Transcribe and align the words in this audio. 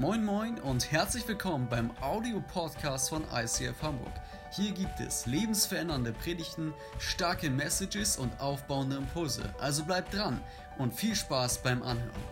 Moin 0.00 0.24
Moin 0.24 0.58
und 0.60 0.90
herzlich 0.90 1.28
willkommen 1.28 1.68
beim 1.68 1.90
Audio-Podcast 2.00 3.10
von 3.10 3.22
ICF 3.34 3.82
Hamburg. 3.82 4.14
Hier 4.50 4.72
gibt 4.72 4.98
es 4.98 5.26
lebensverändernde 5.26 6.14
Predigten, 6.14 6.72
starke 6.98 7.50
Messages 7.50 8.16
und 8.16 8.32
aufbauende 8.40 8.96
Impulse. 8.96 9.54
Also 9.60 9.84
bleibt 9.84 10.14
dran 10.14 10.42
und 10.78 10.94
viel 10.94 11.14
Spaß 11.14 11.62
beim 11.62 11.82
Anhören. 11.82 12.24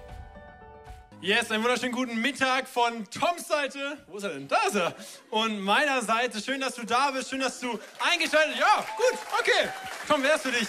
Yes, 1.20 1.50
einen 1.50 1.62
wunderschönen 1.62 1.92
guten 1.92 2.18
Mittag 2.22 2.66
von 2.66 3.04
Toms 3.10 3.46
Seite. 3.46 3.98
Wo 4.06 4.16
ist 4.16 4.22
er 4.22 4.30
denn? 4.30 4.48
Da 4.48 4.56
ist 4.66 4.76
er. 4.76 4.94
Und 5.28 5.60
meiner 5.60 6.00
Seite. 6.00 6.40
Schön, 6.40 6.62
dass 6.62 6.74
du 6.74 6.86
da 6.86 7.10
bist. 7.10 7.28
Schön, 7.28 7.40
dass 7.40 7.60
du 7.60 7.78
eingeschaltet. 8.10 8.56
Ja, 8.58 8.82
gut, 8.96 9.18
okay. 9.38 9.68
Tom, 10.08 10.22
wer 10.22 10.36
ist 10.36 10.42
für 10.42 10.52
dich? 10.52 10.68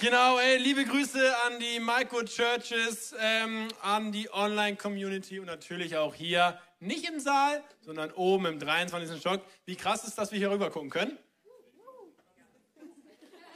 Genau, 0.00 0.38
ey, 0.38 0.58
liebe 0.58 0.84
Grüße 0.84 1.18
an 1.44 1.58
die 1.58 1.80
Maiko 1.80 2.22
Churches, 2.22 3.16
ähm, 3.20 3.66
an 3.82 4.12
die 4.12 4.32
Online-Community 4.32 5.40
und 5.40 5.46
natürlich 5.46 5.96
auch 5.96 6.14
hier, 6.14 6.56
nicht 6.78 7.08
im 7.08 7.18
Saal, 7.18 7.64
sondern 7.80 8.12
oben 8.12 8.46
im 8.46 8.60
23. 8.60 9.18
Stock. 9.18 9.42
Wie 9.64 9.74
krass 9.74 10.04
ist, 10.04 10.16
dass 10.16 10.30
wir 10.30 10.38
hier 10.38 10.52
rüber 10.52 10.70
gucken 10.70 10.90
können? 10.90 11.18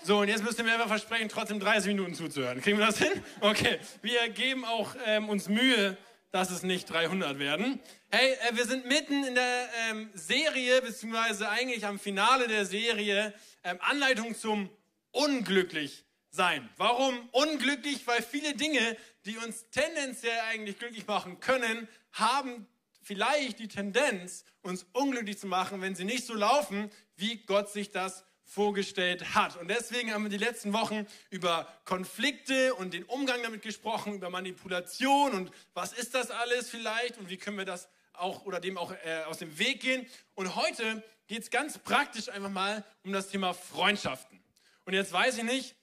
So, 0.02 0.18
und 0.18 0.26
jetzt 0.26 0.42
müsst 0.42 0.58
ihr 0.58 0.64
mir 0.64 0.72
einfach 0.72 0.88
versprechen, 0.88 1.28
trotzdem 1.28 1.60
30 1.60 1.94
Minuten 1.94 2.14
zuzuhören. 2.14 2.60
Kriegen 2.60 2.76
wir 2.76 2.86
das 2.86 2.98
hin? 2.98 3.22
Okay, 3.40 3.78
wir 4.02 4.28
geben 4.30 4.64
auch 4.64 4.96
ähm, 5.06 5.28
uns 5.28 5.48
Mühe, 5.48 5.96
dass 6.32 6.50
es 6.50 6.64
nicht 6.64 6.90
300 6.90 7.38
werden. 7.38 7.78
Hey, 8.10 8.32
äh, 8.32 8.56
wir 8.56 8.66
sind 8.66 8.86
mitten 8.86 9.22
in 9.22 9.36
der 9.36 9.68
ähm, 9.90 10.10
Serie, 10.14 10.82
beziehungsweise 10.82 11.48
eigentlich 11.50 11.86
am 11.86 12.00
Finale 12.00 12.48
der 12.48 12.66
Serie, 12.66 13.32
ähm, 13.62 13.78
Anleitung 13.80 14.34
zum 14.34 14.70
Unglücklich 15.12 16.04
sein. 16.32 16.68
Warum 16.78 17.28
unglücklich? 17.30 18.06
Weil 18.06 18.22
viele 18.22 18.54
Dinge, 18.54 18.96
die 19.24 19.36
uns 19.36 19.68
tendenziell 19.70 20.40
eigentlich 20.50 20.78
glücklich 20.78 21.06
machen 21.06 21.38
können, 21.40 21.86
haben 22.12 22.66
vielleicht 23.02 23.58
die 23.58 23.68
Tendenz, 23.68 24.44
uns 24.62 24.86
unglücklich 24.92 25.38
zu 25.38 25.46
machen, 25.46 25.80
wenn 25.80 25.94
sie 25.94 26.04
nicht 26.04 26.26
so 26.26 26.34
laufen, 26.34 26.90
wie 27.16 27.36
Gott 27.44 27.70
sich 27.70 27.90
das 27.90 28.24
vorgestellt 28.44 29.34
hat. 29.34 29.56
Und 29.56 29.68
deswegen 29.68 30.12
haben 30.12 30.24
wir 30.24 30.30
die 30.30 30.36
letzten 30.36 30.72
Wochen 30.72 31.06
über 31.30 31.66
Konflikte 31.84 32.74
und 32.74 32.92
den 32.92 33.04
Umgang 33.04 33.42
damit 33.42 33.62
gesprochen, 33.62 34.14
über 34.14 34.30
Manipulation 34.30 35.32
und 35.32 35.50
was 35.74 35.92
ist 35.92 36.14
das 36.14 36.30
alles 36.30 36.68
vielleicht 36.68 37.18
und 37.18 37.28
wie 37.28 37.36
können 37.36 37.58
wir 37.58 37.64
das 37.64 37.88
auch 38.12 38.44
oder 38.44 38.60
dem 38.60 38.76
auch 38.76 38.92
äh, 39.04 39.22
aus 39.24 39.38
dem 39.38 39.58
Weg 39.58 39.80
gehen. 39.80 40.06
Und 40.34 40.54
heute 40.54 41.02
geht 41.28 41.42
es 41.42 41.50
ganz 41.50 41.78
praktisch 41.78 42.28
einfach 42.28 42.50
mal 42.50 42.84
um 43.04 43.12
das 43.12 43.28
Thema 43.28 43.54
Freundschaften. 43.54 44.42
Und 44.84 44.94
jetzt 44.94 45.12
weiß 45.12 45.38
ich 45.38 45.44
nicht, 45.44 45.74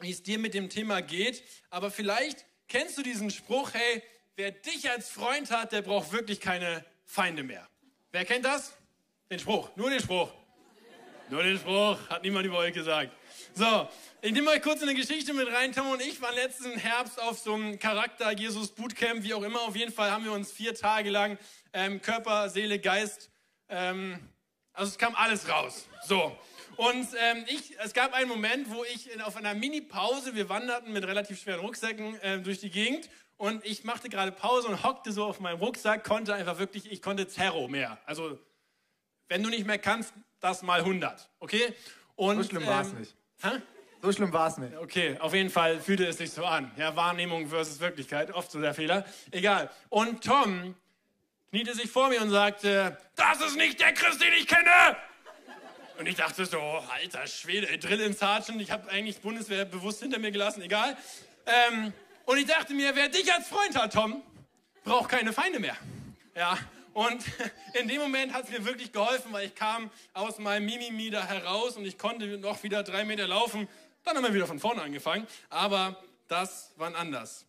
wie 0.00 0.10
es 0.10 0.22
dir 0.22 0.38
mit 0.38 0.54
dem 0.54 0.68
Thema 0.68 1.02
geht. 1.02 1.42
Aber 1.70 1.90
vielleicht 1.90 2.44
kennst 2.68 2.98
du 2.98 3.02
diesen 3.02 3.30
Spruch, 3.30 3.74
hey, 3.74 4.02
wer 4.36 4.50
dich 4.50 4.90
als 4.90 5.08
Freund 5.08 5.50
hat, 5.50 5.72
der 5.72 5.82
braucht 5.82 6.12
wirklich 6.12 6.40
keine 6.40 6.84
Feinde 7.04 7.42
mehr. 7.42 7.68
Wer 8.12 8.24
kennt 8.24 8.44
das? 8.44 8.76
Den 9.30 9.38
Spruch, 9.38 9.74
nur 9.76 9.90
den 9.90 10.00
Spruch. 10.00 10.30
Nur 11.30 11.42
den 11.42 11.58
Spruch, 11.58 11.98
hat 12.10 12.22
niemand 12.22 12.46
über 12.46 12.58
euch 12.58 12.74
gesagt. 12.74 13.10
So, 13.54 13.88
ich 14.20 14.32
nehme 14.32 14.50
euch 14.50 14.60
kurz 14.60 14.82
in 14.82 14.88
eine 14.88 14.98
Geschichte 14.98 15.32
mit 15.32 15.48
rein. 15.48 15.72
Tom 15.72 15.88
und 15.88 16.02
ich 16.02 16.20
waren 16.20 16.34
letzten 16.34 16.76
Herbst 16.78 17.20
auf 17.20 17.38
so 17.38 17.54
einem 17.54 17.78
Charakter-Jesus-Bootcamp, 17.78 19.22
wie 19.22 19.32
auch 19.32 19.42
immer. 19.42 19.62
Auf 19.62 19.74
jeden 19.74 19.92
Fall 19.92 20.10
haben 20.10 20.24
wir 20.24 20.32
uns 20.32 20.52
vier 20.52 20.74
Tage 20.74 21.10
lang 21.10 21.38
ähm, 21.72 22.02
Körper, 22.02 22.50
Seele, 22.50 22.78
Geist, 22.78 23.30
ähm, 23.68 24.18
also 24.72 24.90
es 24.90 24.98
kam 24.98 25.14
alles 25.14 25.48
raus. 25.48 25.86
So, 26.06 26.36
und 26.76 27.08
ähm, 27.20 27.44
ich, 27.48 27.76
es 27.78 27.92
gab 27.92 28.12
einen 28.12 28.28
Moment, 28.28 28.70
wo 28.70 28.84
ich 28.84 29.12
in, 29.12 29.20
auf 29.20 29.36
einer 29.36 29.54
Mini-Pause, 29.54 30.34
wir 30.34 30.48
wanderten 30.48 30.92
mit 30.92 31.06
relativ 31.06 31.40
schweren 31.40 31.60
Rucksäcken 31.60 32.20
äh, 32.20 32.40
durch 32.40 32.60
die 32.60 32.70
Gegend 32.70 33.08
und 33.36 33.64
ich 33.64 33.84
machte 33.84 34.08
gerade 34.08 34.32
Pause 34.32 34.68
und 34.68 34.82
hockte 34.82 35.12
so 35.12 35.24
auf 35.24 35.40
meinem 35.40 35.58
Rucksack, 35.58 36.04
konnte 36.04 36.34
einfach 36.34 36.58
wirklich, 36.58 36.90
ich 36.90 37.02
konnte 37.02 37.26
Zerro 37.28 37.68
mehr. 37.68 37.98
Also, 38.06 38.38
wenn 39.28 39.42
du 39.42 39.50
nicht 39.50 39.66
mehr 39.66 39.78
kannst, 39.78 40.12
das 40.40 40.62
mal 40.62 40.80
100, 40.80 41.28
okay? 41.40 41.74
Und, 42.16 42.36
so 42.36 42.48
schlimm 42.48 42.66
war 42.66 42.82
es 42.82 42.92
ähm, 42.92 42.98
nicht. 43.00 43.14
Hä? 43.42 43.50
So 44.02 44.12
schlimm 44.12 44.32
war 44.32 44.48
es 44.48 44.58
nicht. 44.58 44.76
Okay, 44.76 45.16
auf 45.18 45.32
jeden 45.32 45.48
Fall 45.48 45.80
fühlte 45.80 46.06
es 46.06 46.18
sich 46.18 46.30
so 46.30 46.44
an. 46.44 46.70
Ja, 46.76 46.94
Wahrnehmung 46.94 47.48
versus 47.48 47.80
Wirklichkeit, 47.80 48.32
oft 48.32 48.50
so 48.50 48.60
der 48.60 48.74
Fehler. 48.74 49.06
Egal. 49.30 49.70
Und 49.88 50.22
Tom 50.22 50.74
kniete 51.48 51.74
sich 51.74 51.90
vor 51.90 52.08
mir 52.10 52.20
und 52.20 52.30
sagte, 52.30 52.98
das 53.16 53.40
ist 53.40 53.56
nicht 53.56 53.80
der 53.80 53.94
Christ, 53.94 54.20
den 54.20 54.32
ich 54.34 54.46
kenne! 54.46 54.96
Und 55.98 56.06
ich 56.06 56.16
dachte 56.16 56.44
so, 56.44 56.60
alter 56.60 57.26
Schwede, 57.26 57.78
Drill 57.78 58.00
in 58.00 58.12
Sergeant, 58.14 58.60
ich 58.60 58.70
habe 58.70 58.90
eigentlich 58.90 59.20
Bundeswehr 59.20 59.64
bewusst 59.64 60.00
hinter 60.00 60.18
mir 60.18 60.32
gelassen, 60.32 60.62
egal. 60.62 60.96
Ähm, 61.46 61.92
und 62.24 62.38
ich 62.38 62.46
dachte 62.46 62.74
mir, 62.74 62.96
wer 62.96 63.08
dich 63.08 63.32
als 63.32 63.46
Freund 63.46 63.76
hat, 63.76 63.92
Tom, 63.92 64.22
braucht 64.82 65.10
keine 65.10 65.32
Feinde 65.32 65.60
mehr. 65.60 65.76
Ja, 66.34 66.58
und 66.94 67.24
in 67.80 67.86
dem 67.86 68.00
Moment 68.00 68.32
hat 68.32 68.44
es 68.44 68.50
mir 68.50 68.64
wirklich 68.64 68.92
geholfen, 68.92 69.32
weil 69.32 69.46
ich 69.46 69.54
kam 69.54 69.90
aus 70.14 70.38
meinem 70.38 70.66
Mimimi 70.66 71.10
da 71.10 71.26
heraus 71.26 71.76
und 71.76 71.84
ich 71.84 71.96
konnte 71.96 72.26
noch 72.38 72.62
wieder 72.64 72.82
drei 72.82 73.04
Meter 73.04 73.28
laufen. 73.28 73.68
Dann 74.02 74.16
haben 74.16 74.24
wir 74.24 74.34
wieder 74.34 74.46
von 74.46 74.58
vorne 74.58 74.82
angefangen, 74.82 75.26
aber 75.48 76.02
das 76.26 76.72
war 76.76 76.94
anders. 76.94 77.46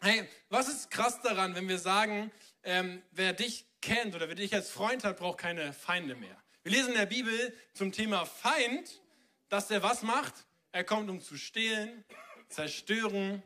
Hey, 0.00 0.28
was 0.50 0.68
ist 0.68 0.90
krass 0.90 1.20
daran, 1.22 1.54
wenn 1.54 1.68
wir 1.68 1.78
sagen, 1.78 2.30
ähm, 2.62 3.02
wer 3.12 3.32
dich 3.32 3.64
kennt 3.80 4.14
oder 4.14 4.28
wer 4.28 4.34
dich 4.34 4.54
als 4.54 4.70
Freund 4.70 5.04
hat, 5.04 5.16
braucht 5.16 5.38
keine 5.38 5.72
Feinde 5.72 6.14
mehr? 6.14 6.36
Wir 6.68 6.76
lesen 6.76 6.90
in 6.90 6.98
der 6.98 7.06
Bibel 7.06 7.56
zum 7.72 7.92
Thema 7.92 8.26
Feind, 8.26 9.00
dass 9.48 9.70
er 9.70 9.82
was 9.82 10.02
macht? 10.02 10.34
Er 10.70 10.84
kommt, 10.84 11.08
um 11.08 11.18
zu 11.18 11.38
stehlen, 11.38 12.04
zerstören, 12.50 13.42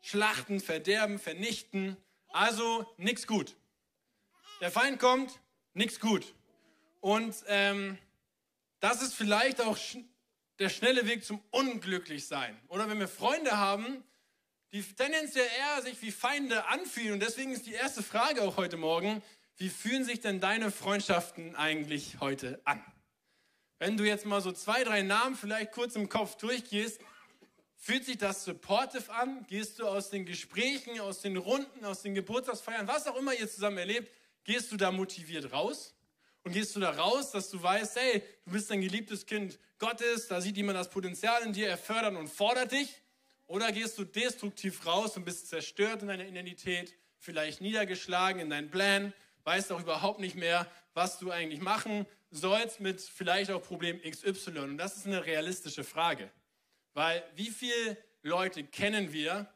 schlachten, 0.00 0.58
verderben, 0.58 1.20
vernichten. 1.20 1.96
Also 2.32 2.92
nichts 2.96 3.28
gut. 3.28 3.54
Der 4.60 4.72
Feind 4.72 4.98
kommt, 4.98 5.38
nichts 5.74 6.00
gut. 6.00 6.34
Und 7.00 7.32
ähm, 7.46 7.96
das 8.80 9.02
ist 9.02 9.14
vielleicht 9.14 9.60
auch 9.60 9.78
der 10.58 10.68
schnelle 10.68 11.06
Weg 11.06 11.24
zum 11.24 11.40
Unglücklichsein. 11.52 12.60
Oder 12.66 12.90
wenn 12.90 12.98
wir 12.98 13.06
Freunde 13.06 13.56
haben, 13.56 14.02
die 14.72 14.82
tendenziell 14.82 15.46
eher 15.60 15.82
sich 15.82 16.02
wie 16.02 16.10
Feinde 16.10 16.66
anfühlen. 16.66 17.12
Und 17.12 17.20
deswegen 17.20 17.52
ist 17.52 17.66
die 17.66 17.74
erste 17.74 18.02
Frage 18.02 18.42
auch 18.42 18.56
heute 18.56 18.78
Morgen, 18.78 19.22
wie 19.62 19.68
fühlen 19.68 20.04
sich 20.04 20.18
denn 20.18 20.40
deine 20.40 20.72
Freundschaften 20.72 21.54
eigentlich 21.54 22.16
heute 22.18 22.60
an? 22.64 22.82
Wenn 23.78 23.96
du 23.96 24.02
jetzt 24.02 24.26
mal 24.26 24.40
so 24.40 24.50
zwei, 24.50 24.82
drei 24.82 25.02
Namen 25.02 25.36
vielleicht 25.36 25.70
kurz 25.70 25.94
im 25.94 26.08
Kopf 26.08 26.36
durchgehst, 26.36 27.00
fühlt 27.76 28.04
sich 28.04 28.18
das 28.18 28.44
supportive 28.44 29.12
an? 29.12 29.46
Gehst 29.46 29.78
du 29.78 29.86
aus 29.86 30.10
den 30.10 30.26
Gesprächen, 30.26 30.98
aus 30.98 31.20
den 31.20 31.36
Runden, 31.36 31.84
aus 31.84 32.02
den 32.02 32.16
Geburtstagsfeiern, 32.16 32.88
was 32.88 33.06
auch 33.06 33.16
immer 33.16 33.34
ihr 33.34 33.48
zusammen 33.48 33.78
erlebt, 33.78 34.10
gehst 34.42 34.72
du 34.72 34.76
da 34.76 34.90
motiviert 34.90 35.52
raus? 35.52 35.94
Und 36.42 36.54
gehst 36.54 36.74
du 36.74 36.80
da 36.80 36.90
raus, 36.90 37.30
dass 37.30 37.48
du 37.48 37.62
weißt, 37.62 37.94
hey, 37.94 38.24
du 38.44 38.50
bist 38.50 38.68
ein 38.72 38.80
geliebtes 38.80 39.26
Kind 39.26 39.60
Gottes, 39.78 40.26
da 40.26 40.40
sieht 40.40 40.56
jemand 40.56 40.76
das 40.76 40.90
Potenzial 40.90 41.40
in 41.44 41.52
dir, 41.52 41.68
er 41.68 41.78
fördert 41.78 42.16
und 42.16 42.26
fordert 42.26 42.72
dich? 42.72 43.00
Oder 43.46 43.70
gehst 43.70 43.96
du 43.96 44.02
destruktiv 44.02 44.84
raus 44.84 45.16
und 45.16 45.24
bist 45.24 45.46
zerstört 45.46 46.02
in 46.02 46.08
deiner 46.08 46.26
Identität, 46.26 46.96
vielleicht 47.20 47.60
niedergeschlagen 47.60 48.40
in 48.40 48.50
deinen 48.50 48.68
Plan 48.68 49.12
weißt 49.44 49.72
auch 49.72 49.80
überhaupt 49.80 50.20
nicht 50.20 50.36
mehr, 50.36 50.66
was 50.94 51.18
du 51.18 51.30
eigentlich 51.30 51.60
machen 51.60 52.06
sollst 52.30 52.80
mit 52.80 53.00
vielleicht 53.00 53.50
auch 53.50 53.62
Problem 53.62 54.00
XY. 54.00 54.58
Und 54.58 54.78
das 54.78 54.96
ist 54.96 55.06
eine 55.06 55.24
realistische 55.24 55.84
Frage. 55.84 56.30
Weil 56.94 57.22
wie 57.34 57.50
viele 57.50 57.96
Leute 58.22 58.64
kennen 58.64 59.12
wir 59.12 59.52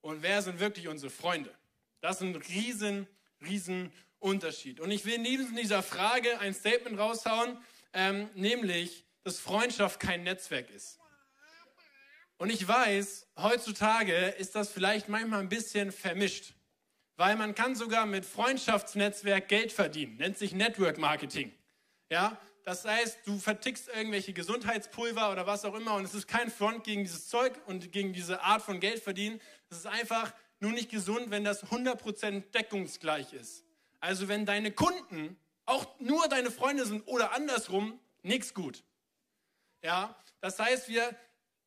und 0.00 0.22
wer 0.22 0.42
sind 0.42 0.60
wirklich 0.60 0.88
unsere 0.88 1.10
Freunde? 1.10 1.54
Das 2.00 2.16
ist 2.16 2.22
ein 2.22 2.36
riesen, 2.36 3.06
riesen 3.42 3.92
Unterschied. 4.18 4.80
Und 4.80 4.90
ich 4.90 5.04
will 5.04 5.18
neben 5.18 5.54
dieser 5.56 5.82
Frage 5.82 6.38
ein 6.40 6.54
Statement 6.54 6.98
raushauen, 6.98 7.58
ähm, 7.92 8.28
nämlich, 8.34 9.04
dass 9.22 9.38
Freundschaft 9.38 10.00
kein 10.00 10.22
Netzwerk 10.22 10.70
ist. 10.70 10.98
Und 12.38 12.50
ich 12.50 12.66
weiß, 12.66 13.26
heutzutage 13.36 14.14
ist 14.38 14.54
das 14.54 14.70
vielleicht 14.70 15.08
manchmal 15.08 15.40
ein 15.40 15.48
bisschen 15.48 15.92
vermischt 15.92 16.54
weil 17.20 17.36
man 17.36 17.54
kann 17.54 17.74
sogar 17.74 18.06
mit 18.06 18.24
Freundschaftsnetzwerk 18.24 19.46
Geld 19.46 19.72
verdienen, 19.72 20.16
nennt 20.16 20.38
sich 20.38 20.54
Network 20.54 20.96
Marketing. 20.96 21.52
Ja, 22.08 22.40
das 22.64 22.86
heißt, 22.86 23.18
du 23.26 23.38
vertickst 23.38 23.88
irgendwelche 23.88 24.32
Gesundheitspulver 24.32 25.30
oder 25.30 25.46
was 25.46 25.66
auch 25.66 25.74
immer 25.74 25.96
und 25.96 26.04
es 26.06 26.14
ist 26.14 26.26
kein 26.26 26.50
Front 26.50 26.82
gegen 26.82 27.04
dieses 27.04 27.28
Zeug 27.28 27.60
und 27.66 27.92
gegen 27.92 28.14
diese 28.14 28.40
Art 28.40 28.62
von 28.62 28.80
Geld 28.80 29.02
verdienen. 29.02 29.38
Es 29.68 29.76
ist 29.76 29.86
einfach 29.86 30.32
nur 30.60 30.72
nicht 30.72 30.90
gesund, 30.90 31.30
wenn 31.30 31.44
das 31.44 31.66
100% 31.66 32.52
deckungsgleich 32.52 33.34
ist. 33.34 33.66
Also 34.00 34.28
wenn 34.28 34.46
deine 34.46 34.72
Kunden 34.72 35.36
auch 35.66 36.00
nur 36.00 36.26
deine 36.28 36.50
Freunde 36.50 36.86
sind 36.86 37.06
oder 37.06 37.32
andersrum, 37.32 38.00
nichts 38.22 38.54
gut. 38.54 38.82
Ja, 39.84 40.16
das 40.40 40.58
heißt, 40.58 40.88
wir 40.88 41.14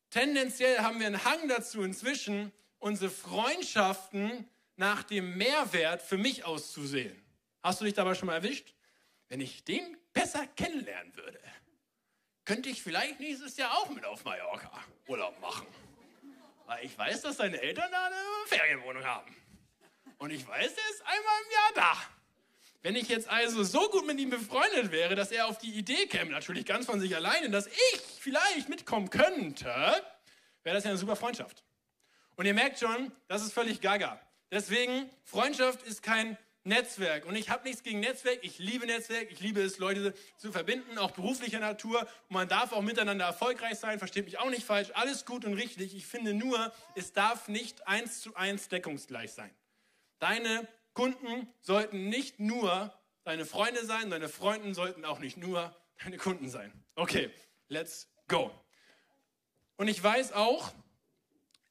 tendenziell 0.10 0.80
haben 0.80 1.00
wir 1.00 1.06
einen 1.06 1.24
Hang 1.24 1.48
dazu 1.48 1.84
inzwischen, 1.84 2.52
unsere 2.80 3.12
Freundschaften 3.12 4.50
nach 4.76 5.04
dem 5.04 5.38
Mehrwert 5.38 6.02
für 6.02 6.18
mich 6.18 6.46
auszusehen. 6.46 7.22
Hast 7.62 7.80
du 7.82 7.86
dich 7.86 7.94
dabei 7.94 8.16
schon 8.16 8.28
mal 8.28 8.36
erwischt? 8.36 8.74
Wenn 9.30 9.42
ich 9.42 9.64
den 9.64 9.98
besser 10.14 10.46
kennenlernen 10.48 11.16
würde, 11.16 11.40
könnte 12.46 12.70
ich 12.70 12.84
vielleicht 12.84 13.20
nächstes 13.20 13.58
Jahr 13.58 13.78
auch 13.78 13.90
mit 13.90 14.06
auf 14.06 14.24
Mallorca 14.26 14.72
Urlaub 15.08 15.40
machen. 15.40 15.68
Weil 16.66 16.86
ich 16.86 16.98
weiß, 16.98 17.22
dass 17.22 17.38
deine 17.38 17.62
Eltern 17.62 17.90
da 17.92 18.06
eine 18.08 18.16
Ferienwohnung 18.48 19.04
haben. 19.04 19.36
Und 20.18 20.32
ich 20.32 20.48
weiß, 20.48 20.74
er 20.74 20.90
ist 20.92 21.02
einmal 21.02 21.42
im 21.46 21.52
Jahr 21.52 21.72
da. 21.76 21.98
Wenn 22.82 22.96
ich 22.98 23.08
jetzt 23.08 23.30
also 23.30 23.64
so 23.64 23.90
gut 23.90 24.06
mit 24.06 24.20
ihm 24.20 24.30
befreundet 24.30 24.92
wäre, 24.92 25.16
dass 25.16 25.32
er 25.32 25.48
auf 25.48 25.58
die 25.58 25.72
Idee 25.72 26.06
käme, 26.08 26.32
natürlich 26.32 26.66
ganz 26.66 26.86
von 26.86 27.00
sich 27.00 27.16
alleine, 27.16 27.50
dass 27.50 27.68
ich 27.68 28.02
vielleicht 28.20 28.68
mitkommen 28.68 29.10
könnte, 29.10 29.66
wäre 30.64 30.76
das 30.76 30.84
ja 30.84 30.90
eine 30.90 31.00
super 31.00 31.16
Freundschaft. 31.16 31.64
Und 32.36 32.46
ihr 32.46 32.54
merkt 32.54 32.80
schon, 32.80 33.12
das 33.28 33.42
ist 33.42 33.54
völlig 33.54 33.80
gaga. 33.80 34.20
Deswegen, 34.54 35.10
Freundschaft 35.24 35.82
ist 35.82 36.04
kein 36.04 36.38
Netzwerk. 36.64 37.26
Und 37.26 37.36
ich 37.36 37.50
habe 37.50 37.64
nichts 37.64 37.82
gegen 37.82 38.00
Netzwerk. 38.02 38.38
Ich 38.44 38.60
liebe 38.60 38.86
Netzwerk. 38.86 39.32
Ich 39.32 39.40
liebe 39.40 39.60
es, 39.64 39.80
Leute 39.80 40.14
zu 40.38 40.52
verbinden, 40.52 41.00
auch 41.00 41.10
beruflicher 41.10 41.60
Natur. 41.60 42.02
Und 42.02 42.36
man 42.36 42.48
darf 42.48 42.72
auch 42.72 42.84
miteinander 42.84 43.26
erfolgreich 43.26 43.80
sein. 43.80 43.98
Versteht 43.98 44.26
mich 44.26 44.38
auch 44.38 44.52
nicht 44.52 44.64
falsch. 44.64 44.92
Alles 44.94 45.26
gut 45.26 45.44
und 45.44 45.56
richtig. 45.56 45.96
Ich 45.96 46.06
finde 46.06 46.36
nur, 46.36 46.72
es 46.94 47.14
darf 47.14 47.48
nicht 47.48 47.88
eins 47.88 48.22
zu 48.22 48.36
eins 48.36 48.70
deckungsgleich 48.70 49.32
sein. 49.32 49.50
Deine 50.20 50.68
Kunden 50.94 51.52
sollten 51.62 52.10
nicht 52.10 52.40
nur 52.40 52.94
deine 53.24 53.48
Freunde 53.48 53.84
sein. 53.88 54.12
Deine 54.12 54.30
Freunde 54.30 54.76
sollten 54.76 55.04
auch 55.04 55.18
nicht 55.18 55.38
nur 55.38 55.76
deine 56.04 56.18
Kunden 56.18 56.48
sein. 56.48 56.72
Okay, 56.94 57.32
let's 57.70 58.08
go. 58.28 58.52
Und 59.78 59.88
ich 59.88 60.02
weiß 60.02 60.34
auch, 60.34 60.72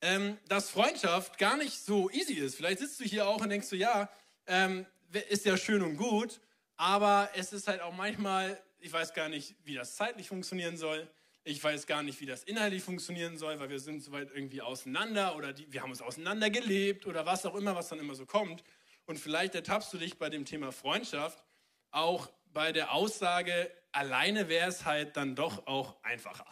ähm, 0.03 0.37
dass 0.49 0.69
Freundschaft 0.69 1.39
gar 1.39 1.57
nicht 1.57 1.79
so 1.79 2.11
easy 2.11 2.35
ist. 2.35 2.57
Vielleicht 2.57 2.81
sitzt 2.81 3.01
du 3.01 3.05
hier 3.05 3.27
auch 3.27 3.41
und 3.41 3.49
denkst 3.49 3.71
du, 3.71 3.77
ja, 3.77 4.11
ähm, 4.47 4.85
ist 5.29 5.47
ja 5.47 5.57
schön 5.57 5.83
und 5.83 5.97
gut, 5.97 6.41
aber 6.77 7.31
es 7.37 7.53
ist 7.53 7.69
halt 7.69 7.81
auch 7.81 7.95
manchmal, 7.95 8.61
ich 8.81 8.93
weiß 8.93 9.15
gar 9.15 9.29
nicht, 9.29 9.55
wie 9.65 9.75
das 9.75 9.95
zeitlich 9.97 10.29
funktionieren 10.29 10.77
soll. 10.77 11.09
Ich 11.45 11.63
weiß 11.63 11.87
gar 11.87 12.03
nicht, 12.03 12.21
wie 12.21 12.27
das 12.27 12.45
inhaltlich 12.45 12.83
funktionieren 12.83 13.37
soll, 13.37 13.59
weil 13.59 13.69
wir 13.69 13.81
sind 13.81 14.03
soweit 14.03 14.31
irgendwie 14.33 14.63
auseinander 14.63 15.37
oder 15.37 15.53
die, 15.53 15.73
wir 15.73 15.83
haben 15.83 15.91
uns 15.91 16.03
auseinandergelebt 16.03 17.07
oder 17.07 17.27
was 17.27 17.47
auch 17.47 17.55
immer, 17.55 17.75
was 17.75 17.89
dann 17.89 17.99
immer 17.99 18.15
so 18.15 18.27
kommt. 18.27 18.63
Und 19.07 19.19
vielleicht 19.19 19.55
ertappst 19.55 19.93
du 19.93 19.99
dich 19.99 20.19
bei 20.19 20.31
dem 20.31 20.45
Thema 20.45 20.73
Freundschaft 20.73 21.45
auch 21.91 22.31
bei 22.53 22.73
der 22.73 22.93
Aussage, 22.93 23.71
alleine 23.93 24.49
wäre 24.49 24.69
es 24.69 24.85
halt 24.85 25.17
dann 25.17 25.35
doch 25.35 25.67
auch 25.67 26.03
einfacher. 26.03 26.47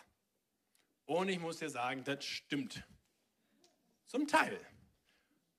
Und 1.05 1.29
ich 1.29 1.41
muss 1.41 1.59
dir 1.59 1.71
sagen, 1.71 2.05
das 2.05 2.25
stimmt. 2.25 2.85
Zum 4.11 4.27
Teil. 4.27 4.61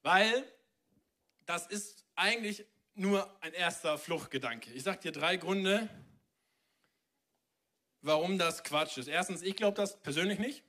Weil 0.04 0.46
das 1.46 1.68
ist 1.68 2.04
eigentlich 2.16 2.66
nur 2.96 3.34
ein 3.42 3.54
erster 3.54 3.98
Fluchtgedanke. 3.98 4.70
Ich 4.74 4.84
sage 4.84 5.00
dir 5.00 5.14
drei 5.14 5.38
Gründe, 5.38 5.88
warum 8.02 8.38
das 8.38 8.66
Quatsch 8.66 8.98
ist. 8.98 9.08
Erstens, 9.08 9.42
ich 9.42 9.56
glaube 9.56 9.78
das 9.78 10.02
persönlich 10.02 10.38
nicht. 10.38 10.66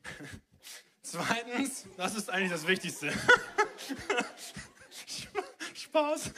Zweitens, 1.03 1.87
das 1.97 2.15
ist 2.15 2.31
eigentlich 2.31 2.53
das 2.53 2.69
Wichtigste. 2.69 3.13
Spaß. 5.75 6.31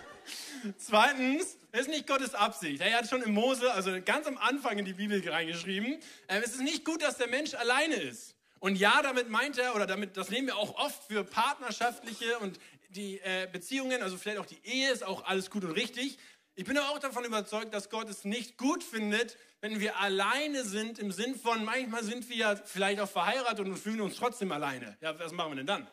Zweitens, 0.78 1.58
es 1.72 1.80
ist 1.82 1.88
nicht 1.88 2.06
Gottes 2.06 2.34
Absicht. 2.34 2.80
Er 2.80 2.96
hat 2.96 3.10
schon 3.10 3.20
im 3.20 3.34
Mose, 3.34 3.70
also 3.74 4.00
ganz 4.02 4.26
am 4.26 4.38
Anfang 4.38 4.78
in 4.78 4.86
die 4.86 4.94
Bibel 4.94 5.22
reingeschrieben, 5.28 6.00
äh, 6.28 6.40
es 6.40 6.52
ist 6.52 6.62
nicht 6.62 6.86
gut, 6.86 7.02
dass 7.02 7.18
der 7.18 7.28
Mensch 7.28 7.52
alleine 7.52 7.96
ist. 7.96 8.36
Und 8.62 8.76
ja, 8.76 9.02
damit 9.02 9.28
meint 9.28 9.58
er, 9.58 9.74
oder 9.74 9.88
damit, 9.88 10.16
das 10.16 10.30
nehmen 10.30 10.46
wir 10.46 10.56
auch 10.56 10.76
oft 10.76 11.02
für 11.08 11.24
partnerschaftliche 11.24 12.38
und 12.38 12.60
die 12.90 13.18
äh, 13.18 13.48
Beziehungen, 13.50 14.00
also 14.02 14.16
vielleicht 14.16 14.38
auch 14.38 14.46
die 14.46 14.60
Ehe, 14.62 14.92
ist 14.92 15.02
auch 15.02 15.24
alles 15.24 15.50
gut 15.50 15.64
und 15.64 15.72
richtig. 15.72 16.16
Ich 16.54 16.64
bin 16.64 16.78
aber 16.78 16.90
auch 16.90 17.00
davon 17.00 17.24
überzeugt, 17.24 17.74
dass 17.74 17.90
Gott 17.90 18.08
es 18.08 18.24
nicht 18.24 18.58
gut 18.58 18.84
findet, 18.84 19.36
wenn 19.62 19.80
wir 19.80 19.98
alleine 19.98 20.62
sind, 20.62 21.00
im 21.00 21.10
Sinn 21.10 21.34
von, 21.34 21.64
manchmal 21.64 22.04
sind 22.04 22.28
wir 22.28 22.36
ja 22.36 22.54
vielleicht 22.54 23.00
auch 23.00 23.10
verheiratet 23.10 23.66
und 23.66 23.76
fühlen 23.76 24.00
uns 24.00 24.14
trotzdem 24.14 24.52
alleine. 24.52 24.96
Ja, 25.00 25.18
was 25.18 25.32
machen 25.32 25.50
wir 25.50 25.56
denn 25.56 25.66
dann? 25.66 25.88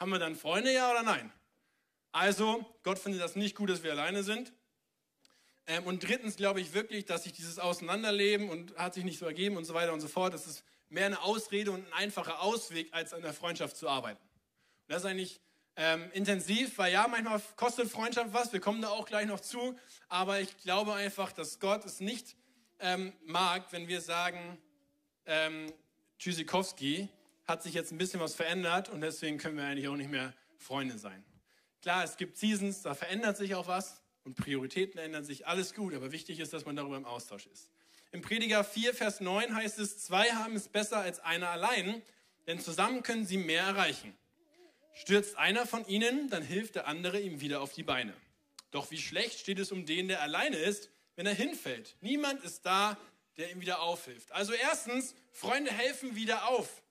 Haben 0.00 0.10
wir 0.10 0.18
dann 0.18 0.34
Freunde, 0.34 0.72
ja 0.72 0.90
oder 0.90 1.04
nein? 1.04 1.32
Also, 2.10 2.66
Gott 2.82 2.98
findet 2.98 3.22
das 3.22 3.36
nicht 3.36 3.54
gut, 3.54 3.70
dass 3.70 3.84
wir 3.84 3.92
alleine 3.92 4.24
sind. 4.24 4.52
Ähm, 5.68 5.84
und 5.84 6.02
drittens 6.02 6.34
glaube 6.34 6.60
ich 6.60 6.74
wirklich, 6.74 7.04
dass 7.04 7.22
sich 7.22 7.34
dieses 7.34 7.60
Auseinanderleben 7.60 8.50
und 8.50 8.76
hat 8.76 8.94
sich 8.94 9.04
nicht 9.04 9.20
so 9.20 9.26
ergeben 9.26 9.56
und 9.56 9.64
so 9.64 9.74
weiter 9.74 9.92
und 9.92 10.00
so 10.00 10.08
fort, 10.08 10.34
das 10.34 10.48
ist 10.48 10.64
mehr 10.88 11.06
eine 11.06 11.22
Ausrede 11.22 11.70
und 11.70 11.86
ein 11.86 11.92
einfacher 11.92 12.40
Ausweg, 12.40 12.88
als 12.92 13.12
an 13.12 13.22
der 13.22 13.32
Freundschaft 13.32 13.76
zu 13.76 13.88
arbeiten. 13.88 14.22
Und 14.22 14.92
das 14.92 15.02
ist 15.02 15.06
eigentlich 15.06 15.40
ähm, 15.76 16.10
intensiv, 16.12 16.76
weil 16.78 16.92
ja, 16.92 17.06
manchmal 17.08 17.40
kostet 17.56 17.88
Freundschaft 17.88 18.32
was, 18.32 18.52
wir 18.52 18.60
kommen 18.60 18.82
da 18.82 18.88
auch 18.88 19.06
gleich 19.06 19.26
noch 19.26 19.40
zu, 19.40 19.78
aber 20.08 20.40
ich 20.40 20.56
glaube 20.58 20.94
einfach, 20.94 21.32
dass 21.32 21.60
Gott 21.60 21.84
es 21.84 22.00
nicht 22.00 22.36
ähm, 22.80 23.12
mag, 23.24 23.66
wenn 23.70 23.86
wir 23.86 24.00
sagen, 24.00 24.58
ähm, 25.26 25.72
Tschüssikowski 26.18 27.08
hat 27.46 27.62
sich 27.62 27.74
jetzt 27.74 27.92
ein 27.92 27.98
bisschen 27.98 28.20
was 28.20 28.34
verändert 28.34 28.88
und 28.88 29.00
deswegen 29.00 29.38
können 29.38 29.56
wir 29.56 29.64
eigentlich 29.64 29.88
auch 29.88 29.96
nicht 29.96 30.10
mehr 30.10 30.34
Freunde 30.56 30.98
sein. 30.98 31.24
Klar, 31.80 32.02
es 32.02 32.16
gibt 32.16 32.36
Seasons, 32.36 32.82
da 32.82 32.94
verändert 32.94 33.36
sich 33.36 33.54
auch 33.54 33.68
was 33.68 34.02
und 34.24 34.34
Prioritäten 34.34 34.98
ändern 34.98 35.24
sich, 35.24 35.46
alles 35.46 35.74
gut, 35.74 35.94
aber 35.94 36.10
wichtig 36.12 36.40
ist, 36.40 36.52
dass 36.52 36.66
man 36.66 36.74
darüber 36.74 36.96
im 36.96 37.04
Austausch 37.04 37.46
ist. 37.46 37.70
Im 38.10 38.22
Prediger 38.22 38.64
4, 38.64 38.94
Vers 38.94 39.20
9 39.20 39.54
heißt 39.54 39.78
es, 39.78 39.98
zwei 39.98 40.30
haben 40.30 40.56
es 40.56 40.68
besser 40.68 40.98
als 40.98 41.20
einer 41.20 41.50
allein, 41.50 42.02
denn 42.46 42.58
zusammen 42.58 43.02
können 43.02 43.26
sie 43.26 43.36
mehr 43.36 43.62
erreichen. 43.62 44.16
Stürzt 44.94 45.36
einer 45.36 45.66
von 45.66 45.86
ihnen, 45.86 46.30
dann 46.30 46.42
hilft 46.42 46.74
der 46.74 46.86
andere 46.86 47.20
ihm 47.20 47.40
wieder 47.40 47.60
auf 47.60 47.72
die 47.72 47.82
Beine. 47.82 48.14
Doch 48.70 48.90
wie 48.90 48.98
schlecht 48.98 49.38
steht 49.38 49.58
es 49.58 49.72
um 49.72 49.86
den, 49.86 50.08
der 50.08 50.22
alleine 50.22 50.56
ist, 50.56 50.90
wenn 51.16 51.26
er 51.26 51.34
hinfällt. 51.34 51.96
Niemand 52.00 52.42
ist 52.44 52.64
da, 52.64 52.96
der 53.36 53.50
ihm 53.50 53.60
wieder 53.60 53.80
aufhilft. 53.80 54.32
Also 54.32 54.52
erstens, 54.52 55.14
Freunde 55.32 55.70
helfen 55.70 56.16
wieder 56.16 56.48
auf. 56.48 56.82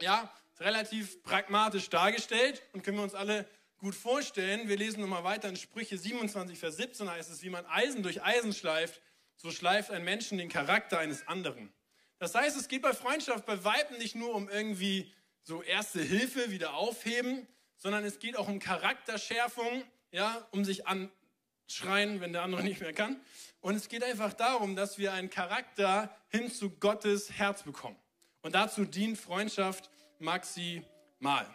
Ja, 0.00 0.32
relativ 0.58 1.22
pragmatisch 1.22 1.88
dargestellt 1.90 2.62
und 2.72 2.82
können 2.82 2.98
wir 2.98 3.04
uns 3.04 3.14
alle 3.14 3.48
gut 3.78 3.94
vorstellen. 3.94 4.68
Wir 4.68 4.76
lesen 4.76 5.00
nochmal 5.00 5.24
weiter 5.24 5.48
in 5.48 5.56
Sprüche 5.56 5.96
27, 5.96 6.58
Vers 6.58 6.76
17 6.76 7.10
heißt 7.10 7.30
es, 7.30 7.42
wie 7.42 7.50
man 7.50 7.64
Eisen 7.66 8.02
durch 8.02 8.22
Eisen 8.22 8.52
schleift, 8.52 9.00
so 9.40 9.50
schleift 9.50 9.90
ein 9.90 10.04
Menschen 10.04 10.36
den 10.36 10.50
Charakter 10.50 10.98
eines 10.98 11.26
anderen. 11.26 11.72
Das 12.18 12.34
heißt, 12.34 12.58
es 12.58 12.68
geht 12.68 12.82
bei 12.82 12.92
Freundschaft 12.92 13.46
bei 13.46 13.64
Weiben 13.64 13.96
nicht 13.96 14.14
nur 14.14 14.34
um 14.34 14.50
irgendwie 14.50 15.10
so 15.42 15.62
erste 15.62 16.02
Hilfe, 16.02 16.50
wieder 16.50 16.74
aufheben, 16.74 17.46
sondern 17.76 18.04
es 18.04 18.18
geht 18.18 18.36
auch 18.36 18.48
um 18.48 18.58
Charakterschärfung, 18.58 19.82
ja, 20.10 20.46
um 20.50 20.66
sich 20.66 20.86
anschreien, 20.86 22.20
wenn 22.20 22.34
der 22.34 22.42
andere 22.42 22.62
nicht 22.64 22.82
mehr 22.82 22.92
kann. 22.92 23.18
Und 23.60 23.76
es 23.76 23.88
geht 23.88 24.04
einfach 24.04 24.34
darum, 24.34 24.76
dass 24.76 24.98
wir 24.98 25.14
einen 25.14 25.30
Charakter 25.30 26.14
hin 26.28 26.52
zu 26.52 26.68
Gottes 26.68 27.32
Herz 27.32 27.62
bekommen. 27.62 27.96
Und 28.42 28.54
dazu 28.54 28.84
dient 28.84 29.16
Freundschaft 29.16 29.90
maximal. 30.18 31.46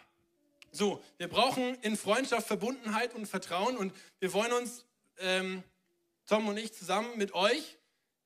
So, 0.72 1.02
wir 1.18 1.28
brauchen 1.28 1.76
in 1.82 1.96
Freundschaft 1.96 2.48
Verbundenheit 2.48 3.14
und 3.14 3.26
Vertrauen 3.26 3.76
und 3.76 3.94
wir 4.18 4.32
wollen 4.32 4.52
uns, 4.52 4.84
ähm, 5.18 5.62
Tom 6.26 6.48
und 6.48 6.56
ich, 6.56 6.72
zusammen 6.74 7.16
mit 7.16 7.34
euch 7.34 7.78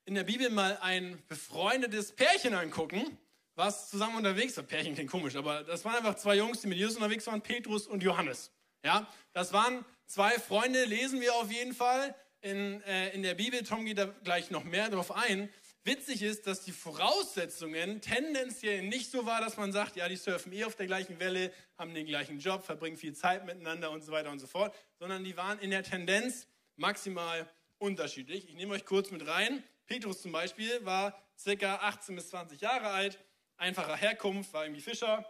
in 0.04 0.14
der 0.14 0.24
Bibel 0.24 0.50
mal 0.50 0.78
ein 0.80 1.22
befreundetes 1.28 2.12
Pärchen 2.12 2.54
angucken 2.54 3.18
was 3.60 3.90
zusammen 3.90 4.16
unterwegs 4.16 4.56
war. 4.56 4.64
Pärchen 4.64 4.94
klingt 4.94 5.10
komisch, 5.10 5.36
aber 5.36 5.62
das 5.62 5.84
waren 5.84 5.96
einfach 5.96 6.16
zwei 6.16 6.36
Jungs, 6.36 6.62
die 6.62 6.66
mit 6.66 6.78
Jesus 6.78 6.96
unterwegs 6.96 7.26
waren, 7.26 7.42
Petrus 7.42 7.86
und 7.86 8.02
Johannes. 8.02 8.50
Ja, 8.82 9.06
das 9.34 9.52
waren 9.52 9.84
zwei 10.06 10.30
Freunde, 10.38 10.84
lesen 10.84 11.20
wir 11.20 11.34
auf 11.34 11.52
jeden 11.52 11.74
Fall 11.74 12.14
in, 12.40 12.82
äh, 12.82 13.10
in 13.10 13.22
der 13.22 13.34
Bibel. 13.34 13.62
Tom 13.62 13.84
geht 13.84 13.98
da 13.98 14.06
gleich 14.24 14.50
noch 14.50 14.64
mehr 14.64 14.88
drauf 14.88 15.12
ein. 15.14 15.50
Witzig 15.84 16.22
ist, 16.22 16.46
dass 16.46 16.62
die 16.62 16.72
Voraussetzungen 16.72 18.00
tendenziell 18.00 18.82
nicht 18.82 19.10
so 19.10 19.26
war, 19.26 19.42
dass 19.42 19.58
man 19.58 19.72
sagt, 19.72 19.96
ja, 19.96 20.08
die 20.08 20.16
surfen 20.16 20.52
eh 20.52 20.64
auf 20.64 20.76
der 20.76 20.86
gleichen 20.86 21.20
Welle, 21.20 21.52
haben 21.76 21.94
den 21.94 22.06
gleichen 22.06 22.38
Job, 22.38 22.64
verbringen 22.64 22.96
viel 22.96 23.14
Zeit 23.14 23.44
miteinander 23.44 23.90
und 23.90 24.02
so 24.02 24.12
weiter 24.12 24.30
und 24.30 24.38
so 24.38 24.46
fort, 24.46 24.74
sondern 24.98 25.22
die 25.22 25.36
waren 25.36 25.58
in 25.58 25.70
der 25.70 25.82
Tendenz 25.82 26.46
maximal 26.76 27.46
unterschiedlich. 27.80 28.48
Ich 28.48 28.54
nehme 28.54 28.74
euch 28.74 28.84
kurz 28.84 29.10
mit 29.10 29.26
rein. 29.26 29.64
Petrus 29.86 30.22
zum 30.22 30.32
Beispiel 30.32 30.84
war 30.84 31.20
circa 31.38 31.76
18 31.76 32.14
bis 32.14 32.28
20 32.28 32.60
Jahre 32.60 32.88
alt, 32.88 33.18
einfacher 33.56 33.96
Herkunft, 33.96 34.52
war 34.52 34.64
irgendwie 34.64 34.82
Fischer, 34.82 35.26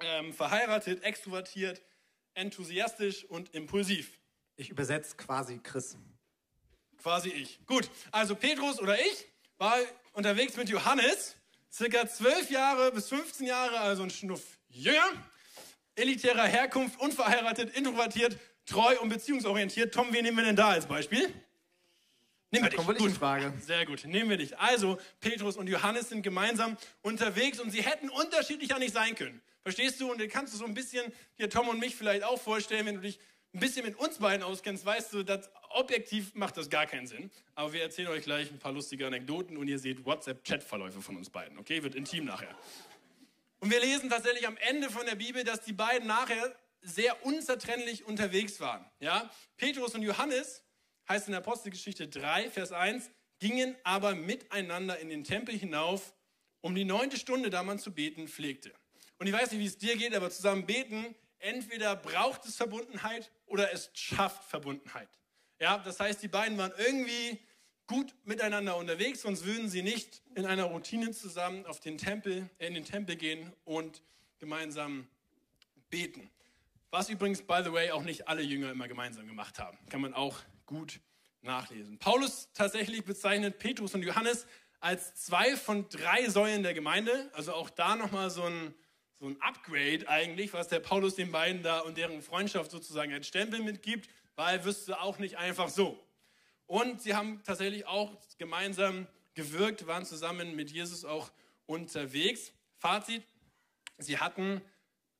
ähm, 0.00 0.32
verheiratet, 0.32 1.04
extrovertiert, 1.04 1.82
enthusiastisch 2.34 3.24
und 3.26 3.54
impulsiv. 3.54 4.18
Ich 4.56 4.70
übersetze 4.70 5.16
quasi 5.16 5.60
Chris. 5.62 5.96
Quasi 6.98 7.28
ich. 7.28 7.64
Gut, 7.66 7.88
also 8.10 8.34
Petrus 8.34 8.80
oder 8.80 8.98
ich 8.98 9.26
war 9.58 9.76
unterwegs 10.14 10.56
mit 10.56 10.68
Johannes, 10.68 11.36
circa 11.70 12.06
zwölf 12.08 12.50
Jahre 12.50 12.92
bis 12.92 13.08
15 13.08 13.46
Jahre, 13.46 13.78
also 13.80 14.02
ein 14.02 14.10
Schnuff 14.10 14.58
jünger, 14.68 15.06
elitärer 15.96 16.46
Herkunft, 16.46 16.98
unverheiratet, 17.00 17.76
introvertiert, 17.76 18.38
treu 18.66 18.98
und 19.00 19.10
beziehungsorientiert. 19.10 19.92
Tom, 19.92 20.12
wen 20.12 20.24
nehmen 20.24 20.38
wir 20.38 20.44
denn 20.44 20.56
da 20.56 20.70
als 20.70 20.86
Beispiel? 20.86 21.32
Nehmen 22.54 22.72
wir 22.72 22.94
dich. 22.94 22.98
Gut. 22.98 23.12
Frage. 23.12 23.52
Sehr 23.60 23.84
gut. 23.86 24.04
Nehmen 24.04 24.30
wir 24.30 24.36
dich. 24.36 24.58
Also, 24.58 24.98
Petrus 25.20 25.56
und 25.56 25.68
Johannes 25.68 26.08
sind 26.08 26.22
gemeinsam 26.22 26.76
unterwegs 27.02 27.60
und 27.60 27.70
sie 27.70 27.82
hätten 27.82 28.08
unterschiedlicher 28.10 28.78
nicht 28.78 28.94
sein 28.94 29.14
können. 29.14 29.40
Verstehst 29.62 30.00
du? 30.00 30.10
Und 30.10 30.20
dann 30.20 30.28
kannst 30.28 30.54
du 30.54 30.58
so 30.58 30.64
ein 30.64 30.74
bisschen 30.74 31.12
dir 31.38 31.48
Tom 31.50 31.68
und 31.68 31.78
mich 31.78 31.96
vielleicht 31.96 32.22
auch 32.24 32.40
vorstellen, 32.40 32.86
wenn 32.86 32.96
du 32.96 33.00
dich 33.00 33.18
ein 33.54 33.60
bisschen 33.60 33.86
mit 33.86 33.96
uns 33.96 34.18
beiden 34.18 34.42
auskennst, 34.42 34.84
weißt 34.84 35.12
du, 35.12 35.22
dass 35.22 35.48
objektiv 35.70 36.34
macht 36.34 36.56
das 36.56 36.68
gar 36.68 36.86
keinen 36.86 37.06
Sinn. 37.06 37.30
Aber 37.54 37.72
wir 37.72 37.82
erzählen 37.82 38.08
euch 38.08 38.24
gleich 38.24 38.50
ein 38.50 38.58
paar 38.58 38.72
lustige 38.72 39.06
Anekdoten 39.06 39.56
und 39.56 39.68
ihr 39.68 39.78
seht 39.78 40.04
WhatsApp-Chat-Verläufe 40.04 41.00
von 41.00 41.16
uns 41.16 41.30
beiden. 41.30 41.58
Okay, 41.58 41.82
wird 41.82 41.94
intim 41.94 42.24
nachher. 42.24 42.54
Und 43.60 43.70
wir 43.70 43.80
lesen 43.80 44.10
tatsächlich 44.10 44.46
am 44.46 44.56
Ende 44.56 44.90
von 44.90 45.06
der 45.06 45.14
Bibel, 45.14 45.44
dass 45.44 45.62
die 45.62 45.72
beiden 45.72 46.08
nachher 46.08 46.54
sehr 46.82 47.24
unzertrennlich 47.24 48.04
unterwegs 48.04 48.60
waren. 48.60 48.84
Ja? 49.00 49.30
Petrus 49.56 49.94
und 49.94 50.02
Johannes, 50.02 50.63
heißt 51.08 51.28
in 51.28 51.32
der 51.32 51.40
Apostelgeschichte 51.40 52.08
3, 52.08 52.50
Vers 52.50 52.72
1, 52.72 53.10
gingen 53.38 53.76
aber 53.84 54.14
miteinander 54.14 54.98
in 54.98 55.08
den 55.08 55.24
Tempel 55.24 55.56
hinauf, 55.56 56.14
um 56.60 56.74
die 56.74 56.84
neunte 56.84 57.18
Stunde, 57.18 57.50
da 57.50 57.62
man 57.62 57.78
zu 57.78 57.92
beten 57.92 58.28
pflegte. 58.28 58.72
Und 59.18 59.26
ich 59.26 59.32
weiß 59.32 59.50
nicht, 59.52 59.60
wie 59.60 59.66
es 59.66 59.78
dir 59.78 59.96
geht, 59.96 60.14
aber 60.14 60.30
zusammen 60.30 60.66
beten, 60.66 61.14
entweder 61.38 61.94
braucht 61.96 62.44
es 62.46 62.56
Verbundenheit 62.56 63.30
oder 63.46 63.72
es 63.72 63.90
schafft 63.92 64.44
Verbundenheit. 64.44 65.08
Ja, 65.60 65.78
das 65.78 66.00
heißt, 66.00 66.22
die 66.22 66.28
beiden 66.28 66.58
waren 66.58 66.72
irgendwie 66.78 67.38
gut 67.86 68.14
miteinander 68.24 68.76
unterwegs, 68.76 69.22
sonst 69.22 69.44
würden 69.44 69.68
sie 69.68 69.82
nicht 69.82 70.22
in 70.34 70.46
einer 70.46 70.64
Routine 70.64 71.10
zusammen 71.10 71.66
auf 71.66 71.80
den 71.80 71.98
Tempel, 71.98 72.48
in 72.58 72.74
den 72.74 72.84
Tempel 72.84 73.16
gehen 73.16 73.52
und 73.64 74.02
gemeinsam 74.38 75.06
beten. 75.90 76.30
Was 76.90 77.08
übrigens, 77.10 77.42
by 77.42 77.60
the 77.62 77.72
way, 77.72 77.90
auch 77.90 78.02
nicht 78.02 78.28
alle 78.28 78.42
Jünger 78.42 78.70
immer 78.70 78.88
gemeinsam 78.88 79.26
gemacht 79.26 79.58
haben. 79.58 79.78
Kann 79.90 80.00
man 80.00 80.14
auch 80.14 80.38
gut 80.66 81.00
nachlesen. 81.42 81.98
Paulus 81.98 82.48
tatsächlich 82.54 83.04
bezeichnet 83.04 83.58
Petrus 83.58 83.94
und 83.94 84.02
Johannes 84.02 84.46
als 84.80 85.14
zwei 85.14 85.56
von 85.56 85.88
drei 85.88 86.28
Säulen 86.28 86.62
der 86.62 86.74
Gemeinde. 86.74 87.30
Also 87.34 87.52
auch 87.54 87.70
da 87.70 87.96
nochmal 87.96 88.30
so 88.30 88.44
ein, 88.44 88.74
so 89.18 89.26
ein 89.26 89.40
Upgrade 89.40 90.08
eigentlich, 90.08 90.52
was 90.52 90.68
der 90.68 90.80
Paulus 90.80 91.14
den 91.14 91.32
beiden 91.32 91.62
da 91.62 91.80
und 91.80 91.96
deren 91.96 92.22
Freundschaft 92.22 92.70
sozusagen 92.70 93.12
als 93.12 93.26
Stempel 93.26 93.62
mitgibt, 93.62 94.08
weil 94.36 94.64
wüsste 94.64 95.00
auch 95.00 95.18
nicht 95.18 95.38
einfach 95.38 95.68
so. 95.68 95.98
Und 96.66 97.02
sie 97.02 97.14
haben 97.14 97.42
tatsächlich 97.44 97.86
auch 97.86 98.12
gemeinsam 98.38 99.06
gewirkt, 99.34 99.86
waren 99.86 100.04
zusammen 100.04 100.56
mit 100.56 100.70
Jesus 100.70 101.04
auch 101.04 101.30
unterwegs. 101.66 102.52
Fazit, 102.76 103.22
sie 103.98 104.18
hatten 104.18 104.60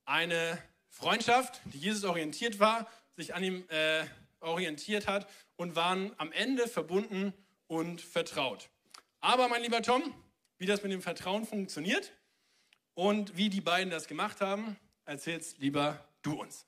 eine 0.05 0.61
Freundschaft, 0.89 1.61
die 1.65 1.79
Jesus 1.79 2.03
orientiert 2.03 2.59
war, 2.59 2.89
sich 3.15 3.33
an 3.33 3.43
ihm 3.43 3.63
äh, 3.69 4.05
orientiert 4.39 5.07
hat 5.07 5.27
und 5.55 5.75
waren 5.75 6.13
am 6.17 6.31
Ende 6.31 6.67
verbunden 6.67 7.33
und 7.67 8.01
vertraut. 8.01 8.69
Aber 9.21 9.47
mein 9.47 9.61
lieber 9.61 9.81
Tom, 9.81 10.13
wie 10.57 10.65
das 10.65 10.83
mit 10.83 10.91
dem 10.91 11.01
Vertrauen 11.01 11.45
funktioniert 11.45 12.13
und 12.93 13.35
wie 13.37 13.49
die 13.49 13.61
beiden 13.61 13.89
das 13.89 14.07
gemacht 14.07 14.41
haben, 14.41 14.77
erzählst 15.05 15.57
lieber 15.59 16.03
du 16.21 16.39
uns. 16.39 16.65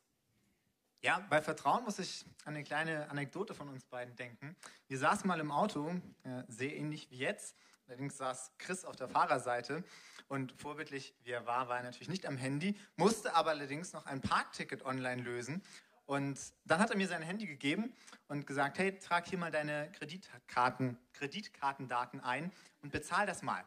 Ja, 1.04 1.26
bei 1.30 1.42
Vertrauen 1.42 1.84
muss 1.84 2.00
ich 2.00 2.26
an 2.46 2.56
eine 2.56 2.64
kleine 2.64 3.10
Anekdote 3.10 3.54
von 3.54 3.70
uns 3.70 3.86
beiden 3.86 4.16
denken. 4.16 4.56
Wir 4.88 4.98
saßen 4.98 5.28
mal 5.28 5.40
im 5.40 5.52
Auto, 5.52 5.90
äh, 6.24 6.44
sehr 6.48 6.76
ähnlich 6.76 7.10
wie 7.12 7.18
jetzt. 7.18 7.56
Allerdings 7.88 8.18
saß 8.18 8.52
Chris 8.58 8.84
auf 8.84 8.96
der 8.96 9.08
Fahrerseite 9.08 9.84
und 10.28 10.52
vorbildlich, 10.60 11.16
wie 11.24 11.32
er 11.32 11.46
war, 11.46 11.70
war 11.70 11.78
er 11.78 11.84
natürlich 11.84 12.10
nicht 12.10 12.26
am 12.26 12.36
Handy, 12.36 12.78
musste 12.98 13.34
aber 13.36 13.52
allerdings 13.52 13.94
noch 13.94 14.06
ein 14.06 14.20
Parkticket 14.22 14.84
online 14.84 15.22
lösen. 15.22 15.64
Und 16.08 16.40
dann 16.64 16.80
hat 16.80 16.90
er 16.90 16.96
mir 16.96 17.08
sein 17.08 17.22
Handy 17.22 17.46
gegeben 17.46 17.94
und 18.30 18.48
gesagt, 18.48 18.80
hey, 18.80 18.98
trag 18.98 19.28
hier 19.28 19.38
mal 19.38 19.52
deine 19.52 19.92
Kreditkarten, 19.92 20.98
Kreditkartendaten 21.14 22.22
ein 22.22 22.52
und 22.82 22.94
bezahl 22.94 23.28
das 23.28 23.44
mal. 23.44 23.64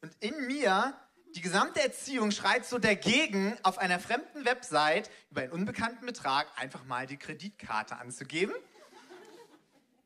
Und 0.00 0.14
in 0.20 0.46
mir 0.46 0.98
die 1.34 1.42
gesamte 1.42 1.82
Erziehung 1.82 2.30
schreit 2.30 2.64
so 2.64 2.78
dagegen, 2.78 3.58
auf 3.62 3.76
einer 3.76 4.00
fremden 4.00 4.46
Website 4.46 5.10
über 5.30 5.42
einen 5.42 5.52
unbekannten 5.52 6.06
Betrag 6.06 6.46
einfach 6.56 6.84
mal 6.84 7.06
die 7.06 7.18
Kreditkarte 7.18 7.96
anzugeben. 7.96 8.54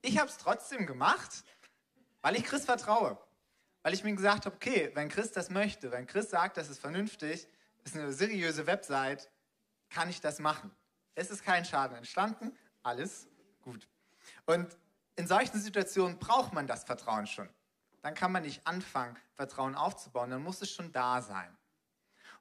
Ich 0.02 0.18
habe 0.18 0.28
es 0.28 0.38
trotzdem 0.38 0.86
gemacht, 0.86 1.44
weil 2.20 2.34
ich 2.34 2.42
Chris 2.42 2.64
vertraue. 2.64 3.16
Weil 3.82 3.94
ich 3.94 4.02
mir 4.02 4.14
gesagt 4.14 4.44
habe, 4.46 4.56
okay, 4.56 4.90
wenn 4.94 5.08
Chris 5.08 5.30
das 5.30 5.50
möchte, 5.50 5.92
wenn 5.92 6.08
Chris 6.08 6.30
sagt, 6.30 6.56
das 6.56 6.68
ist 6.68 6.80
vernünftig, 6.80 7.46
ist 7.84 7.94
eine 7.94 8.12
seriöse 8.12 8.66
Website, 8.66 9.30
kann 9.88 10.10
ich 10.10 10.20
das 10.20 10.40
machen. 10.40 10.74
Es 11.14 11.30
ist 11.30 11.44
kein 11.44 11.64
Schaden 11.64 11.96
entstanden, 11.96 12.56
alles 12.82 13.28
gut. 13.62 13.88
Und 14.46 14.76
in 15.16 15.26
solchen 15.26 15.60
Situationen 15.60 16.18
braucht 16.18 16.52
man 16.52 16.66
das 16.66 16.84
Vertrauen 16.84 17.26
schon 17.26 17.48
dann 18.02 18.14
kann 18.14 18.32
man 18.32 18.42
nicht 18.42 18.66
anfangen, 18.66 19.16
Vertrauen 19.34 19.74
aufzubauen, 19.74 20.30
dann 20.30 20.42
muss 20.42 20.62
es 20.62 20.70
schon 20.70 20.92
da 20.92 21.22
sein. 21.22 21.56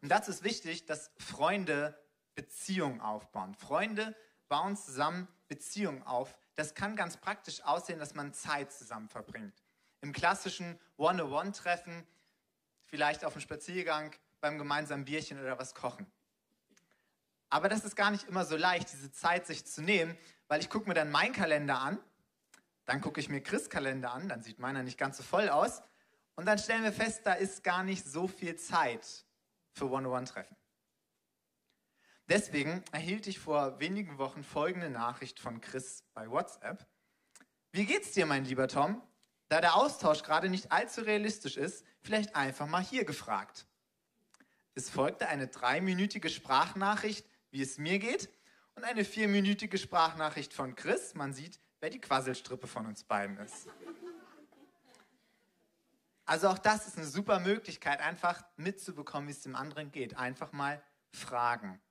Und 0.01 0.09
dazu 0.09 0.31
ist 0.31 0.43
wichtig, 0.43 0.85
dass 0.85 1.11
Freunde 1.17 1.99
Beziehungen 2.35 3.01
aufbauen. 3.01 3.53
Freunde 3.55 4.15
bauen 4.47 4.77
zusammen 4.77 5.27
Beziehungen 5.47 6.03
auf. 6.03 6.37
Das 6.55 6.73
kann 6.73 6.95
ganz 6.95 7.17
praktisch 7.17 7.61
aussehen, 7.63 7.99
dass 7.99 8.15
man 8.15 8.33
Zeit 8.33 8.71
zusammen 8.71 9.09
verbringt. 9.09 9.61
Im 10.01 10.13
klassischen 10.13 10.79
One-on-One-Treffen, 10.95 12.07
vielleicht 12.85 13.25
auf 13.25 13.33
dem 13.33 13.41
Spaziergang, 13.41 14.15
beim 14.39 14.57
gemeinsamen 14.57 15.03
Bierchen 15.03 15.39
oder 15.39 15.59
was 15.59 15.75
kochen. 15.75 16.09
Aber 17.49 17.69
das 17.69 17.83
ist 17.83 17.95
gar 17.95 18.11
nicht 18.11 18.27
immer 18.27 18.45
so 18.45 18.55
leicht, 18.55 18.91
diese 18.91 19.11
Zeit 19.11 19.47
sich 19.47 19.65
zu 19.65 19.81
nehmen, 19.81 20.17
weil 20.47 20.59
ich 20.61 20.69
gucke 20.69 20.87
mir 20.87 20.95
dann 20.95 21.11
meinen 21.11 21.33
Kalender 21.33 21.79
an 21.79 21.99
dann 22.89 23.01
gucke 23.01 23.19
ich 23.19 23.29
mir 23.29 23.39
Chris 23.39 23.69
Kalender 23.69 24.13
an, 24.13 24.29
dann 24.29 24.41
sieht 24.41 24.57
meiner 24.57 24.81
nicht 24.81 24.97
ganz 24.97 25.17
so 25.17 25.21
voll 25.21 25.47
aus. 25.47 25.83
Und 26.33 26.47
dann 26.47 26.57
stellen 26.57 26.81
wir 26.83 26.91
fest, 26.91 27.21
da 27.23 27.33
ist 27.33 27.63
gar 27.63 27.83
nicht 27.83 28.03
so 28.03 28.27
viel 28.27 28.55
Zeit 28.55 29.27
für 29.73 29.91
One-on-One-Treffen. 29.91 30.57
Deswegen 32.27 32.83
erhielt 32.91 33.27
ich 33.27 33.37
vor 33.37 33.79
wenigen 33.79 34.17
Wochen 34.17 34.43
folgende 34.43 34.89
Nachricht 34.89 35.39
von 35.39 35.61
Chris 35.61 36.03
bei 36.15 36.31
WhatsApp. 36.31 36.87
Wie 37.71 37.85
geht's 37.85 38.13
dir, 38.13 38.25
mein 38.25 38.45
lieber 38.45 38.67
Tom? 38.67 39.03
Da 39.49 39.61
der 39.61 39.75
Austausch 39.75 40.23
gerade 40.23 40.49
nicht 40.49 40.71
allzu 40.71 41.01
realistisch 41.01 41.57
ist, 41.57 41.85
vielleicht 42.01 42.35
einfach 42.35 42.65
mal 42.65 42.81
hier 42.81 43.05
gefragt. 43.05 43.67
Es 44.73 44.89
folgte 44.89 45.27
eine 45.27 45.47
dreiminütige 45.47 46.29
Sprachnachricht, 46.29 47.27
wie 47.51 47.61
es 47.61 47.77
mir 47.77 47.99
geht, 47.99 48.29
und 48.75 48.83
eine 48.83 49.03
vierminütige 49.03 49.77
Sprachnachricht 49.77 50.53
von 50.53 50.75
Chris. 50.75 51.13
Man 51.13 51.33
sieht, 51.33 51.59
wer 51.81 51.89
die 51.89 51.99
Quasselstrippe 51.99 52.67
von 52.67 52.85
uns 52.85 53.03
beiden 53.03 53.37
ist. 53.37 53.67
Also 56.25 56.47
auch 56.47 56.59
das 56.59 56.87
ist 56.87 56.97
eine 56.97 57.07
super 57.07 57.39
Möglichkeit, 57.39 57.99
einfach 58.01 58.43
mitzubekommen, 58.55 59.27
wie 59.27 59.33
es 59.33 59.41
dem 59.41 59.55
anderen 59.55 59.91
geht. 59.91 60.15
Einfach 60.15 60.51
mal 60.51 60.81
fragen. 61.11 61.81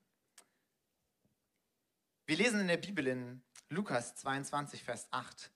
Wir 2.25 2.37
lesen 2.37 2.61
in 2.61 2.69
der 2.69 2.77
Bibel 2.77 3.07
in 3.07 3.43
Lukas 3.69 4.15
22, 4.15 4.85
Vers 4.85 5.09
8. 5.11 5.51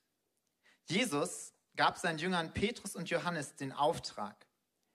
Jesus 0.87 1.55
gab 1.77 1.97
seinen 1.97 2.19
Jüngern 2.19 2.53
Petrus 2.53 2.97
und 2.97 3.09
Johannes 3.09 3.55
den 3.57 3.73
Auftrag, 3.73 4.47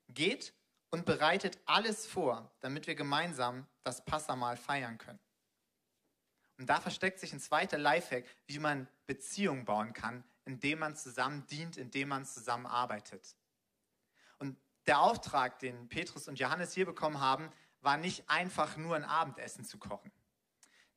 geht 0.10 0.54
und 0.90 1.06
bereitet 1.06 1.60
alles 1.66 2.08
vor, 2.08 2.52
damit 2.60 2.88
wir 2.88 2.96
gemeinsam 2.96 3.68
das 3.84 4.04
Passamal 4.06 4.58
feiern 4.58 4.98
können. 4.98 5.20
Und 6.58 6.70
da 6.70 6.82
versteckt 6.82 7.20
sich 7.20 7.34
ein 7.34 7.40
zweiter 7.40 7.78
Lifehack, 7.78 8.26
wie 8.48 8.60
man 8.60 8.88
Beziehungen 9.06 9.66
bauen 9.66 9.94
kann, 9.94 10.24
indem 10.46 10.80
man 10.80 10.96
zusammen 10.96 11.46
dient, 11.48 11.78
indem 11.78 12.10
man 12.10 12.26
zusammen 12.26 12.66
arbeitet. 12.66 13.36
Und 14.40 14.58
der 14.88 15.00
Auftrag, 15.02 15.60
den 15.60 15.88
Petrus 15.90 16.28
und 16.28 16.40
Johannes 16.40 16.74
hier 16.74 16.86
bekommen 16.86 17.20
haben, 17.20 17.52
war 17.82 17.98
nicht 17.98 18.30
einfach 18.30 18.78
nur 18.78 18.96
ein 18.96 19.04
Abendessen 19.04 19.66
zu 19.66 19.78
kochen. 19.78 20.12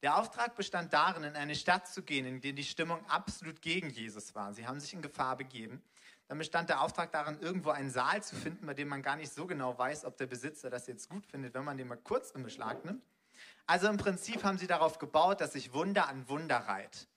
Der 0.03 0.17
Auftrag 0.17 0.57
bestand 0.57 0.95
darin, 0.95 1.25
in 1.25 1.37
eine 1.37 1.55
Stadt 1.55 1.87
zu 1.87 2.03
gehen, 2.03 2.25
in 2.25 2.41
der 2.41 2.53
die 2.53 2.65
Stimmung 2.65 3.05
absolut 3.07 3.61
gegen 3.61 3.91
Jesus 3.91 4.35
war. 4.35 4.55
Sie 4.55 4.67
haben 4.67 4.81
sich 4.81 4.95
in 4.95 5.03
Gefahr 5.03 5.37
begeben. 5.37 5.83
Dann 6.31 6.39
bestand 6.39 6.69
der 6.69 6.81
Auftrag 6.81 7.11
darin, 7.11 7.41
irgendwo 7.41 7.71
einen 7.71 7.91
Saal 7.91 8.23
zu 8.23 8.37
finden, 8.37 8.65
bei 8.65 8.73
dem 8.73 8.87
man 8.87 9.03
gar 9.03 9.17
nicht 9.17 9.33
so 9.33 9.49
genau 9.49 9.77
weiß, 9.77 10.05
ob 10.05 10.17
der 10.17 10.27
Besitzer 10.27 10.71
das 10.71 10.87
jetzt 10.87 11.09
gut 11.09 11.27
findet, 11.27 11.55
wenn 11.55 11.65
man 11.65 11.77
den 11.77 11.89
mal 11.89 11.97
kurz 11.97 12.31
in 12.31 12.45
Beschlag 12.45 12.85
nimmt. 12.85 13.03
Also 13.67 13.89
im 13.89 13.97
Prinzip 13.97 14.45
haben 14.45 14.57
sie 14.57 14.69
darauf 14.69 15.01
gebaut, 15.01 15.41
dass 15.41 15.55
sich 15.55 15.73
Wunder 15.73 16.07
an 16.07 16.29
Wunder 16.29 16.59
reiht. 16.59 17.09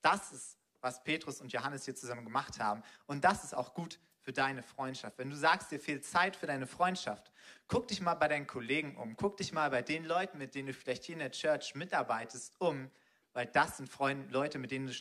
Das 0.00 0.32
ist, 0.32 0.56
was 0.80 1.04
Petrus 1.04 1.42
und 1.42 1.52
Johannes 1.52 1.84
hier 1.84 1.94
zusammen 1.94 2.24
gemacht 2.24 2.58
haben. 2.58 2.82
Und 3.06 3.22
das 3.22 3.44
ist 3.44 3.54
auch 3.54 3.74
gut 3.74 4.00
für 4.22 4.32
deine 4.32 4.62
Freundschaft. 4.62 5.18
Wenn 5.18 5.28
du 5.28 5.36
sagst, 5.36 5.70
dir 5.70 5.78
fehlt 5.78 6.06
Zeit 6.06 6.34
für 6.34 6.46
deine 6.46 6.66
Freundschaft, 6.66 7.30
guck 7.66 7.86
dich 7.88 8.00
mal 8.00 8.14
bei 8.14 8.28
deinen 8.28 8.46
Kollegen 8.46 8.96
um. 8.96 9.14
Guck 9.18 9.36
dich 9.36 9.52
mal 9.52 9.68
bei 9.68 9.82
den 9.82 10.06
Leuten, 10.06 10.38
mit 10.38 10.54
denen 10.54 10.68
du 10.68 10.72
vielleicht 10.72 11.04
hier 11.04 11.16
in 11.16 11.18
der 11.18 11.32
Church 11.32 11.74
mitarbeitest, 11.74 12.54
um, 12.60 12.90
weil 13.34 13.44
das 13.44 13.76
sind 13.76 13.90
Freunde, 13.90 14.32
Leute, 14.32 14.58
mit 14.58 14.70
denen 14.70 14.86
du 14.86 14.94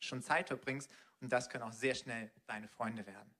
schon, 0.00 0.20
Zeit 0.20 0.48
verbringst 0.48 0.90
und 1.20 1.32
das 1.32 1.48
können 1.48 1.64
auch 1.64 1.72
sehr 1.72 1.94
schnell 1.94 2.30
deine 2.46 2.68
Freunde 2.68 3.06
werden. 3.06 3.34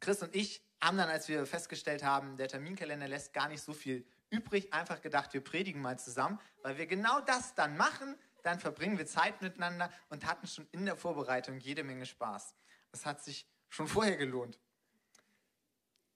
Chris 0.00 0.22
und 0.22 0.34
ich 0.34 0.62
haben 0.82 0.98
dann, 0.98 1.08
als 1.08 1.28
wir 1.28 1.46
festgestellt 1.46 2.02
haben, 2.02 2.36
der 2.36 2.48
Terminkalender 2.48 3.08
lässt 3.08 3.32
gar 3.32 3.48
nicht 3.48 3.62
so 3.62 3.72
viel 3.72 4.06
übrig, 4.28 4.72
einfach 4.72 5.00
gedacht, 5.00 5.32
wir 5.32 5.42
predigen 5.42 5.80
mal 5.80 5.98
zusammen, 5.98 6.38
weil 6.62 6.76
wir 6.76 6.86
genau 6.86 7.20
das 7.20 7.54
dann 7.54 7.76
machen, 7.76 8.18
dann 8.42 8.60
verbringen 8.60 8.98
wir 8.98 9.06
Zeit 9.06 9.40
miteinander 9.40 9.90
und 10.10 10.26
hatten 10.26 10.46
schon 10.46 10.66
in 10.72 10.84
der 10.84 10.96
Vorbereitung 10.96 11.58
jede 11.58 11.84
Menge 11.84 12.04
Spaß. 12.04 12.54
Das 12.90 13.06
hat 13.06 13.22
sich 13.24 13.46
schon 13.68 13.88
vorher 13.88 14.16
gelohnt. 14.16 14.58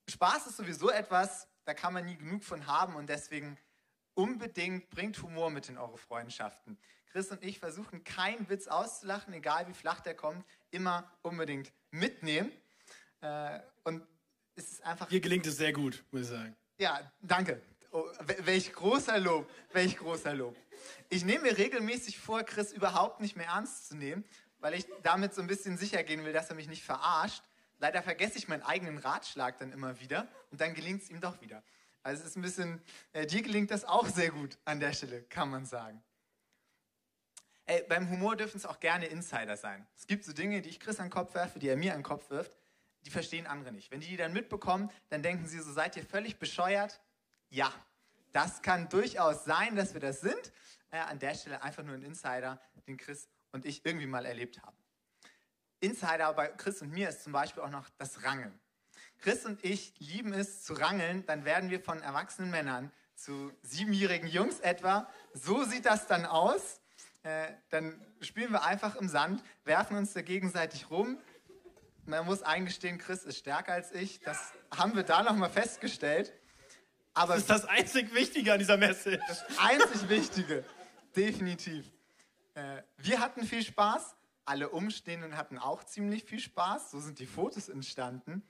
Spaß 0.07 0.47
ist 0.47 0.57
sowieso 0.57 0.89
etwas, 0.89 1.47
da 1.65 1.73
kann 1.73 1.93
man 1.93 2.05
nie 2.05 2.17
genug 2.17 2.43
von 2.43 2.67
haben 2.67 2.95
und 2.95 3.09
deswegen 3.09 3.57
unbedingt 4.19 4.89
bringt 4.89 5.21
Humor 5.23 5.49
mit 5.49 5.69
in 5.69 5.77
eure 5.77 5.97
Freundschaften. 5.97 6.77
Chris 7.13 7.31
und 7.31 7.41
ich 7.41 7.57
versuchen 7.57 8.03
keinen 8.03 8.49
Witz 8.49 8.67
auszulachen, 8.67 9.33
egal 9.33 9.65
wie 9.69 9.73
flach 9.73 10.01
der 10.01 10.13
kommt, 10.13 10.45
immer 10.71 11.09
unbedingt 11.21 11.71
mitnehmen. 11.89 12.51
Äh, 13.21 13.61
und 13.85 14.05
es 14.55 14.73
ist 14.73 14.83
einfach. 14.83 15.07
Hier 15.07 15.21
gelingt 15.21 15.47
es 15.47 15.55
sehr 15.55 15.71
gut, 15.71 16.03
muss 16.11 16.23
ich 16.23 16.27
sagen. 16.27 16.53
Ja, 16.77 16.99
danke. 17.21 17.61
Oh, 17.91 18.03
welch 18.39 18.73
großer 18.73 19.19
Lob, 19.19 19.49
welch 19.71 19.95
großer 19.95 20.33
Lob. 20.33 20.55
Ich 21.07 21.23
nehme 21.23 21.43
mir 21.43 21.57
regelmäßig 21.57 22.19
vor, 22.19 22.43
Chris 22.43 22.73
überhaupt 22.73 23.21
nicht 23.21 23.37
mehr 23.37 23.47
ernst 23.47 23.87
zu 23.87 23.95
nehmen, 23.95 24.25
weil 24.59 24.73
ich 24.73 24.85
damit 25.01 25.33
so 25.33 25.41
ein 25.41 25.47
bisschen 25.47 25.77
sicher 25.77 26.03
gehen 26.03 26.25
will, 26.25 26.33
dass 26.33 26.49
er 26.49 26.57
mich 26.57 26.67
nicht 26.67 26.83
verarscht. 26.83 27.41
Leider 27.79 28.03
vergesse 28.03 28.37
ich 28.37 28.49
meinen 28.49 28.63
eigenen 28.63 28.97
Ratschlag 28.97 29.57
dann 29.59 29.71
immer 29.71 30.01
wieder 30.01 30.27
und 30.51 30.59
dann 30.59 30.73
gelingt 30.73 31.03
es 31.03 31.09
ihm 31.09 31.21
doch 31.21 31.39
wieder. 31.41 31.63
Also 32.03 32.23
es 32.23 32.29
ist 32.29 32.35
ein 32.37 32.41
bisschen, 32.41 32.81
äh, 33.13 33.25
dir 33.25 33.41
gelingt 33.41 33.71
das 33.71 33.85
auch 33.85 34.07
sehr 34.07 34.31
gut 34.31 34.57
an 34.65 34.79
der 34.79 34.93
Stelle, 34.93 35.23
kann 35.23 35.49
man 35.49 35.65
sagen. 35.65 36.01
Ey, 37.65 37.83
beim 37.87 38.09
Humor 38.09 38.35
dürfen 38.35 38.57
es 38.57 38.65
auch 38.65 38.79
gerne 38.79 39.05
Insider 39.05 39.55
sein. 39.55 39.85
Es 39.95 40.07
gibt 40.07 40.23
so 40.23 40.33
Dinge, 40.33 40.61
die 40.61 40.69
ich 40.69 40.79
Chris 40.79 40.99
an 40.99 41.05
den 41.05 41.11
Kopf 41.11 41.35
werfe, 41.35 41.59
die 41.59 41.67
er 41.67 41.77
mir 41.77 41.93
an 41.93 41.99
den 41.99 42.03
Kopf 42.03 42.29
wirft, 42.29 42.51
die 43.05 43.11
verstehen 43.11 43.45
andere 43.45 43.71
nicht. 43.71 43.91
Wenn 43.91 43.99
die 43.99 44.07
die 44.07 44.17
dann 44.17 44.33
mitbekommen, 44.33 44.89
dann 45.09 45.21
denken 45.21 45.45
sie 45.45 45.59
so, 45.59 45.71
seid 45.71 45.95
ihr 45.95 46.03
völlig 46.03 46.39
bescheuert? 46.39 46.99
Ja, 47.49 47.71
das 48.31 48.61
kann 48.61 48.89
durchaus 48.89 49.45
sein, 49.45 49.75
dass 49.75 49.93
wir 49.93 50.01
das 50.01 50.21
sind. 50.21 50.51
Äh, 50.91 50.97
an 50.97 51.19
der 51.19 51.35
Stelle 51.35 51.61
einfach 51.61 51.83
nur 51.83 51.93
ein 51.93 52.01
Insider, 52.01 52.59
den 52.87 52.97
Chris 52.97 53.29
und 53.51 53.65
ich 53.65 53.85
irgendwie 53.85 54.07
mal 54.07 54.25
erlebt 54.25 54.61
haben. 54.63 54.77
Insider 55.79 56.33
bei 56.33 56.47
Chris 56.47 56.81
und 56.81 56.91
mir 56.91 57.09
ist 57.09 57.23
zum 57.23 57.33
Beispiel 57.33 57.63
auch 57.63 57.69
noch 57.69 57.89
das 57.97 58.23
Rangeln. 58.23 58.59
Chris 59.21 59.45
und 59.45 59.63
ich 59.63 59.93
lieben 59.99 60.33
es 60.33 60.63
zu 60.63 60.73
rangeln, 60.73 61.25
dann 61.25 61.45
werden 61.45 61.69
wir 61.69 61.81
von 61.81 62.01
erwachsenen 62.01 62.51
Männern 62.51 62.91
zu 63.15 63.51
siebenjährigen 63.61 64.29
Jungs 64.29 64.59
etwa. 64.61 65.09
So 65.33 65.63
sieht 65.63 65.85
das 65.85 66.07
dann 66.07 66.25
aus. 66.25 66.79
Äh, 67.23 67.51
dann 67.69 67.99
spielen 68.21 68.51
wir 68.51 68.63
einfach 68.63 68.95
im 68.95 69.09
Sand, 69.09 69.43
werfen 69.65 69.97
uns 69.97 70.13
da 70.13 70.21
gegenseitig 70.21 70.89
rum. 70.89 71.17
Man 72.05 72.25
muss 72.25 72.43
eingestehen, 72.43 72.97
Chris 72.97 73.23
ist 73.23 73.37
stärker 73.37 73.73
als 73.73 73.91
ich. 73.91 74.21
Das 74.21 74.53
haben 74.75 74.95
wir 74.95 75.03
da 75.03 75.21
nochmal 75.21 75.49
festgestellt. 75.49 76.33
Aber 77.13 77.33
das 77.33 77.41
ist 77.41 77.49
das 77.49 77.65
einzig 77.65 78.13
Wichtige 78.15 78.53
an 78.53 78.59
dieser 78.59 78.77
Messe. 78.77 79.19
Das 79.27 79.43
einzig 79.59 80.07
Wichtige, 80.07 80.63
definitiv. 81.15 81.91
Äh, 82.55 82.83
wir 82.97 83.19
hatten 83.19 83.43
viel 83.43 83.63
Spaß, 83.63 84.15
alle 84.45 84.69
Umstehenden 84.69 85.35
hatten 85.35 85.57
auch 85.57 85.83
ziemlich 85.83 86.23
viel 86.23 86.39
Spaß. 86.39 86.91
So 86.91 86.99
sind 86.99 87.19
die 87.19 87.25
Fotos 87.25 87.67
entstanden. 87.67 88.43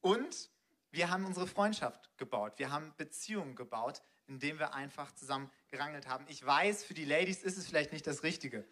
Und 0.00 0.50
wir 0.90 1.10
haben 1.10 1.24
unsere 1.26 1.46
Freundschaft 1.46 2.10
gebaut. 2.16 2.54
Wir 2.56 2.70
haben 2.70 2.94
Beziehungen 2.96 3.54
gebaut, 3.54 4.02
indem 4.26 4.58
wir 4.58 4.74
einfach 4.74 5.12
zusammen 5.12 5.50
gerangelt 5.68 6.06
haben. 6.06 6.24
Ich 6.28 6.44
weiß, 6.44 6.84
für 6.84 6.94
die 6.94 7.04
Ladies 7.04 7.42
ist 7.42 7.58
es 7.58 7.66
vielleicht 7.66 7.92
nicht 7.92 8.06
das 8.06 8.22
Richtige. 8.22 8.64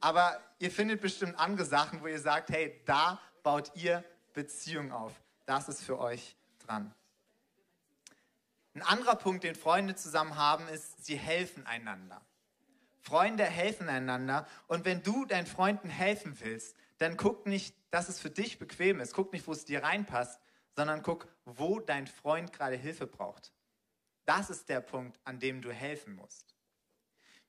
Aber 0.00 0.40
ihr 0.58 0.70
findet 0.70 1.00
bestimmt 1.00 1.38
andere 1.38 1.64
Sachen, 1.64 2.02
wo 2.02 2.06
ihr 2.06 2.20
sagt, 2.20 2.50
hey, 2.50 2.80
da 2.84 3.20
baut 3.42 3.72
ihr 3.74 4.04
Beziehungen 4.32 4.92
auf. 4.92 5.12
Das 5.46 5.68
ist 5.68 5.82
für 5.82 5.98
euch 5.98 6.36
dran. 6.58 6.94
Ein 8.74 8.82
anderer 8.82 9.16
Punkt, 9.16 9.44
den 9.44 9.54
Freunde 9.54 9.94
zusammen 9.94 10.36
haben, 10.36 10.68
ist, 10.68 11.04
sie 11.04 11.16
helfen 11.16 11.66
einander. 11.66 12.20
Freunde 13.00 13.44
helfen 13.44 13.88
einander. 13.88 14.46
Und 14.66 14.84
wenn 14.84 15.02
du 15.02 15.24
deinen 15.24 15.46
Freunden 15.46 15.88
helfen 15.88 16.38
willst, 16.40 16.76
dann 16.98 17.16
guck 17.16 17.46
nicht, 17.46 17.74
dass 17.90 18.08
es 18.08 18.20
für 18.20 18.30
dich 18.30 18.58
bequem 18.58 19.00
ist. 19.00 19.14
Guck 19.14 19.32
nicht, 19.32 19.46
wo 19.46 19.52
es 19.52 19.64
dir 19.64 19.82
reinpasst, 19.82 20.40
sondern 20.76 21.02
guck, 21.02 21.26
wo 21.46 21.80
dein 21.80 22.06
Freund 22.06 22.52
gerade 22.52 22.76
Hilfe 22.76 23.06
braucht. 23.06 23.52
Das 24.26 24.50
ist 24.50 24.68
der 24.68 24.80
Punkt, 24.80 25.18
an 25.24 25.40
dem 25.40 25.62
du 25.62 25.72
helfen 25.72 26.14
musst. 26.14 26.54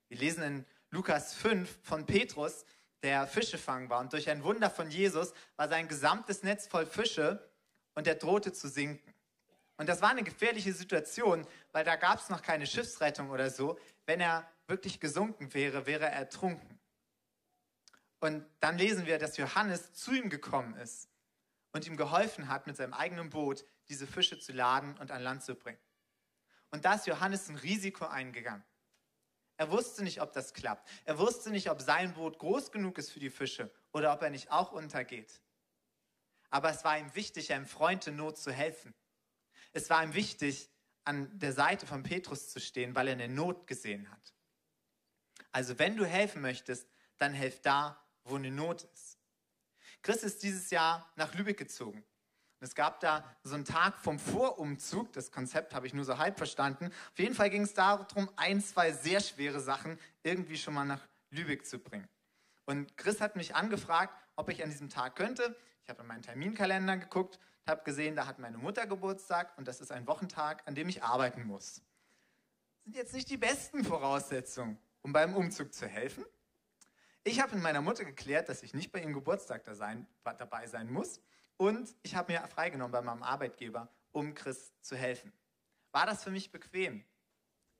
Wir 0.08 0.18
lesen 0.18 0.42
in 0.42 0.66
Lukas 0.90 1.34
5 1.34 1.78
von 1.82 2.06
Petrus, 2.06 2.64
der 3.02 3.26
Fische 3.26 3.58
fangen 3.58 3.90
war. 3.90 4.00
Und 4.00 4.12
durch 4.12 4.30
ein 4.30 4.42
Wunder 4.42 4.70
von 4.70 4.90
Jesus 4.90 5.32
war 5.56 5.68
sein 5.68 5.86
gesamtes 5.86 6.42
Netz 6.42 6.66
voll 6.66 6.86
Fische 6.86 7.46
und 7.94 8.06
er 8.06 8.14
drohte 8.14 8.52
zu 8.52 8.68
sinken. 8.68 9.14
Und 9.76 9.88
das 9.88 10.00
war 10.00 10.10
eine 10.10 10.24
gefährliche 10.24 10.72
Situation, 10.72 11.46
weil 11.72 11.84
da 11.84 11.96
gab 11.96 12.18
es 12.18 12.30
noch 12.30 12.42
keine 12.42 12.66
Schiffsrettung 12.66 13.30
oder 13.30 13.50
so. 13.50 13.78
Wenn 14.06 14.20
er 14.20 14.50
wirklich 14.66 14.98
gesunken 14.98 15.52
wäre, 15.52 15.86
wäre 15.86 16.06
er 16.06 16.12
ertrunken. 16.12 16.78
Und 18.20 18.44
dann 18.60 18.78
lesen 18.78 19.06
wir, 19.06 19.18
dass 19.18 19.36
Johannes 19.36 19.92
zu 19.92 20.12
ihm 20.12 20.30
gekommen 20.30 20.74
ist 20.76 21.08
und 21.72 21.86
ihm 21.86 21.96
geholfen 21.96 22.48
hat, 22.48 22.66
mit 22.66 22.76
seinem 22.76 22.94
eigenen 22.94 23.30
Boot 23.30 23.64
diese 23.88 24.06
Fische 24.06 24.38
zu 24.38 24.52
laden 24.52 24.96
und 24.98 25.10
an 25.10 25.22
Land 25.22 25.42
zu 25.42 25.54
bringen. 25.54 25.80
Und 26.70 26.84
da 26.84 26.94
ist 26.94 27.06
Johannes 27.06 27.48
ein 27.48 27.56
Risiko 27.56 28.04
eingegangen. 28.06 28.64
Er 29.56 29.70
wusste 29.70 30.04
nicht, 30.04 30.20
ob 30.20 30.32
das 30.32 30.54
klappt. 30.54 30.88
Er 31.04 31.18
wusste 31.18 31.50
nicht, 31.50 31.70
ob 31.70 31.80
sein 31.80 32.14
Boot 32.14 32.38
groß 32.38 32.70
genug 32.70 32.96
ist 32.98 33.10
für 33.10 33.20
die 33.20 33.30
Fische 33.30 33.72
oder 33.92 34.12
ob 34.12 34.22
er 34.22 34.30
nicht 34.30 34.50
auch 34.50 34.72
untergeht. 34.72 35.40
Aber 36.50 36.70
es 36.70 36.84
war 36.84 36.98
ihm 36.98 37.14
wichtig, 37.14 37.52
einem 37.52 37.66
Freund 37.66 38.06
in 38.06 38.16
Not 38.16 38.38
zu 38.38 38.52
helfen. 38.52 38.94
Es 39.72 39.90
war 39.90 40.02
ihm 40.02 40.14
wichtig, 40.14 40.70
an 41.04 41.38
der 41.38 41.52
Seite 41.52 41.86
von 41.86 42.02
Petrus 42.02 42.50
zu 42.50 42.60
stehen, 42.60 42.94
weil 42.94 43.08
er 43.08 43.14
eine 43.14 43.28
Not 43.28 43.66
gesehen 43.66 44.10
hat. 44.10 44.34
Also 45.50 45.78
wenn 45.78 45.96
du 45.96 46.04
helfen 46.04 46.42
möchtest, 46.42 46.88
dann 47.16 47.32
helf 47.32 47.60
da, 47.60 48.00
wo 48.24 48.36
eine 48.36 48.50
Not 48.50 48.84
ist. 48.84 49.17
Chris 50.02 50.22
ist 50.22 50.42
dieses 50.42 50.70
Jahr 50.70 51.10
nach 51.16 51.34
Lübeck 51.34 51.58
gezogen. 51.58 52.04
Es 52.60 52.74
gab 52.74 53.00
da 53.00 53.24
so 53.44 53.54
einen 53.54 53.64
Tag 53.64 53.98
vom 53.98 54.18
Vorumzug. 54.18 55.12
Das 55.12 55.30
Konzept 55.30 55.74
habe 55.74 55.86
ich 55.86 55.94
nur 55.94 56.04
so 56.04 56.18
halb 56.18 56.38
verstanden. 56.38 56.86
Auf 56.86 57.18
jeden 57.18 57.34
Fall 57.34 57.50
ging 57.50 57.62
es 57.62 57.74
darum, 57.74 58.28
ein, 58.36 58.60
zwei 58.60 58.92
sehr 58.92 59.20
schwere 59.20 59.60
Sachen 59.60 59.98
irgendwie 60.22 60.56
schon 60.56 60.74
mal 60.74 60.84
nach 60.84 61.06
Lübeck 61.30 61.66
zu 61.66 61.78
bringen. 61.78 62.08
Und 62.64 62.96
Chris 62.96 63.20
hat 63.20 63.36
mich 63.36 63.54
angefragt, 63.54 64.12
ob 64.36 64.48
ich 64.48 64.62
an 64.62 64.70
diesem 64.70 64.88
Tag 64.88 65.14
könnte. 65.16 65.56
Ich 65.84 65.88
habe 65.88 66.02
in 66.02 66.08
meinen 66.08 66.22
Terminkalender 66.22 66.96
geguckt 66.96 67.38
und 67.64 67.70
habe 67.70 67.84
gesehen, 67.84 68.16
da 68.16 68.26
hat 68.26 68.38
meine 68.38 68.58
Mutter 68.58 68.86
Geburtstag 68.86 69.56
und 69.56 69.68
das 69.68 69.80
ist 69.80 69.92
ein 69.92 70.06
Wochentag, 70.06 70.62
an 70.66 70.74
dem 70.74 70.88
ich 70.88 71.02
arbeiten 71.02 71.44
muss. 71.44 71.76
Das 72.74 72.84
sind 72.84 72.96
jetzt 72.96 73.14
nicht 73.14 73.30
die 73.30 73.36
besten 73.36 73.84
Voraussetzungen, 73.84 74.78
um 75.02 75.12
beim 75.12 75.34
Umzug 75.34 75.72
zu 75.72 75.86
helfen. 75.86 76.24
Ich 77.28 77.42
habe 77.42 77.56
mit 77.56 77.62
meiner 77.62 77.82
Mutter 77.82 78.06
geklärt, 78.06 78.48
dass 78.48 78.62
ich 78.62 78.72
nicht 78.72 78.90
bei 78.90 79.00
ihrem 79.00 79.12
Geburtstag 79.12 79.62
da 79.64 79.74
sein, 79.74 80.06
dabei 80.24 80.66
sein 80.66 80.90
muss 80.90 81.20
und 81.58 81.94
ich 82.02 82.14
habe 82.14 82.32
mir 82.32 82.40
freigenommen 82.48 82.90
bei 82.90 83.02
meinem 83.02 83.22
Arbeitgeber, 83.22 83.92
um 84.12 84.32
Chris 84.32 84.72
zu 84.80 84.96
helfen. 84.96 85.30
War 85.92 86.06
das 86.06 86.24
für 86.24 86.30
mich 86.30 86.50
bequem? 86.50 87.04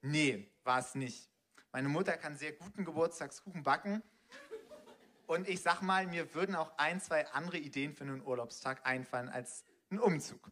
Nee, 0.02 0.52
war 0.64 0.80
es 0.80 0.94
nicht. 0.94 1.30
Meine 1.72 1.88
Mutter 1.88 2.18
kann 2.18 2.36
sehr 2.36 2.52
guten 2.52 2.84
Geburtstagskuchen 2.84 3.62
backen. 3.62 4.02
Und 5.26 5.48
ich 5.48 5.62
sag 5.62 5.80
mal, 5.80 6.06
mir 6.06 6.34
würden 6.34 6.54
auch 6.54 6.76
ein, 6.76 7.00
zwei 7.00 7.26
andere 7.28 7.56
Ideen 7.56 7.94
für 7.94 8.04
einen 8.04 8.22
Urlaubstag 8.22 8.84
einfallen 8.84 9.30
als 9.30 9.64
ein 9.90 9.98
Umzug. 9.98 10.50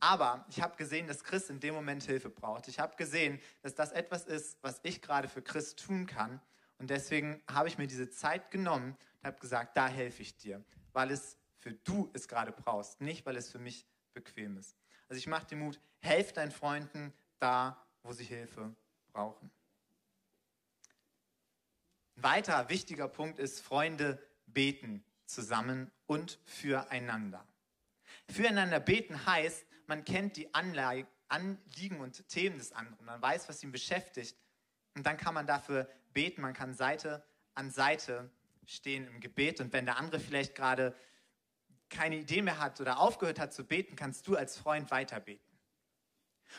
Aber 0.00 0.44
ich 0.50 0.60
habe 0.60 0.76
gesehen, 0.76 1.06
dass 1.06 1.24
Chris 1.24 1.48
in 1.48 1.58
dem 1.58 1.72
Moment 1.72 2.02
Hilfe 2.02 2.28
braucht. 2.28 2.68
Ich 2.68 2.80
habe 2.80 2.96
gesehen, 2.96 3.40
dass 3.62 3.74
das 3.74 3.92
etwas 3.92 4.26
ist, 4.26 4.58
was 4.60 4.80
ich 4.82 5.00
gerade 5.00 5.26
für 5.26 5.40
Chris 5.40 5.74
tun 5.74 6.04
kann. 6.04 6.42
Und 6.78 6.90
deswegen 6.90 7.42
habe 7.48 7.68
ich 7.68 7.78
mir 7.78 7.86
diese 7.86 8.10
Zeit 8.10 8.50
genommen 8.50 8.96
und 9.20 9.26
habe 9.26 9.38
gesagt, 9.38 9.76
da 9.76 9.88
helfe 9.88 10.22
ich 10.22 10.36
dir, 10.36 10.64
weil 10.92 11.10
es 11.10 11.38
für 11.58 11.72
du 11.72 12.10
es 12.12 12.28
gerade 12.28 12.52
brauchst, 12.52 13.00
nicht 13.00 13.24
weil 13.24 13.36
es 13.36 13.50
für 13.50 13.58
mich 13.58 13.86
bequem 14.12 14.58
ist. 14.58 14.76
Also 15.08 15.18
ich 15.18 15.26
mache 15.26 15.46
dir 15.46 15.56
Mut, 15.56 15.80
helf 16.00 16.32
deinen 16.32 16.50
Freunden 16.50 17.12
da, 17.38 17.82
wo 18.02 18.12
sie 18.12 18.24
Hilfe 18.24 18.74
brauchen. 19.12 19.50
Ein 22.16 22.22
weiterer 22.22 22.68
wichtiger 22.68 23.08
Punkt 23.08 23.38
ist, 23.38 23.60
Freunde 23.60 24.22
beten 24.46 25.04
zusammen 25.26 25.90
und 26.06 26.38
füreinander. 26.44 27.46
Füreinander 28.30 28.80
beten 28.80 29.26
heißt, 29.26 29.66
man 29.86 30.04
kennt 30.04 30.36
die 30.36 30.52
Anliegen 30.54 32.00
und 32.00 32.28
Themen 32.28 32.58
des 32.58 32.72
anderen, 32.72 33.04
man 33.06 33.20
weiß, 33.20 33.48
was 33.48 33.62
ihn 33.62 33.72
beschäftigt 33.72 34.36
und 34.94 35.04
dann 35.06 35.16
kann 35.16 35.34
man 35.34 35.46
dafür 35.46 35.88
beten, 36.14 36.40
man 36.40 36.54
kann 36.54 36.74
Seite 36.74 37.24
an 37.54 37.70
Seite 37.70 38.30
stehen 38.66 39.06
im 39.06 39.20
Gebet 39.20 39.60
und 39.60 39.72
wenn 39.72 39.84
der 39.84 39.98
andere 39.98 40.20
vielleicht 40.20 40.54
gerade 40.54 40.94
keine 41.90 42.16
Idee 42.16 42.42
mehr 42.42 42.58
hat 42.58 42.80
oder 42.80 42.98
aufgehört 42.98 43.38
hat 43.38 43.52
zu 43.52 43.64
beten, 43.64 43.94
kannst 43.96 44.26
du 44.26 44.36
als 44.36 44.56
Freund 44.56 44.90
weiter 44.90 45.20
beten. 45.20 45.44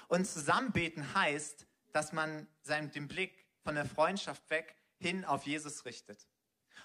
Und 0.07 0.25
zusammenbeten 0.25 1.13
heißt, 1.13 1.67
dass 1.91 2.13
man 2.13 2.47
seinen, 2.61 2.91
den 2.91 3.07
Blick 3.07 3.45
von 3.61 3.75
der 3.75 3.85
Freundschaft 3.85 4.49
weg 4.49 4.75
hin 4.97 5.25
auf 5.25 5.45
Jesus 5.45 5.85
richtet. 5.85 6.27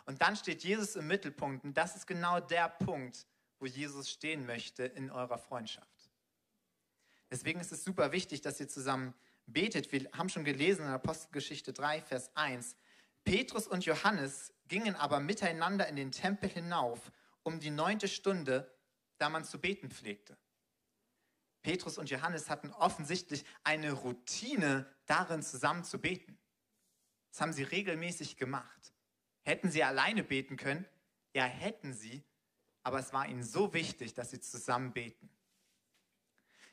Und 0.07 0.23
dann 0.23 0.37
steht 0.37 0.65
Jesus 0.65 0.97
im 0.97 1.07
Mittelpunkt 1.07 1.65
und 1.65 1.77
das 1.77 1.97
ist 1.97 2.07
genau 2.07 2.41
der 2.41 2.69
Punkt, 2.69 3.27
wo 3.59 3.67
Jesus 3.67 4.11
stehen 4.11 4.47
möchte 4.47 4.85
in 4.85 5.11
eurer 5.11 5.39
Freundschaft. 5.39 6.11
Deswegen 7.31 7.61
ist 7.61 7.71
es 7.73 7.85
super 7.85 8.11
wichtig, 8.11 8.41
dass 8.41 8.59
ihr 8.59 8.69
zusammen 8.69 9.15
betet. 9.53 9.93
Wir 9.93 10.11
haben 10.13 10.29
schon 10.29 10.45
gelesen 10.45 10.87
in 10.87 10.93
Apostelgeschichte 10.93 11.73
3, 11.73 12.03
Vers 12.03 12.31
1. 12.37 12.77
Petrus 13.25 13.67
und 13.67 13.85
Johannes 13.85 14.53
gingen 14.69 14.95
aber 14.95 15.21
miteinander 15.21 15.87
in 15.89 15.97
den 15.97 16.13
Tempel 16.13 16.49
hinauf 16.49 17.13
um 17.43 17.61
die 17.61 17.71
neunte 17.71 18.09
Stunde, 18.09 18.73
da 19.19 19.29
man 19.29 19.45
zu 19.45 19.59
beten 19.59 19.91
pflegte. 19.91 20.37
Petrus 21.63 21.99
und 21.99 22.09
Johannes 22.09 22.49
hatten 22.49 22.71
offensichtlich 22.71 23.45
eine 23.65 23.93
Routine 23.93 24.87
darin, 25.07 25.43
zusammen 25.43 25.85
zu 25.85 26.01
beten. 26.01 26.39
Das 27.31 27.41
haben 27.41 27.53
sie 27.53 27.63
regelmäßig 27.63 28.37
gemacht. 28.37 28.93
Hätten 29.43 29.71
sie 29.71 29.85
alleine 29.85 30.23
beten 30.25 30.57
können? 30.57 30.87
Ja, 31.35 31.45
hätten 31.45 31.93
sie, 31.93 32.25
aber 32.83 32.99
es 32.99 33.13
war 33.13 33.29
ihnen 33.29 33.45
so 33.45 33.73
wichtig, 33.73 34.15
dass 34.15 34.31
sie 34.31 34.41
zusammen 34.41 34.93
beten. 34.93 35.31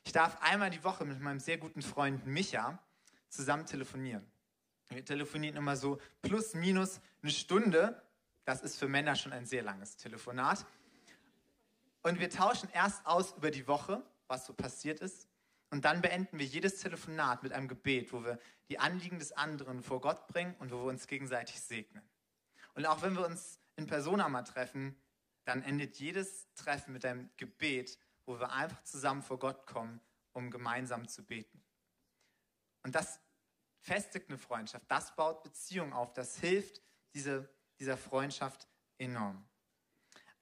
Ich 0.08 0.12
darf 0.12 0.40
einmal 0.40 0.70
die 0.70 0.82
Woche 0.84 1.04
mit 1.04 1.20
meinem 1.20 1.38
sehr 1.38 1.58
guten 1.58 1.82
Freund 1.82 2.26
Micha 2.26 2.82
zusammen 3.28 3.66
telefonieren. 3.66 4.24
Wir 4.88 5.04
telefonieren 5.04 5.54
immer 5.54 5.76
so 5.76 6.00
plus 6.22 6.54
minus 6.54 7.02
eine 7.20 7.30
Stunde. 7.30 8.02
Das 8.46 8.62
ist 8.62 8.78
für 8.78 8.88
Männer 8.88 9.16
schon 9.16 9.34
ein 9.34 9.44
sehr 9.44 9.62
langes 9.62 9.98
Telefonat. 9.98 10.64
Und 12.00 12.20
wir 12.20 12.30
tauschen 12.30 12.70
erst 12.72 13.04
aus 13.04 13.34
über 13.36 13.50
die 13.50 13.68
Woche, 13.68 14.02
was 14.28 14.46
so 14.46 14.54
passiert 14.54 15.00
ist. 15.00 15.28
Und 15.68 15.84
dann 15.84 16.00
beenden 16.00 16.38
wir 16.38 16.46
jedes 16.46 16.80
Telefonat 16.80 17.42
mit 17.42 17.52
einem 17.52 17.68
Gebet, 17.68 18.10
wo 18.10 18.24
wir 18.24 18.38
die 18.70 18.78
Anliegen 18.78 19.18
des 19.18 19.32
anderen 19.32 19.82
vor 19.82 20.00
Gott 20.00 20.26
bringen 20.28 20.56
und 20.58 20.72
wo 20.72 20.76
wir 20.76 20.88
uns 20.88 21.06
gegenseitig 21.06 21.60
segnen. 21.60 22.02
Und 22.72 22.86
auch 22.86 23.02
wenn 23.02 23.14
wir 23.14 23.26
uns 23.26 23.60
in 23.76 23.86
Persona 23.86 24.30
mal 24.30 24.44
treffen, 24.44 24.96
dann 25.44 25.62
endet 25.62 25.96
jedes 25.98 26.50
Treffen 26.54 26.94
mit 26.94 27.04
einem 27.04 27.28
Gebet, 27.36 27.98
wo 28.28 28.38
wir 28.38 28.52
einfach 28.52 28.82
zusammen 28.84 29.22
vor 29.22 29.38
Gott 29.38 29.66
kommen, 29.66 30.00
um 30.32 30.50
gemeinsam 30.50 31.08
zu 31.08 31.24
beten. 31.24 31.64
Und 32.82 32.94
das 32.94 33.20
festigt 33.80 34.28
eine 34.28 34.38
Freundschaft, 34.38 34.84
das 34.88 35.16
baut 35.16 35.42
Beziehung 35.42 35.92
auf, 35.92 36.12
das 36.12 36.38
hilft 36.38 36.82
diese, 37.14 37.48
dieser 37.80 37.96
Freundschaft 37.96 38.68
enorm. 38.98 39.48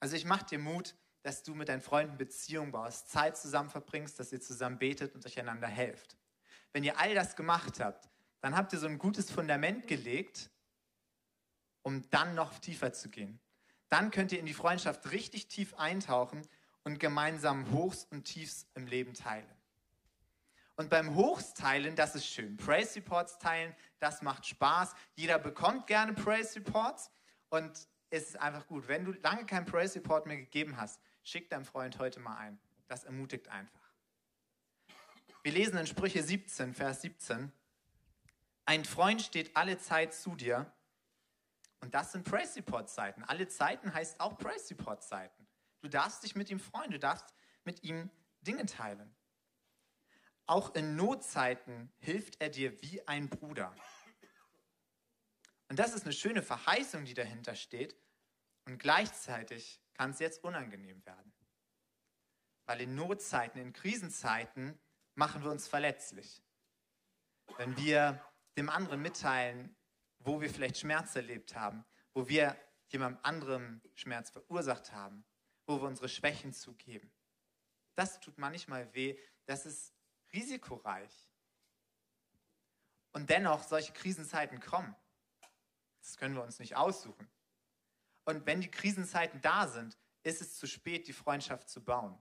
Also 0.00 0.16
ich 0.16 0.24
mache 0.24 0.44
dir 0.44 0.58
Mut, 0.58 0.96
dass 1.22 1.42
du 1.42 1.54
mit 1.54 1.68
deinen 1.68 1.80
Freunden 1.80 2.18
Beziehung 2.18 2.72
baust, 2.72 3.08
Zeit 3.08 3.36
zusammen 3.36 3.70
verbringst, 3.70 4.18
dass 4.18 4.32
ihr 4.32 4.40
zusammen 4.40 4.78
betet 4.78 5.14
und 5.14 5.24
euch 5.24 5.38
einander 5.38 5.68
helft. 5.68 6.16
Wenn 6.72 6.84
ihr 6.84 6.98
all 6.98 7.14
das 7.14 7.36
gemacht 7.36 7.80
habt, 7.80 8.10
dann 8.40 8.56
habt 8.56 8.72
ihr 8.72 8.78
so 8.78 8.86
ein 8.86 8.98
gutes 8.98 9.30
Fundament 9.30 9.86
gelegt, 9.86 10.50
um 11.82 12.08
dann 12.10 12.34
noch 12.34 12.58
tiefer 12.58 12.92
zu 12.92 13.08
gehen. 13.08 13.40
Dann 13.88 14.10
könnt 14.10 14.32
ihr 14.32 14.40
in 14.40 14.46
die 14.46 14.54
Freundschaft 14.54 15.12
richtig 15.12 15.46
tief 15.46 15.74
eintauchen 15.74 16.46
und 16.86 17.00
gemeinsam 17.00 17.72
Hochs 17.72 18.06
und 18.12 18.22
Tiefs 18.22 18.64
im 18.74 18.86
Leben 18.86 19.12
teilen. 19.12 19.50
Und 20.76 20.88
beim 20.88 21.16
Hochs 21.16 21.52
teilen, 21.52 21.96
das 21.96 22.14
ist 22.14 22.28
schön. 22.28 22.56
Praise 22.56 23.00
Reports 23.00 23.40
teilen, 23.40 23.74
das 23.98 24.22
macht 24.22 24.46
Spaß. 24.46 24.94
Jeder 25.16 25.40
bekommt 25.40 25.88
gerne 25.88 26.12
Praise 26.12 26.54
Reports 26.54 27.10
und 27.48 27.88
es 28.10 28.28
ist 28.28 28.36
einfach 28.40 28.68
gut. 28.68 28.86
Wenn 28.86 29.04
du 29.04 29.10
lange 29.20 29.46
keinen 29.46 29.66
Praise 29.66 29.96
Report 29.96 30.26
mehr 30.26 30.36
gegeben 30.36 30.76
hast, 30.76 31.00
schick 31.24 31.50
deinem 31.50 31.64
Freund 31.64 31.98
heute 31.98 32.20
mal 32.20 32.36
ein. 32.36 32.60
Das 32.86 33.02
ermutigt 33.02 33.48
einfach. 33.48 33.92
Wir 35.42 35.50
lesen 35.50 35.78
in 35.78 35.88
Sprüche 35.88 36.22
17, 36.22 36.72
Vers 36.72 37.02
17. 37.02 37.50
Ein 38.64 38.84
Freund 38.84 39.22
steht 39.22 39.56
alle 39.56 39.76
Zeit 39.78 40.14
zu 40.14 40.36
dir. 40.36 40.72
Und 41.80 41.96
das 41.96 42.12
sind 42.12 42.24
Praise 42.24 42.60
Report 42.60 42.88
Seiten. 42.88 43.24
Alle 43.24 43.48
Zeiten 43.48 43.92
heißt 43.92 44.20
auch 44.20 44.38
Praise 44.38 44.70
Report 44.70 45.02
Seiten. 45.02 45.35
Du 45.86 45.90
darfst 45.90 46.24
dich 46.24 46.34
mit 46.34 46.50
ihm 46.50 46.58
freuen, 46.58 46.90
du 46.90 46.98
darfst 46.98 47.32
mit 47.62 47.84
ihm 47.84 48.10
Dinge 48.40 48.66
teilen. 48.66 49.14
Auch 50.44 50.74
in 50.74 50.96
Notzeiten 50.96 51.92
hilft 52.00 52.40
er 52.40 52.48
dir 52.48 52.82
wie 52.82 53.06
ein 53.06 53.28
Bruder. 53.28 53.72
Und 55.68 55.78
das 55.78 55.94
ist 55.94 56.02
eine 56.02 56.12
schöne 56.12 56.42
Verheißung, 56.42 57.04
die 57.04 57.14
dahinter 57.14 57.54
steht. 57.54 57.96
Und 58.64 58.78
gleichzeitig 58.78 59.80
kann 59.94 60.10
es 60.10 60.18
jetzt 60.18 60.42
unangenehm 60.42 61.06
werden. 61.06 61.32
Weil 62.64 62.80
in 62.80 62.96
Notzeiten, 62.96 63.60
in 63.60 63.72
Krisenzeiten 63.72 64.76
machen 65.14 65.44
wir 65.44 65.52
uns 65.52 65.68
verletzlich. 65.68 66.42
Wenn 67.58 67.76
wir 67.76 68.20
dem 68.56 68.70
anderen 68.70 69.02
mitteilen, 69.02 69.76
wo 70.18 70.40
wir 70.40 70.50
vielleicht 70.50 70.78
Schmerz 70.78 71.14
erlebt 71.14 71.54
haben, 71.54 71.84
wo 72.12 72.26
wir 72.26 72.60
jemandem 72.88 73.20
anderem 73.22 73.82
Schmerz 73.94 74.30
verursacht 74.30 74.90
haben, 74.90 75.24
wo 75.66 75.80
wir 75.80 75.88
unsere 75.88 76.08
Schwächen 76.08 76.52
zugeben. 76.52 77.10
Das 77.94 78.20
tut 78.20 78.38
manchmal 78.38 78.92
weh, 78.94 79.18
das 79.46 79.66
ist 79.66 79.92
risikoreich. 80.32 81.28
Und 83.12 83.30
dennoch, 83.30 83.62
solche 83.62 83.92
Krisenzeiten 83.92 84.60
kommen. 84.60 84.94
Das 86.00 86.16
können 86.16 86.34
wir 86.34 86.42
uns 86.42 86.58
nicht 86.58 86.76
aussuchen. 86.76 87.28
Und 88.24 88.44
wenn 88.44 88.60
die 88.60 88.70
Krisenzeiten 88.70 89.40
da 89.40 89.66
sind, 89.68 89.96
ist 90.22 90.40
es 90.40 90.58
zu 90.58 90.66
spät, 90.66 91.08
die 91.08 91.12
Freundschaft 91.12 91.68
zu 91.68 91.82
bauen. 91.82 92.18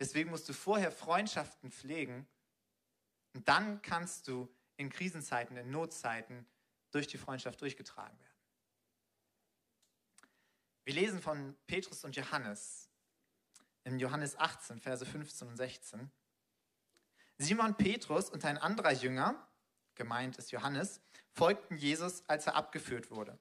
Deswegen 0.00 0.30
musst 0.30 0.48
du 0.48 0.52
vorher 0.52 0.90
Freundschaften 0.90 1.70
pflegen 1.70 2.26
und 3.34 3.48
dann 3.48 3.80
kannst 3.82 4.28
du 4.28 4.52
in 4.76 4.90
Krisenzeiten, 4.90 5.56
in 5.56 5.70
Notzeiten 5.70 6.46
durch 6.90 7.06
die 7.06 7.18
Freundschaft 7.18 7.60
durchgetragen 7.60 8.18
werden. 8.18 8.35
Wir 10.86 10.94
lesen 10.94 11.20
von 11.20 11.56
Petrus 11.66 12.04
und 12.04 12.14
Johannes 12.14 12.88
in 13.82 13.98
Johannes 13.98 14.38
18, 14.38 14.78
Verse 14.78 15.04
15 15.04 15.48
und 15.48 15.56
16. 15.56 16.12
Simon 17.38 17.74
Petrus 17.76 18.30
und 18.30 18.44
ein 18.44 18.56
anderer 18.56 18.92
Jünger, 18.92 19.48
gemeint 19.96 20.36
ist 20.36 20.52
Johannes, 20.52 21.00
folgten 21.32 21.76
Jesus, 21.76 22.22
als 22.28 22.46
er 22.46 22.54
abgeführt 22.54 23.10
wurde. 23.10 23.36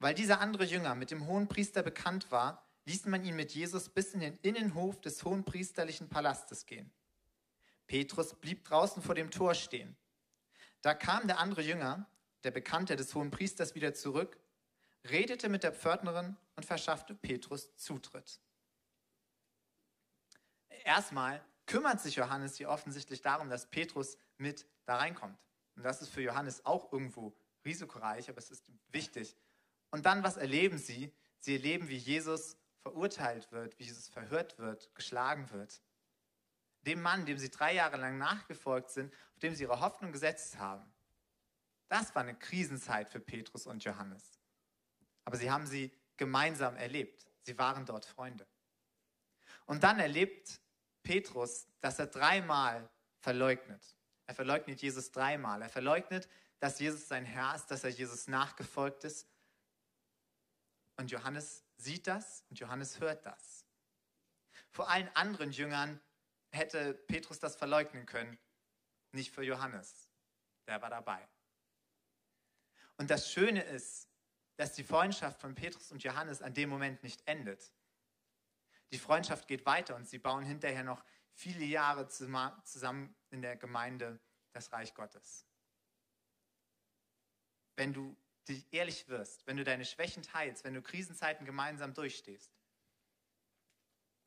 Weil 0.00 0.14
dieser 0.14 0.40
andere 0.40 0.64
Jünger 0.64 0.96
mit 0.96 1.12
dem 1.12 1.28
hohen 1.28 1.46
Priester 1.46 1.84
bekannt 1.84 2.32
war, 2.32 2.66
ließ 2.86 3.06
man 3.06 3.24
ihn 3.24 3.36
mit 3.36 3.52
Jesus 3.52 3.88
bis 3.88 4.12
in 4.12 4.18
den 4.18 4.36
Innenhof 4.38 5.00
des 5.00 5.24
hohen 5.24 5.44
priesterlichen 5.44 6.08
Palastes 6.08 6.66
gehen. 6.66 6.92
Petrus 7.86 8.34
blieb 8.34 8.64
draußen 8.64 9.00
vor 9.00 9.14
dem 9.14 9.30
Tor 9.30 9.54
stehen. 9.54 9.96
Da 10.80 10.92
kam 10.94 11.28
der 11.28 11.38
andere 11.38 11.62
Jünger, 11.62 12.10
der 12.42 12.50
Bekannte 12.50 12.96
des 12.96 13.14
hohen 13.14 13.30
Priesters, 13.30 13.76
wieder 13.76 13.94
zurück, 13.94 14.40
redete 15.08 15.48
mit 15.48 15.62
der 15.62 15.72
Pförtnerin 15.72 16.36
und 16.56 16.64
verschaffte 16.64 17.14
Petrus 17.14 17.74
Zutritt. 17.76 18.40
Erstmal 20.84 21.44
kümmert 21.66 22.00
sich 22.00 22.16
Johannes 22.16 22.56
hier 22.56 22.68
offensichtlich 22.68 23.22
darum, 23.22 23.48
dass 23.48 23.70
Petrus 23.70 24.16
mit 24.36 24.66
da 24.84 24.96
reinkommt. 24.96 25.38
Und 25.76 25.82
das 25.82 26.02
ist 26.02 26.10
für 26.10 26.22
Johannes 26.22 26.64
auch 26.64 26.92
irgendwo 26.92 27.34
risikoreich, 27.64 28.28
aber 28.28 28.38
es 28.38 28.50
ist 28.50 28.70
wichtig. 28.88 29.36
Und 29.90 30.06
dann, 30.06 30.22
was 30.22 30.36
erleben 30.36 30.78
sie? 30.78 31.12
Sie 31.38 31.54
erleben, 31.54 31.88
wie 31.88 31.96
Jesus 31.96 32.56
verurteilt 32.82 33.50
wird, 33.52 33.78
wie 33.78 33.84
Jesus 33.84 34.08
verhört 34.08 34.58
wird, 34.58 34.94
geschlagen 34.94 35.50
wird. 35.50 35.82
Dem 36.82 37.00
Mann, 37.00 37.24
dem 37.24 37.38
sie 37.38 37.50
drei 37.50 37.74
Jahre 37.74 37.96
lang 37.96 38.18
nachgefolgt 38.18 38.90
sind, 38.90 39.12
auf 39.32 39.38
dem 39.40 39.54
sie 39.54 39.62
ihre 39.62 39.80
Hoffnung 39.80 40.12
gesetzt 40.12 40.58
haben. 40.58 40.84
Das 41.88 42.14
war 42.14 42.22
eine 42.22 42.34
Krisenzeit 42.34 43.08
für 43.08 43.20
Petrus 43.20 43.66
und 43.66 43.84
Johannes. 43.84 44.33
Aber 45.24 45.36
sie 45.36 45.50
haben 45.50 45.66
sie 45.66 45.92
gemeinsam 46.16 46.76
erlebt. 46.76 47.26
Sie 47.42 47.58
waren 47.58 47.86
dort 47.86 48.04
Freunde. 48.04 48.46
Und 49.66 49.82
dann 49.82 49.98
erlebt 49.98 50.60
Petrus, 51.02 51.66
dass 51.80 51.98
er 51.98 52.06
dreimal 52.06 52.88
verleugnet. 53.20 53.96
Er 54.26 54.34
verleugnet 54.34 54.80
Jesus 54.80 55.10
dreimal. 55.12 55.62
Er 55.62 55.68
verleugnet, 55.68 56.28
dass 56.60 56.78
Jesus 56.78 57.08
sein 57.08 57.24
Herr 57.24 57.54
ist, 57.54 57.66
dass 57.70 57.84
er 57.84 57.90
Jesus 57.90 58.26
nachgefolgt 58.26 59.04
ist. 59.04 59.28
Und 60.96 61.10
Johannes 61.10 61.64
sieht 61.76 62.06
das 62.06 62.44
und 62.48 62.58
Johannes 62.58 63.00
hört 63.00 63.26
das. 63.26 63.66
Vor 64.70 64.88
allen 64.88 65.08
anderen 65.14 65.52
Jüngern 65.52 66.00
hätte 66.50 66.94
Petrus 66.94 67.38
das 67.38 67.56
verleugnen 67.56 68.06
können, 68.06 68.38
nicht 69.12 69.34
für 69.34 69.42
Johannes. 69.42 70.08
Der 70.66 70.80
war 70.80 70.90
dabei. 70.90 71.28
Und 72.96 73.10
das 73.10 73.30
Schöne 73.30 73.62
ist, 73.62 74.08
dass 74.56 74.72
die 74.72 74.84
Freundschaft 74.84 75.40
von 75.40 75.54
Petrus 75.54 75.90
und 75.90 76.02
Johannes 76.02 76.42
an 76.42 76.54
dem 76.54 76.68
Moment 76.68 77.02
nicht 77.02 77.26
endet. 77.26 77.72
Die 78.92 78.98
Freundschaft 78.98 79.48
geht 79.48 79.66
weiter 79.66 79.96
und 79.96 80.08
sie 80.08 80.18
bauen 80.18 80.44
hinterher 80.44 80.84
noch 80.84 81.04
viele 81.32 81.64
Jahre 81.64 82.08
zusammen 82.08 83.14
in 83.30 83.42
der 83.42 83.56
Gemeinde 83.56 84.20
das 84.52 84.72
Reich 84.72 84.94
Gottes. 84.94 85.46
Wenn 87.76 87.92
du 87.92 88.16
dich 88.46 88.72
ehrlich 88.72 89.08
wirst, 89.08 89.46
wenn 89.46 89.56
du 89.56 89.64
deine 89.64 89.84
Schwächen 89.84 90.22
teilst, 90.22 90.64
wenn 90.64 90.74
du 90.74 90.82
Krisenzeiten 90.82 91.44
gemeinsam 91.44 91.92
durchstehst, 91.92 92.54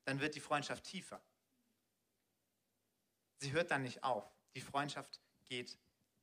dann 0.03 0.19
wird 0.19 0.35
die 0.35 0.41
Freundschaft 0.41 0.83
tiefer. 0.83 1.23
Sie 3.39 3.51
hört 3.51 3.71
dann 3.71 3.83
nicht 3.83 4.03
auf. 4.03 4.29
Die 4.55 4.61
Freundschaft 4.61 5.21
geht 5.45 5.77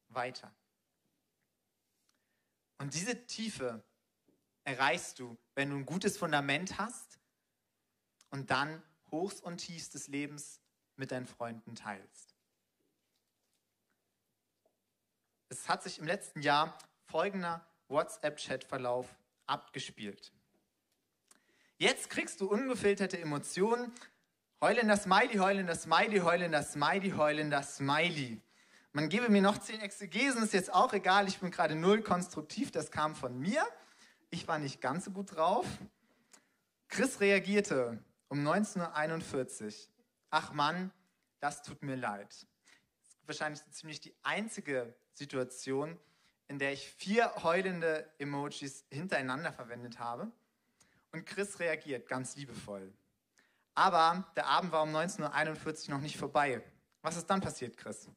weiter. 0.09 0.55
Und 2.79 2.93
diese 2.95 3.27
Tiefe 3.27 3.85
erreichst 4.65 5.19
du, 5.19 5.37
wenn 5.55 5.71
du 5.71 5.77
ein 5.77 5.87
gutes 5.87 6.19
Fundament 6.19 6.79
hast 6.79 7.19
und 8.31 8.51
dann 8.51 8.83
Hochs 9.11 9.41
und 9.41 9.59
Tiefs 9.59 9.91
des 9.91 10.09
Lebens 10.09 10.61
mit 10.97 11.13
deinen 11.13 11.27
Freunden 11.27 11.75
teilst. 11.75 12.35
Es 15.49 15.69
hat 15.69 15.83
sich 15.83 15.99
im 15.99 16.07
letzten 16.07 16.41
Jahr 16.43 16.77
folgender 17.05 17.65
WhatsApp-Chat-Verlauf 17.89 19.15
abgespielt. 19.47 20.33
Jetzt 21.77 22.11
kriegst 22.11 22.41
du 22.41 22.49
ungefilterte 22.49 23.21
Emotionen. 23.21 23.93
Heulender 24.61 24.97
Smiley, 24.97 25.37
heulender 25.37 25.75
Smiley, 25.75 26.21
heulender 26.21 26.63
Smiley, 26.63 27.11
heulender 27.11 27.63
Smiley. 27.63 28.41
Man 28.93 29.09
gebe 29.09 29.29
mir 29.29 29.43
noch 29.43 29.59
zehn 29.59 29.81
Exegesen, 29.81 30.43
ist 30.43 30.55
jetzt 30.55 30.73
auch 30.73 30.93
egal. 30.93 31.29
Ich 31.29 31.41
bin 31.41 31.51
gerade 31.51 31.75
null 31.75 32.01
konstruktiv, 32.03 32.71
das 32.71 32.91
kam 32.91 33.15
von 33.15 33.39
mir. 33.39 33.67
Ich 34.35 34.49
war 34.49 34.59
nicht 34.59 34.81
ganz 34.81 35.05
so 35.05 35.13
gut 35.13 35.37
drauf. 35.37 35.65
Chris 36.89 37.21
reagierte 37.21 38.03
um 38.27 38.45
19.41 38.45 39.63
Uhr. 39.63 39.73
Ach 40.31 40.53
Mann, 40.53 40.91
das 41.39 41.63
tut 41.63 41.85
mir 41.85 41.95
leid. 41.95 42.45
Wahrscheinlich 43.27 43.63
ziemlich 43.71 44.01
die 44.01 44.13
einzige 44.25 44.93
Situation, 45.13 45.97
in 46.49 46.59
der 46.59 46.73
ich 46.73 46.85
vier 46.85 47.33
heulende 47.45 48.11
Emojis 48.19 48.85
hintereinander 48.91 49.53
verwendet 49.53 50.01
habe. 50.01 50.33
Und 51.13 51.27
Chris 51.27 51.61
reagiert 51.61 52.09
ganz 52.09 52.35
liebevoll. 52.35 52.93
Aber 53.77 54.27
der 54.35 54.47
Abend 54.47 54.73
war 54.73 54.83
um 54.83 54.93
19.41 54.93 55.85
Uhr 55.87 55.95
noch 55.95 56.03
nicht 56.03 56.17
vorbei. 56.17 56.61
Was 57.03 57.17
ist 57.17 57.27
dann 57.27 57.41
passiert, 57.41 57.77
Chris? 57.77 58.09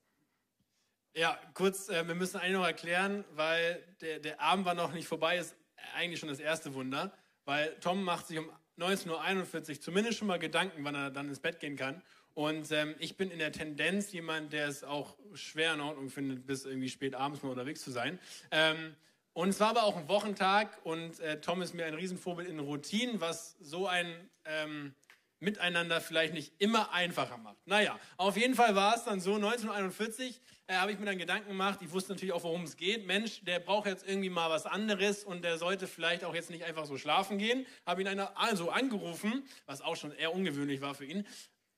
Ja, 1.13 1.39
kurz, 1.53 1.89
äh, 1.89 2.08
wir 2.08 2.15
müssen 2.15 2.38
eigentlich 2.38 2.53
noch 2.53 2.65
erklären, 2.65 3.23
weil 3.36 3.84
der, 4.01 4.19
der 4.19 4.41
Abend 4.41 4.65
war 4.65 4.73
noch 4.73 4.93
nicht 4.93 5.08
vorbei, 5.08 5.38
ist 5.38 5.56
eigentlich 5.95 6.19
schon 6.19 6.29
das 6.29 6.39
erste 6.39 6.73
Wunder, 6.73 7.13
weil 7.45 7.75
Tom 7.79 8.03
macht 8.03 8.27
sich 8.27 8.39
um 8.39 8.49
19.41 8.77 9.69
Uhr 9.69 9.81
zumindest 9.81 10.19
schon 10.19 10.27
mal 10.27 10.39
Gedanken, 10.39 10.83
wann 10.83 10.95
er 10.95 11.09
dann 11.09 11.27
ins 11.29 11.39
Bett 11.39 11.59
gehen 11.59 11.75
kann. 11.75 12.01
Und 12.33 12.71
ähm, 12.71 12.93
ich 12.99 13.17
bin 13.17 13.31
in 13.31 13.39
der 13.39 13.51
Tendenz 13.51 14.11
jemand, 14.11 14.53
der 14.53 14.67
es 14.67 14.83
auch 14.83 15.17
schwer 15.33 15.73
in 15.73 15.81
Ordnung 15.81 16.09
findet, 16.09 16.45
bis 16.45 16.65
irgendwie 16.65 16.89
spät 16.89 17.15
abends 17.15 17.41
mal 17.41 17.49
unterwegs 17.49 17.81
zu 17.81 17.89
sein. 17.89 18.19
Ähm, 18.51 18.95
und 19.33 19.49
es 19.49 19.59
war 19.59 19.69
aber 19.69 19.83
auch 19.83 19.97
ein 19.97 20.07
Wochentag 20.07 20.79
und 20.83 21.19
äh, 21.19 21.39
Tom 21.41 21.61
ist 21.61 21.73
mir 21.73 21.85
ein 21.85 21.93
Riesenvorbild 21.93 22.47
in 22.47 22.59
Routinen, 22.59 23.21
was 23.21 23.55
so 23.59 23.87
ein 23.87 24.29
ähm, 24.45 24.93
Miteinander 25.39 26.02
vielleicht 26.02 26.34
nicht 26.34 26.54
immer 26.60 26.91
einfacher 26.91 27.38
macht. 27.38 27.58
Naja, 27.65 28.00
auf 28.17 28.38
jeden 28.38 28.56
Fall 28.56 28.76
war 28.76 28.95
es 28.95 29.04
dann 29.04 29.19
so, 29.19 29.36
1941 29.36 30.41
äh, 30.67 30.76
habe 30.76 30.91
ich 30.91 31.00
mir 31.00 31.06
dann 31.06 31.17
Gedanken 31.17 31.47
gemacht, 31.47 31.80
ich 31.82 31.91
wusste 31.91 32.13
natürlich 32.13 32.34
auch, 32.34 32.43
worum 32.43 32.63
es 32.63 32.76
geht. 32.76 33.08
Mensch, 33.08 33.41
der 33.45 33.60
braucht 33.60 33.88
jetzt 33.88 34.08
irgendwie 34.08 34.30
mal 34.30 34.50
was 34.50 34.65
anderes 34.65 35.23
und 35.23 35.43
der 35.43 35.58
sollte 35.58 35.88
vielleicht 35.88 36.26
auch 36.26 36.36
jetzt 36.36 36.50
nicht 36.50 36.65
einfach 36.65 36.86
so 36.86 36.97
schlafen 36.97 37.38
gehen. 37.38 37.65
Habe 37.86 38.02
ihn 38.02 38.08
einer 38.08 38.38
also 38.38 38.69
angerufen, 38.69 39.47
was 39.65 39.82
auch 39.82 39.95
schon 39.95 40.12
eher 40.12 40.34
ungewöhnlich 40.34 40.82
war 40.82 40.93
für 40.93 41.06
ihn. 41.06 41.26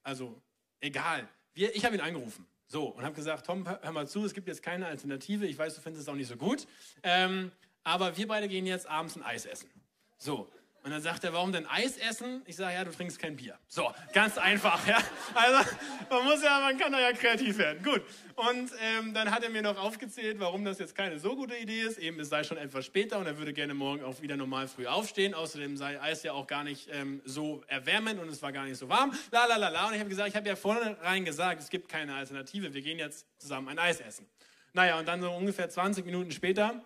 Also, 0.02 0.42
egal. 0.80 1.28
Wir, 1.54 1.76
ich 1.76 1.86
habe 1.86 1.96
ihn 1.96 2.02
angerufen. 2.02 2.48
So, 2.66 2.88
und 2.88 3.04
habe 3.04 3.16
gesagt, 3.16 3.46
Tom, 3.46 3.68
hör 3.68 3.92
mal 3.92 4.08
zu, 4.08 4.26
es 4.26 4.34
gibt 4.34 4.48
jetzt 4.48 4.64
keine 4.64 4.88
Alternative. 4.88 5.46
Ich 5.46 5.58
weiß, 5.58 5.76
du 5.76 5.82
findest 5.82 6.08
es 6.08 6.10
auch 6.10 6.16
nicht 6.16 6.28
so 6.28 6.38
gut. 6.38 6.68
Ähm, 7.04 7.52
aber 7.84 8.18
wir 8.18 8.28
beide 8.28 8.48
gehen 8.48 8.66
jetzt 8.66 8.88
abends 8.88 9.16
ein 9.16 9.24
Eis 9.24 9.46
essen. 9.46 9.70
So, 10.18 10.52
und 10.84 10.92
dann 10.92 11.02
sagt 11.02 11.24
er, 11.26 11.34
warum 11.34 11.52
denn 11.52 11.66
Eis 11.66 11.98
essen? 11.98 12.42
Ich 12.46 12.56
sage, 12.56 12.74
ja, 12.74 12.86
du 12.86 12.92
trinkst 12.92 13.20
kein 13.20 13.36
Bier. 13.36 13.58
So, 13.68 13.92
ganz 14.14 14.38
einfach, 14.38 14.88
ja. 14.88 14.98
Also, 15.34 15.70
man 16.10 16.24
muss 16.24 16.42
ja, 16.42 16.62
man 16.62 16.78
kann 16.78 16.92
da 16.92 17.00
ja 17.00 17.12
kreativ 17.12 17.58
werden. 17.58 17.84
Gut. 17.84 18.02
Und 18.36 18.72
ähm, 18.82 19.14
dann 19.14 19.30
hat 19.32 19.44
er 19.44 19.50
mir 19.50 19.62
noch 19.62 19.78
aufgezählt, 19.78 20.40
warum 20.40 20.64
das 20.64 20.80
jetzt 20.80 20.96
keine 20.96 21.20
so 21.20 21.36
gute 21.36 21.56
Idee 21.58 21.82
ist. 21.82 21.98
Eben, 21.98 22.20
es 22.22 22.30
sei 22.30 22.44
schon 22.44 22.58
etwas 22.58 22.86
später 22.86 23.20
und 23.20 23.26
er 23.26 23.38
würde 23.38 23.52
gerne 23.52 23.74
morgen 23.74 24.04
auch 24.04 24.22
wieder 24.22 24.38
normal 24.38 24.70
früh 24.70 24.88
aufstehen. 24.88 25.34
Außerdem 25.34 25.76
sei 25.76 26.02
Eis 26.02 26.24
ja 26.24 26.32
auch 26.32 26.48
gar 26.48 26.64
nicht 26.64 26.88
ähm, 26.92 27.22
so 27.26 27.62
erwärmend 27.68 28.20
und 28.20 28.30
es 28.30 28.42
war 28.42 28.54
gar 28.54 28.66
nicht 28.66 28.78
so 28.78 28.88
warm. 28.88 29.12
La, 29.32 29.46
la, 29.46 29.58
la, 29.58 29.70
la. 29.70 29.88
Und 29.88 29.94
ich 29.94 30.00
habe 30.00 30.10
gesagt, 30.10 30.30
ich 30.30 30.36
habe 30.36 30.48
ja 30.48 30.56
vornherein 30.56 31.26
gesagt, 31.26 31.62
es 31.62 31.70
gibt 31.70 31.90
keine 31.90 32.16
Alternative. 32.16 32.74
Wir 32.74 32.82
gehen 32.82 33.00
jetzt 33.00 33.26
zusammen 33.38 33.68
ein 33.68 33.80
Eis 33.80 34.00
essen. 34.00 34.26
Naja, 34.74 35.00
und 35.00 35.08
dann 35.08 35.22
so 35.22 35.32
ungefähr 35.32 35.70
20 35.70 36.06
Minuten 36.06 36.32
später 36.32 36.82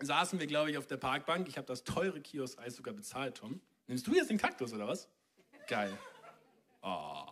saßen 0.00 0.38
wir, 0.38 0.46
glaube 0.46 0.70
ich, 0.70 0.78
auf 0.78 0.86
der 0.86 0.96
Parkbank. 0.96 1.48
Ich 1.48 1.56
habe 1.56 1.66
das 1.66 1.84
teure 1.84 2.20
Kiosk-Eis 2.20 2.76
sogar 2.76 2.94
bezahlt, 2.94 3.36
Tom. 3.36 3.60
Nimmst 3.86 4.06
du 4.06 4.14
jetzt 4.14 4.30
den 4.30 4.38
Kaktus 4.38 4.72
oder 4.72 4.86
was? 4.86 5.08
Geil. 5.66 5.96
Oh. 6.82 7.24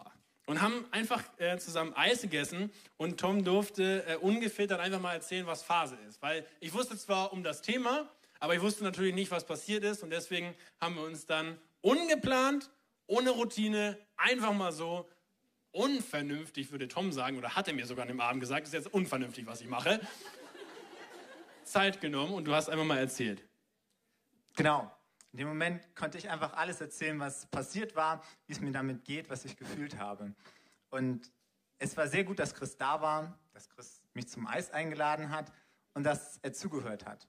Und 0.47 0.61
haben 0.63 0.85
einfach 0.91 1.23
äh, 1.39 1.59
zusammen 1.59 1.93
Eis 1.95 2.23
gegessen 2.23 2.71
und 2.97 3.19
Tom 3.19 3.45
durfte 3.45 4.05
äh, 4.07 4.17
ungefiltert 4.17 4.81
einfach 4.81 5.01
mal 5.01 5.15
erzählen, 5.15 5.47
was 5.47 5.63
Phase 5.63 5.97
ist. 6.09 6.23
Weil 6.23 6.47
ich 6.61 6.73
wusste 6.73 6.97
zwar 6.97 7.33
um 7.33 7.43
das 7.43 7.63
Thema, 7.63 8.09
aber 8.39 8.55
ich 8.55 8.61
wusste 8.61 8.85
natürlich 8.85 9.15
nicht, 9.15 9.31
was 9.31 9.45
passiert 9.45 9.85
ist. 9.85 10.03
Und 10.03 10.11
deswegen 10.11 10.55
haben 10.81 10.95
wir 10.95 11.03
uns 11.03 11.27
dann 11.27 11.59
ungeplant, 11.81 12.71
ohne 13.07 13.31
Routine, 13.31 13.99
einfach 14.17 14.53
mal 14.53 14.73
so 14.73 15.09
unvernünftig, 15.73 16.71
würde 16.71 16.89
Tom 16.89 17.13
sagen, 17.13 17.39
oder 17.39 17.55
hat 17.55 17.69
er 17.69 17.75
mir 17.75 17.87
sogar 17.87 18.03
an 18.03 18.09
dem 18.09 18.21
Abend 18.21 18.41
gesagt, 18.41 18.67
ist 18.67 18.73
jetzt 18.73 18.93
unvernünftig, 18.93 19.47
was 19.47 19.61
ich 19.61 19.69
mache. 19.69 20.01
Zeit 21.67 22.01
genommen 22.01 22.35
und 22.35 22.45
du 22.45 22.55
hast 22.55 22.69
einfach 22.69 22.85
mal 22.85 22.99
erzählt. 22.99 23.45
Genau. 24.57 24.91
In 25.33 25.39
dem 25.39 25.49
Moment 25.49 25.95
konnte 25.95 26.17
ich 26.17 26.31
einfach 26.31 26.55
alles 26.55 26.81
erzählen, 26.81 27.21
was 27.21 27.47
passiert 27.47 27.95
war, 27.95 28.23
wie 28.47 28.53
es 28.55 28.61
mir 28.61 28.73
damit 28.73 29.05
geht, 29.05 29.29
was 29.29 29.45
ich 29.45 29.57
gefühlt 29.57 29.99
habe. 29.99 30.35
Und 30.89 31.31
es 31.79 31.97
war 31.97 32.09
sehr 32.09 32.25
gut, 32.25 32.39
dass 32.39 32.55
Chris 32.55 32.77
da 32.79 33.03
war, 33.03 33.39
dass 33.53 33.69
Chris 33.69 34.03
mich 34.15 34.29
zum 34.29 34.47
Eis 34.47 34.71
eingeladen 34.71 35.31
hat 35.31 35.53
und 35.93 36.05
dass 36.05 36.39
er 36.39 36.55
zugehört 36.55 37.05
hat. 37.05 37.29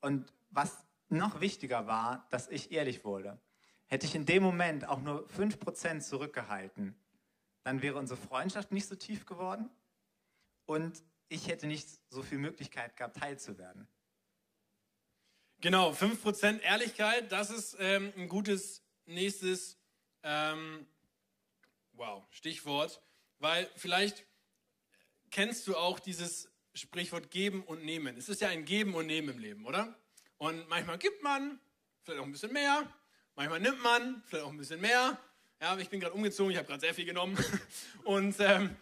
Und 0.00 0.32
was 0.50 0.86
noch 1.08 1.40
wichtiger 1.40 1.86
war, 1.86 2.26
dass 2.30 2.48
ich 2.48 2.72
ehrlich 2.72 3.04
wurde. 3.04 3.40
Hätte 3.86 4.06
ich 4.06 4.14
in 4.14 4.24
dem 4.24 4.42
Moment 4.42 4.88
auch 4.88 5.00
nur 5.00 5.26
5% 5.28 6.00
zurückgehalten, 6.00 6.94
dann 7.62 7.82
wäre 7.82 7.98
unsere 7.98 8.18
Freundschaft 8.18 8.72
nicht 8.72 8.86
so 8.86 8.96
tief 8.96 9.26
geworden 9.26 9.70
und 10.66 11.02
ich 11.32 11.48
hätte 11.48 11.66
nicht 11.66 11.88
so 12.10 12.22
viel 12.22 12.38
Möglichkeit 12.38 12.96
gehabt, 12.96 13.16
teilzuwerden. 13.16 13.88
Genau, 15.60 15.92
5% 15.92 16.60
Ehrlichkeit, 16.60 17.32
das 17.32 17.50
ist 17.50 17.76
ähm, 17.78 18.12
ein 18.16 18.28
gutes 18.28 18.82
nächstes 19.06 19.78
ähm, 20.22 20.86
wow, 21.92 22.24
Stichwort, 22.30 23.00
weil 23.38 23.70
vielleicht 23.76 24.26
kennst 25.30 25.66
du 25.66 25.76
auch 25.76 25.98
dieses 25.98 26.48
Sprichwort 26.74 27.30
geben 27.30 27.62
und 27.62 27.84
nehmen. 27.84 28.16
Es 28.16 28.28
ist 28.28 28.40
ja 28.40 28.48
ein 28.48 28.64
Geben 28.64 28.94
und 28.94 29.06
Nehmen 29.06 29.30
im 29.30 29.38
Leben, 29.38 29.66
oder? 29.66 29.96
Und 30.38 30.68
manchmal 30.68 30.98
gibt 30.98 31.22
man, 31.22 31.60
vielleicht 32.02 32.20
auch 32.20 32.26
ein 32.26 32.32
bisschen 32.32 32.52
mehr, 32.52 32.92
manchmal 33.36 33.60
nimmt 33.60 33.82
man, 33.82 34.22
vielleicht 34.26 34.44
auch 34.44 34.50
ein 34.50 34.58
bisschen 34.58 34.80
mehr. 34.80 35.18
Ja, 35.60 35.78
ich 35.78 35.88
bin 35.88 36.00
gerade 36.00 36.14
umgezogen, 36.14 36.50
ich 36.50 36.58
habe 36.58 36.66
gerade 36.66 36.80
sehr 36.80 36.94
viel 36.94 37.04
genommen. 37.04 37.38
Und 38.04 38.34
ähm, 38.40 38.76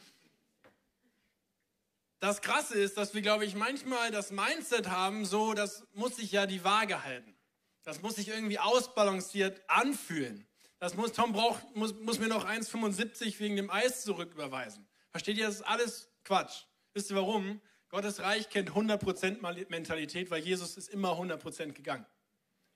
das 2.21 2.43
Krasse 2.43 2.79
ist, 2.79 2.99
dass 2.99 3.15
wir, 3.15 3.23
glaube 3.23 3.47
ich, 3.47 3.55
manchmal 3.55 4.11
das 4.11 4.31
Mindset 4.31 4.91
haben, 4.91 5.25
so, 5.25 5.55
das 5.55 5.85
muss 5.95 6.17
sich 6.17 6.31
ja 6.33 6.47
die 6.47 6.63
Waage 6.65 7.03
halten. 7.03 7.35
Das 7.83 8.03
muss 8.03 8.17
sich 8.17 8.29
irgendwie 8.29 8.59
ausbalanciert 8.59 9.63
anfühlen. 9.69 10.47
Das 10.79 10.95
muss, 10.95 11.13
Tom 11.13 11.33
braucht, 11.33 11.75
muss, 11.75 11.95
muss 11.95 12.19
mir 12.19 12.29
noch 12.29 12.47
1,75 12.47 13.41
wegen 13.41 13.57
dem 13.57 13.71
Eis 13.71 14.03
zurücküberweisen. 14.03 14.87
Versteht 15.11 15.39
ihr, 15.39 15.47
das 15.47 15.57
ist 15.57 15.63
alles 15.63 16.11
Quatsch. 16.25 16.65
Wisst 16.93 17.11
ihr 17.11 17.17
warum? 17.17 17.61
Gottes 17.89 18.21
Reich 18.21 18.51
kennt 18.51 18.71
100% 18.71 19.41
Mentalität, 19.71 20.31
weil 20.31 20.43
Jesus 20.43 20.77
ist 20.77 20.91
immer 20.91 21.13
100% 21.19 21.73
gegangen. 21.73 22.07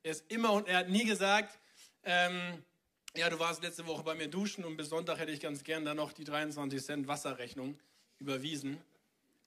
Er 0.03 0.13
ist 0.13 0.31
immer 0.31 0.53
und 0.53 0.69
er 0.69 0.79
hat 0.79 0.89
nie 0.89 1.05
gesagt, 1.05 1.59
ähm, 2.03 2.65
ja, 3.15 3.31
du 3.31 3.39
warst 3.39 3.63
letzte 3.63 3.87
Woche 3.87 4.03
bei 4.03 4.15
mir 4.15 4.29
duschen 4.29 4.65
und 4.65 4.77
bis 4.77 4.89
Sonntag 4.89 5.19
hätte 5.19 5.33
ich 5.33 5.41
ganz 5.41 5.65
gern 5.65 5.85
da 5.85 5.95
noch 5.95 6.13
die 6.13 6.25
23 6.25 6.83
Cent 6.83 7.09
Wasserrechnung 7.09 7.79
überwiesen 8.19 8.83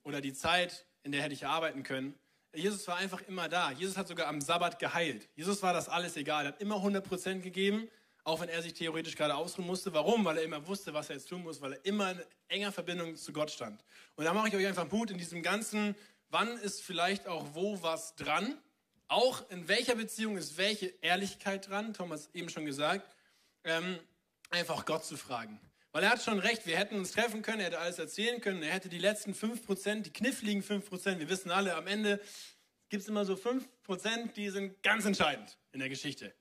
oder 0.07 0.21
die 0.21 0.33
Zeit, 0.33 0.85
in 1.03 1.11
der 1.11 1.21
hätte 1.21 1.33
ich 1.33 1.45
arbeiten 1.45 1.83
können. 1.83 2.15
Jesus 2.55 2.87
war 2.87 2.95
einfach 2.95 3.21
immer 3.27 3.49
da. 3.49 3.71
Jesus 3.71 3.97
hat 3.97 4.07
sogar 4.07 4.27
am 4.27 4.39
Sabbat 4.39 4.79
geheilt. 4.79 5.27
Jesus 5.35 5.61
war 5.61 5.73
das 5.73 5.89
alles 5.89 6.15
egal. 6.15 6.45
Er 6.45 6.53
hat 6.53 6.61
immer 6.61 6.77
100% 6.77 7.41
gegeben, 7.41 7.89
auch 8.23 8.39
wenn 8.39 8.47
er 8.47 8.61
sich 8.61 8.73
theoretisch 8.73 9.15
gerade 9.15 9.35
ausruhen 9.35 9.67
musste. 9.67 9.93
Warum? 9.93 10.23
Weil 10.23 10.37
er 10.37 10.43
immer 10.43 10.65
wusste, 10.65 10.93
was 10.93 11.09
er 11.09 11.17
jetzt 11.17 11.27
tun 11.27 11.43
muss, 11.43 11.61
weil 11.61 11.73
er 11.73 11.85
immer 11.85 12.11
in 12.11 12.21
enger 12.47 12.71
Verbindung 12.71 13.17
zu 13.17 13.33
Gott 13.33 13.51
stand. 13.51 13.83
Und 14.15 14.23
da 14.23 14.33
mache 14.33 14.47
ich 14.47 14.55
euch 14.55 14.65
einfach 14.65 14.89
Mut 14.89 15.11
in 15.11 15.17
diesem 15.17 15.43
ganzen, 15.43 15.93
wann 16.29 16.57
ist 16.57 16.81
vielleicht 16.81 17.27
auch 17.27 17.45
wo 17.53 17.81
was 17.83 18.15
dran? 18.15 18.57
Auch 19.09 19.49
in 19.49 19.67
welcher 19.67 19.95
Beziehung 19.95 20.37
ist 20.37 20.57
welche 20.57 20.87
Ehrlichkeit 21.01 21.69
dran? 21.69 21.93
Thomas 21.93 22.29
eben 22.33 22.49
schon 22.49 22.65
gesagt. 22.65 23.13
Ähm, 23.65 23.99
einfach 24.49 24.85
Gott 24.85 25.03
zu 25.03 25.17
fragen. 25.17 25.59
Weil 25.91 26.03
er 26.03 26.09
hat 26.11 26.21
schon 26.21 26.39
recht, 26.39 26.65
wir 26.65 26.77
hätten 26.77 26.95
uns 26.95 27.11
treffen 27.11 27.41
können, 27.41 27.59
er 27.59 27.67
hätte 27.67 27.79
alles 27.79 27.97
erzählen 27.97 28.41
können, 28.41 28.61
er 28.61 28.73
hätte 28.73 28.89
die 28.89 28.99
letzten 28.99 29.33
5%, 29.33 30.01
die 30.01 30.13
kniffligen 30.13 30.61
5%, 30.61 31.19
wir 31.19 31.29
wissen 31.29 31.49
alle, 31.49 31.75
am 31.75 31.87
Ende 31.87 32.19
gibt 32.89 33.03
es 33.03 33.09
immer 33.09 33.25
so 33.25 33.33
5%, 33.33 34.33
die 34.33 34.49
sind 34.49 34.81
ganz 34.83 35.05
entscheidend 35.05 35.57
in 35.71 35.79
der 35.79 35.89
Geschichte. 35.89 36.33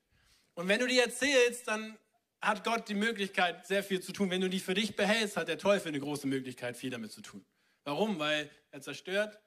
Und 0.54 0.68
wenn 0.68 0.80
du 0.80 0.86
die 0.86 0.98
erzählst, 0.98 1.68
dann 1.68 1.96
hat 2.40 2.64
Gott 2.64 2.88
die 2.88 2.94
Möglichkeit, 2.94 3.66
sehr 3.66 3.82
viel 3.82 4.00
zu 4.00 4.12
tun. 4.12 4.30
Wenn 4.30 4.40
du 4.40 4.48
die 4.48 4.60
für 4.60 4.74
dich 4.74 4.94
behältst, 4.96 5.36
hat 5.36 5.48
der 5.48 5.58
Teufel 5.58 5.88
eine 5.88 6.00
große 6.00 6.26
Möglichkeit, 6.26 6.76
viel 6.76 6.90
damit 6.90 7.12
zu 7.12 7.20
tun. 7.20 7.44
Warum? 7.84 8.18
Weil 8.18 8.50
er 8.70 8.80
zerstört, 8.80 9.40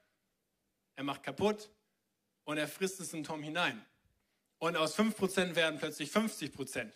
er 0.96 1.04
macht 1.04 1.24
kaputt 1.24 1.70
und 2.44 2.58
er 2.58 2.68
frisst 2.68 3.00
es 3.00 3.14
in 3.14 3.24
Tom 3.24 3.42
hinein. 3.44 3.86
Und 4.58 4.76
aus 4.76 4.98
5% 4.98 5.56
werden 5.56 5.80
plötzlich 5.80 6.10
50%. 6.10 6.92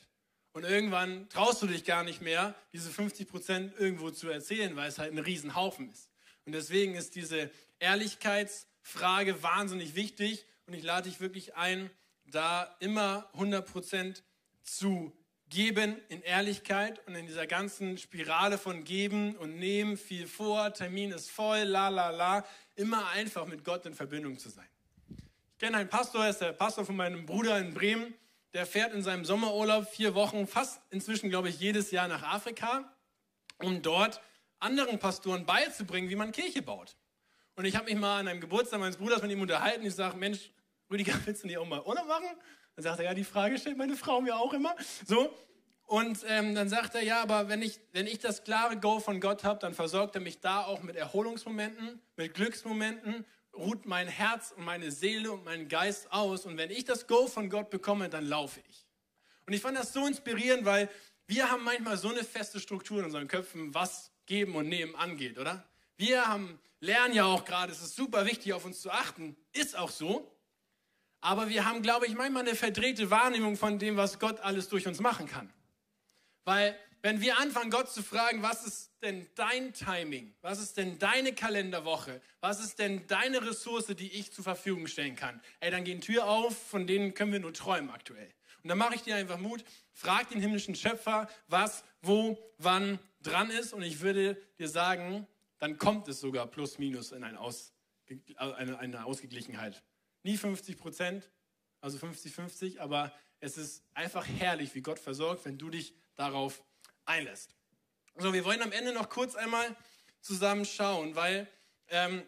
Und 0.54 0.66
irgendwann 0.66 1.28
traust 1.30 1.63
du 1.63 1.68
dich 1.68 1.84
gar 1.84 2.04
nicht 2.04 2.22
mehr, 2.22 2.54
diese 2.74 2.92
50 2.92 3.28
Prozent 3.28 3.74
irgendwo 3.80 4.12
zu 4.12 4.30
erzählen, 4.30 4.76
weil 4.76 4.88
es 4.88 5.00
halt 5.00 5.12
ein 5.12 5.18
Riesenhaufen 5.18 5.92
ist. 5.92 6.10
Und 6.46 6.54
deswegen 6.54 6.94
ist 6.94 7.16
diese 7.16 7.50
Ehrlichkeitsfrage 7.80 9.42
wahnsinnig 9.42 9.96
wichtig. 9.96 10.46
Und 10.68 10.76
ich 10.76 10.84
lade 10.84 11.10
dich 11.10 11.20
wirklich 11.20 11.56
ein, 11.56 11.89
da 12.26 12.76
immer 12.80 13.30
100 13.34 13.66
Prozent 13.66 14.24
zu 14.62 15.12
geben 15.50 15.98
in 16.10 16.22
Ehrlichkeit 16.22 17.06
und 17.08 17.16
in 17.16 17.26
dieser 17.26 17.48
ganzen 17.48 17.98
Spirale 17.98 18.58
von 18.58 18.84
geben 18.84 19.36
und 19.36 19.58
nehmen, 19.58 19.98
viel 19.98 20.28
vor, 20.28 20.74
Termin 20.74 21.12
ist 21.12 21.30
voll, 21.30 21.60
la 21.60 21.89
la 21.89 22.10
la, 22.12 22.46
immer 22.76 23.08
einfach 23.10 23.46
mit 23.46 23.63
Gott 23.63 23.86
in 23.86 23.94
Verbindung 23.94 24.39
zu 24.39 24.50
sein. 24.50 24.68
Ich 25.10 25.60
kenne 25.60 25.78
einen 25.78 25.89
Pastor, 25.89 26.24
er 26.24 26.32
ist 26.32 26.42
der 26.42 26.54
Pastor 26.54 26.86
von 26.86 26.96
meinem 26.96 27.26
Bruder 27.26 27.60
in 27.60 27.74
Bremen 27.74 28.13
der 28.54 28.66
fährt 28.66 28.94
in 28.94 29.02
seinem 29.02 29.26
Sommerurlaub 29.26 29.88
vier 29.89 30.16
Wochen, 30.16 30.48
fast 30.48 30.82
inzwischen, 30.92 31.30
glaube 31.30 31.50
ich, 31.50 31.60
jedes 31.60 31.92
Jahr 31.92 32.08
nach 32.08 32.24
Afrika. 32.24 32.89
um 33.60 33.82
dort 33.82 34.20
anderen 34.60 35.00
Pastoren 35.00 35.46
beizubringen, 35.46 36.10
wie 36.10 36.16
man 36.16 36.32
Kirche 36.32 36.62
baut. 36.62 36.98
Und 37.56 37.66
ich 37.66 37.76
habe 37.76 37.86
mich 37.86 37.96
mal 37.96 38.20
an 38.20 38.28
einem 38.28 38.42
Geburtstag 38.42 38.80
meines 38.80 38.98
Bruders 38.98 39.22
mit 39.22 39.32
ihm 39.32 39.42
unterhalten. 39.42 39.86
Ich 39.86 39.96
sage, 39.96 40.18
Mensch, 40.18 40.52
Rüdiger, 40.89 41.13
willst 41.26 41.44
du 41.44 41.48
nicht 41.48 41.58
auch 41.58 41.68
mal 41.68 41.82
ohne 41.82 42.04
machen? 42.04 42.28
Dann 42.76 42.84
sagt 42.84 43.00
er, 43.00 43.06
ja, 43.06 43.13
die 43.13 43.24
Frage 43.24 43.58
stellt 43.58 43.78
meine 43.78 43.96
Frau 43.96 44.22
mir 44.22 44.36
auch 44.36 44.54
immer. 44.54 44.76
So. 45.06 45.34
Und 45.86 46.20
ähm, 46.28 46.56
dann 46.56 46.70
sagt 46.70 46.96
er, 46.96 47.04
ja, 47.04 47.22
aber 47.22 47.50
wenn 47.50 47.62
ich, 47.62 47.80
wenn 47.92 48.08
ich 48.08 48.20
das 48.20 48.44
klare 48.44 48.78
Go 48.80 49.00
von 49.00 49.20
Gott 49.20 49.44
habe, 49.44 49.60
dann 49.60 49.74
versorgt 49.74 50.16
er 50.16 50.22
mich 50.22 50.39
da 50.39 50.63
auch 50.63 50.82
mit 50.82 50.96
Erholungsmomenten, 50.96 52.02
mit 52.16 52.34
Glücksmomenten, 52.34 53.26
ruht 53.56 53.86
mein 53.86 54.08
Herz 54.08 54.54
und 54.56 54.66
meine 54.66 54.92
Seele 54.92 55.32
und 55.32 55.46
mein 55.46 55.68
Geist 55.68 56.12
aus. 56.12 56.46
Und 56.46 56.58
wenn 56.58 56.72
ich 56.72 56.86
das 56.86 57.08
Go 57.08 57.28
von 57.28 57.50
Gott 57.50 57.70
bekomme, 57.70 58.10
dann 58.10 58.26
laufe 58.26 58.62
ich. 58.68 58.86
Und 59.46 59.54
ich 59.54 59.62
fand 59.62 59.78
das 59.78 59.94
so 59.94 60.06
inspirierend, 60.08 60.66
weil 60.66 60.89
wir 61.28 61.50
haben 61.50 61.63
manchmal 61.63 61.98
so 61.98 62.10
eine 62.10 62.24
feste 62.24 62.60
Struktur 62.60 63.00
in 63.00 63.06
unseren 63.06 63.28
Köpfen, 63.28 63.74
was 63.74 64.12
Geben 64.26 64.56
und 64.56 64.70
Nehmen 64.70 64.96
angeht, 64.96 65.38
oder? 65.38 65.68
Wir 65.98 66.28
haben, 66.28 66.60
lernen 66.80 67.13
ja 67.13 67.26
auch 67.26 67.46
gerade, 67.46 67.72
es 67.72 67.82
ist 67.82 67.96
super 67.96 68.26
wichtig, 68.26 68.54
auf 68.54 68.66
uns 68.66 68.82
zu 68.82 68.92
achten. 68.92 69.36
Ist 69.52 69.78
auch 69.78 69.89
so. 69.89 70.30
Aber 71.22 71.48
wir 71.50 71.66
haben, 71.66 71.82
glaube 71.82 72.06
ich, 72.08 72.16
manchmal 72.16 72.44
eine 72.44 72.56
verdrehte 72.56 73.10
Wahrnehmung 73.10 73.56
von 73.56 73.80
dem, 73.80 73.96
was 73.96 74.20
Gott 74.20 74.39
alles 74.42 74.68
durch 74.70 74.88
uns 74.88 75.00
machen 75.00 75.28
kann. 75.28 75.54
Weil 76.44 76.78
wenn 77.04 77.20
wir 77.20 77.38
anfangen, 77.38 77.70
Gott 77.70 77.92
zu 77.92 78.02
fragen, 78.02 78.42
was 78.42 78.66
ist 78.66 78.94
denn 79.02 79.28
dein 79.36 79.74
Timing? 79.74 80.34
Was 80.42 80.60
ist 80.62 80.78
denn 80.78 80.98
deine 81.00 81.34
Kalenderwoche? 81.34 82.22
Was 82.39 82.63
ist 82.63 82.80
denn 82.80 83.06
deine 83.08 83.46
Ressource, 83.46 83.88
die 83.88 84.10
ich 84.13 84.32
zur 84.32 84.46
Verfügung 84.46 84.88
stellen 84.88 85.18
kann? 85.18 85.42
Ey, 85.60 85.70
dann 85.70 85.84
gehen 85.84 86.00
Türen 86.00 86.24
auf, 86.24 86.58
von 86.58 86.88
denen 86.88 87.13
können 87.13 87.34
wir 87.34 87.42
nur 87.42 87.54
träumen 87.54 87.89
aktuell. 87.89 88.34
Und 88.63 88.70
dann 88.70 88.78
mache 88.78 88.96
ich 88.96 89.02
dir 89.02 89.18
einfach 89.18 89.38
Mut, 89.38 89.66
frag 89.92 90.30
den 90.30 90.39
himmlischen 90.39 90.76
Schöpfer, 90.76 91.30
was, 91.50 91.84
wo, 92.02 92.39
wann 92.58 92.98
dran 93.22 93.50
ist. 93.50 93.74
Und 93.74 93.82
ich 93.82 94.00
würde 94.00 94.42
dir 94.58 94.70
sagen, 94.70 95.28
dann 95.60 95.78
kommt 95.78 96.08
es 96.08 96.22
sogar 96.22 96.48
plus 96.48 96.80
minus 96.80 97.12
in 97.12 97.26
eine, 97.26 97.38
Aus, 97.42 97.74
eine, 98.38 98.80
eine 98.80 99.06
Ausgeglichenheit. 99.06 99.84
Nie 100.24 100.38
50 100.38 100.78
Prozent, 100.78 101.30
also 101.82 101.98
50-50, 101.98 102.80
aber 102.80 103.13
es 103.42 103.58
ist 103.58 103.84
einfach 103.94 104.26
herrlich, 104.26 104.74
wie 104.74 104.82
Gott 104.82 105.00
versorgt, 105.00 105.44
wenn 105.44 105.58
du 105.58 105.70
dich 105.70 105.94
darauf 106.16 106.63
einlässt. 107.06 107.56
So, 108.16 108.34
wir 108.34 108.46
wollen 108.46 108.62
am 108.62 108.72
Ende 108.72 108.94
noch 108.94 109.10
kurz 109.10 109.36
einmal 109.36 109.76
zusammen 110.22 110.66
schauen, 110.66 111.16
weil 111.16 111.48
ähm, 111.89 112.24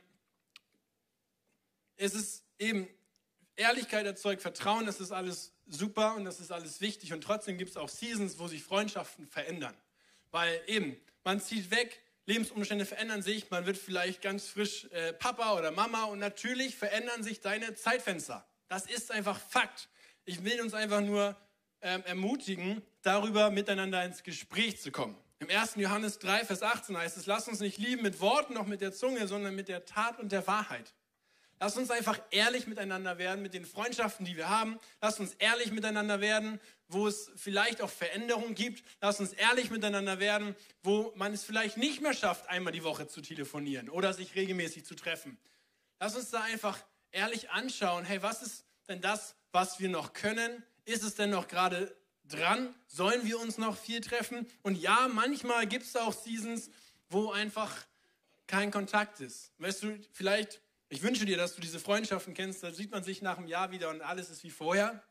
es 1.97 2.13
ist 2.13 2.43
eben, 2.59 2.87
Ehrlichkeit 3.55 4.05
erzeugt 4.05 4.41
Vertrauen, 4.41 4.85
das 4.85 4.99
ist 4.99 5.11
alles 5.11 5.53
super 5.65 6.15
und 6.15 6.25
das 6.25 6.39
ist 6.39 6.51
alles 6.51 6.81
wichtig 6.81 7.13
und 7.13 7.21
trotzdem 7.21 7.57
gibt 7.57 7.71
es 7.71 7.77
auch 7.77 7.89
Seasons, 7.89 8.37
wo 8.37 8.47
sich 8.47 8.63
Freundschaften 8.63 9.27
verändern. 9.27 9.75
Weil 10.31 10.61
eben, 10.67 10.97
man 11.23 11.39
zieht 11.39 11.71
weg, 11.71 12.01
Lebensumstände 12.25 12.85
verändern 12.85 13.21
sich, 13.21 13.49
man 13.51 13.65
wird 13.65 13.77
vielleicht 13.77 14.21
ganz 14.21 14.47
frisch 14.47 14.85
äh, 14.91 15.13
Papa 15.13 15.57
oder 15.57 15.71
Mama 15.71 16.05
und 16.05 16.19
natürlich 16.19 16.75
verändern 16.75 17.23
sich 17.23 17.39
deine 17.39 17.75
Zeitfenster. 17.75 18.45
Das 18.67 18.87
ist 18.87 19.11
einfach 19.11 19.39
Fakt. 19.39 19.87
Ich 20.25 20.43
will 20.43 20.59
uns 20.61 20.73
einfach 20.73 21.01
nur 21.01 21.35
ähm, 21.81 22.03
ermutigen, 22.05 22.81
darüber 23.05 23.51
miteinander 23.51 24.03
ins 24.03 24.23
Gespräch 24.23 24.81
zu 24.81 24.91
kommen. 24.91 25.15
Im 25.39 25.49
1. 25.49 25.75
Johannes 25.75 26.19
3, 26.19 26.45
Vers 26.45 26.63
18 26.63 26.97
heißt 26.97 27.17
es, 27.17 27.25
lasst 27.25 27.47
uns 27.47 27.59
nicht 27.59 27.77
lieben 27.77 28.01
mit 28.01 28.19
Worten 28.19 28.53
noch 28.53 28.65
mit 28.65 28.81
der 28.81 28.93
Zunge, 28.93 29.27
sondern 29.27 29.55
mit 29.55 29.67
der 29.67 29.85
Tat 29.85 30.19
und 30.19 30.31
der 30.31 30.47
Wahrheit. 30.47 30.93
Lasst 31.59 31.77
uns 31.77 31.89
einfach 31.89 32.19
ehrlich 32.31 32.67
miteinander 32.67 33.17
werden 33.17 33.41
mit 33.41 33.53
den 33.53 33.65
Freundschaften, 33.65 34.25
die 34.25 34.35
wir 34.35 34.49
haben. 34.49 34.79
Lasst 35.01 35.19
uns 35.19 35.35
ehrlich 35.35 35.71
miteinander 35.71 36.19
werden, 36.19 36.59
wo 36.87 37.07
es 37.07 37.31
vielleicht 37.35 37.81
auch 37.81 37.89
Veränderungen 37.89 38.55
gibt. 38.55 38.83
Lasst 39.01 39.21
uns 39.21 39.33
ehrlich 39.33 39.69
miteinander 39.69 40.19
werden, 40.19 40.55
wo 40.83 41.13
man 41.15 41.33
es 41.33 41.43
vielleicht 41.43 41.77
nicht 41.77 42.01
mehr 42.01 42.13
schafft, 42.13 42.49
einmal 42.49 42.73
die 42.73 42.83
Woche 42.83 43.07
zu 43.07 43.21
telefonieren 43.21 43.89
oder 43.89 44.13
sich 44.13 44.35
regelmäßig 44.35 44.85
zu 44.85 44.95
treffen. 44.95 45.37
Lasst 45.99 46.17
uns 46.17 46.29
da 46.29 46.41
einfach 46.41 46.77
ehrlich 47.11 47.49
anschauen, 47.51 48.03
hey, 48.03 48.21
was 48.21 48.41
ist 48.41 48.65
denn 48.89 48.99
das, 48.99 49.35
was 49.51 49.79
wir 49.79 49.89
noch 49.89 50.13
können? 50.13 50.63
Ist 50.83 51.03
es 51.03 51.15
denn 51.15 51.29
noch 51.29 51.47
gerade 51.47 51.95
dran? 52.29 52.73
Sollen 52.87 53.25
wir 53.25 53.39
uns 53.39 53.57
noch 53.57 53.77
viel 53.77 54.01
treffen? 54.01 54.47
Und 54.61 54.75
ja, 54.75 55.07
manchmal 55.11 55.67
gibt 55.67 55.85
es 55.85 55.95
auch 55.95 56.13
Seasons, 56.13 56.69
wo 57.09 57.31
einfach 57.31 57.73
kein 58.47 58.71
Kontakt 58.71 59.19
ist. 59.19 59.51
Weißt 59.57 59.83
du, 59.83 59.99
vielleicht 60.11 60.61
ich 60.89 61.01
wünsche 61.01 61.25
dir, 61.25 61.37
dass 61.37 61.55
du 61.55 61.61
diese 61.61 61.79
Freundschaften 61.79 62.33
kennst. 62.33 62.63
Da 62.63 62.71
sieht 62.71 62.91
man 62.91 63.03
sich 63.03 63.21
nach 63.21 63.37
einem 63.37 63.47
Jahr 63.47 63.71
wieder 63.71 63.89
und 63.89 64.01
alles 64.01 64.29
ist 64.29 64.43
wie 64.43 64.51
vorher. 64.51 65.03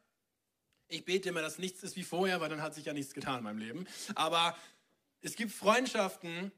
Ich 0.88 1.04
bete 1.04 1.30
immer, 1.30 1.42
dass 1.42 1.58
nichts 1.58 1.82
ist 1.82 1.96
wie 1.96 2.04
vorher, 2.04 2.40
weil 2.40 2.48
dann 2.48 2.62
hat 2.62 2.74
sich 2.74 2.84
ja 2.84 2.92
nichts 2.92 3.14
getan 3.14 3.38
in 3.38 3.44
meinem 3.44 3.58
Leben. 3.58 3.86
Aber 4.14 4.56
es 5.20 5.34
gibt 5.34 5.52
Freundschaften, 5.52 6.52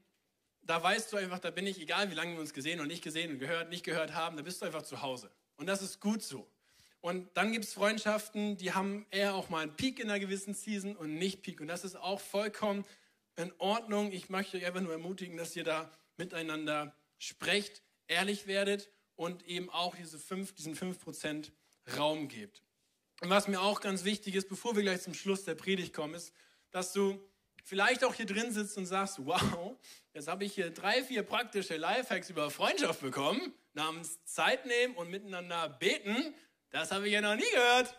da 0.61 0.81
weißt 0.83 1.11
du 1.11 1.17
einfach, 1.17 1.39
da 1.39 1.49
bin 1.49 1.65
ich, 1.65 1.79
egal 1.79 2.11
wie 2.11 2.15
lange 2.15 2.33
wir 2.33 2.39
uns 2.39 2.53
gesehen 2.53 2.79
und 2.79 2.87
nicht 2.87 3.03
gesehen 3.03 3.31
und 3.31 3.39
gehört, 3.39 3.69
nicht 3.69 3.83
gehört 3.83 4.13
haben, 4.13 4.37
da 4.37 4.43
bist 4.43 4.61
du 4.61 4.65
einfach 4.65 4.83
zu 4.83 5.01
Hause. 5.01 5.31
Und 5.55 5.65
das 5.65 5.81
ist 5.81 5.99
gut 5.99 6.21
so. 6.21 6.47
Und 7.01 7.29
dann 7.35 7.51
gibt 7.51 7.65
es 7.65 7.73
Freundschaften, 7.73 8.57
die 8.57 8.73
haben 8.73 9.05
eher 9.11 9.35
auch 9.35 9.49
mal 9.49 9.61
einen 9.61 9.75
Peak 9.75 9.99
in 9.99 10.09
einer 10.09 10.19
gewissen 10.19 10.53
Season 10.53 10.95
und 10.95 11.15
nicht 11.15 11.41
Peak. 11.41 11.61
Und 11.61 11.67
das 11.67 11.83
ist 11.83 11.95
auch 11.95 12.19
vollkommen 12.19 12.85
in 13.35 13.53
Ordnung. 13.59 14.11
Ich 14.11 14.29
möchte 14.29 14.57
euch 14.57 14.65
einfach 14.65 14.81
nur 14.81 14.91
ermutigen, 14.91 15.37
dass 15.37 15.55
ihr 15.55 15.63
da 15.63 15.91
miteinander 16.17 16.95
sprecht, 17.17 17.81
ehrlich 18.07 18.47
werdet 18.47 18.89
und 19.15 19.45
eben 19.47 19.69
auch 19.69 19.95
diese 19.95 20.19
fünf, 20.19 20.53
diesen 20.53 20.75
5% 20.75 21.51
Raum 21.97 22.27
gibt. 22.27 22.61
Und 23.21 23.29
was 23.29 23.47
mir 23.47 23.61
auch 23.61 23.81
ganz 23.81 24.03
wichtig 24.03 24.35
ist, 24.35 24.49
bevor 24.49 24.75
wir 24.75 24.83
gleich 24.83 25.01
zum 25.01 25.13
Schluss 25.13 25.43
der 25.43 25.55
Predigt 25.55 25.93
kommen, 25.93 26.13
ist, 26.13 26.33
dass 26.71 26.93
du 26.93 27.19
vielleicht 27.63 28.03
auch 28.03 28.13
hier 28.13 28.25
drin 28.25 28.51
sitzt 28.51 28.77
und 28.77 28.85
sagst, 28.85 29.25
wow, 29.25 29.75
jetzt 30.13 30.27
habe 30.27 30.45
ich 30.45 30.53
hier 30.53 30.69
drei, 30.69 31.03
vier 31.03 31.23
praktische 31.23 31.77
Lifehacks 31.77 32.29
über 32.29 32.49
Freundschaft 32.51 33.01
bekommen, 33.01 33.53
namens 33.73 34.23
Zeit 34.25 34.65
nehmen 34.65 34.95
und 34.95 35.09
miteinander 35.09 35.69
beten. 35.69 36.33
Das 36.69 36.91
habe 36.91 37.07
ich 37.07 37.13
ja 37.13 37.21
noch 37.21 37.35
nie 37.35 37.49
gehört. 37.53 37.95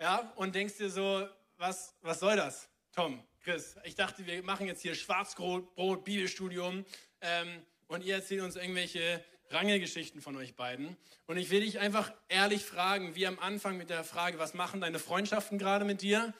Ja, 0.00 0.32
und 0.36 0.54
denkst 0.54 0.78
dir 0.78 0.90
so, 0.90 1.28
was, 1.56 1.94
was 2.02 2.20
soll 2.20 2.36
das, 2.36 2.68
Tom, 2.92 3.22
Chris? 3.42 3.76
Ich 3.84 3.94
dachte, 3.94 4.26
wir 4.26 4.42
machen 4.42 4.66
jetzt 4.66 4.82
hier 4.82 4.94
Schwarzbrot, 4.94 6.04
Bibelstudium 6.04 6.84
ähm, 7.20 7.62
und 7.86 8.04
ihr 8.04 8.16
erzählt 8.16 8.42
uns 8.42 8.56
irgendwelche 8.56 9.24
Rangelgeschichten 9.50 10.20
von 10.20 10.36
euch 10.36 10.56
beiden. 10.56 10.96
Und 11.26 11.36
ich 11.36 11.50
will 11.50 11.60
dich 11.60 11.78
einfach 11.78 12.12
ehrlich 12.28 12.64
fragen, 12.64 13.14
wie 13.14 13.26
am 13.26 13.38
Anfang 13.38 13.76
mit 13.76 13.90
der 13.90 14.02
Frage, 14.02 14.38
was 14.38 14.54
machen 14.54 14.80
deine 14.80 14.98
Freundschaften 14.98 15.58
gerade 15.58 15.84
mit 15.84 16.02
dir? 16.02 16.34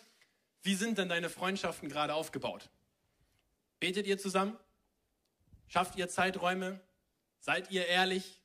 Wie 0.63 0.75
sind 0.75 0.99
denn 0.99 1.09
deine 1.09 1.29
Freundschaften 1.29 1.89
gerade 1.89 2.15
aufgebaut? 2.15 2.71
Betet 3.81 4.07
ihr 4.07 4.19
zusammen? 4.19 4.57
Schafft 5.69 5.97
ihr 5.97 6.09
Zeiträume? 6.09 6.81
Seid 7.41 7.71
ihr 7.71 7.87
ehrlich? 7.87 8.41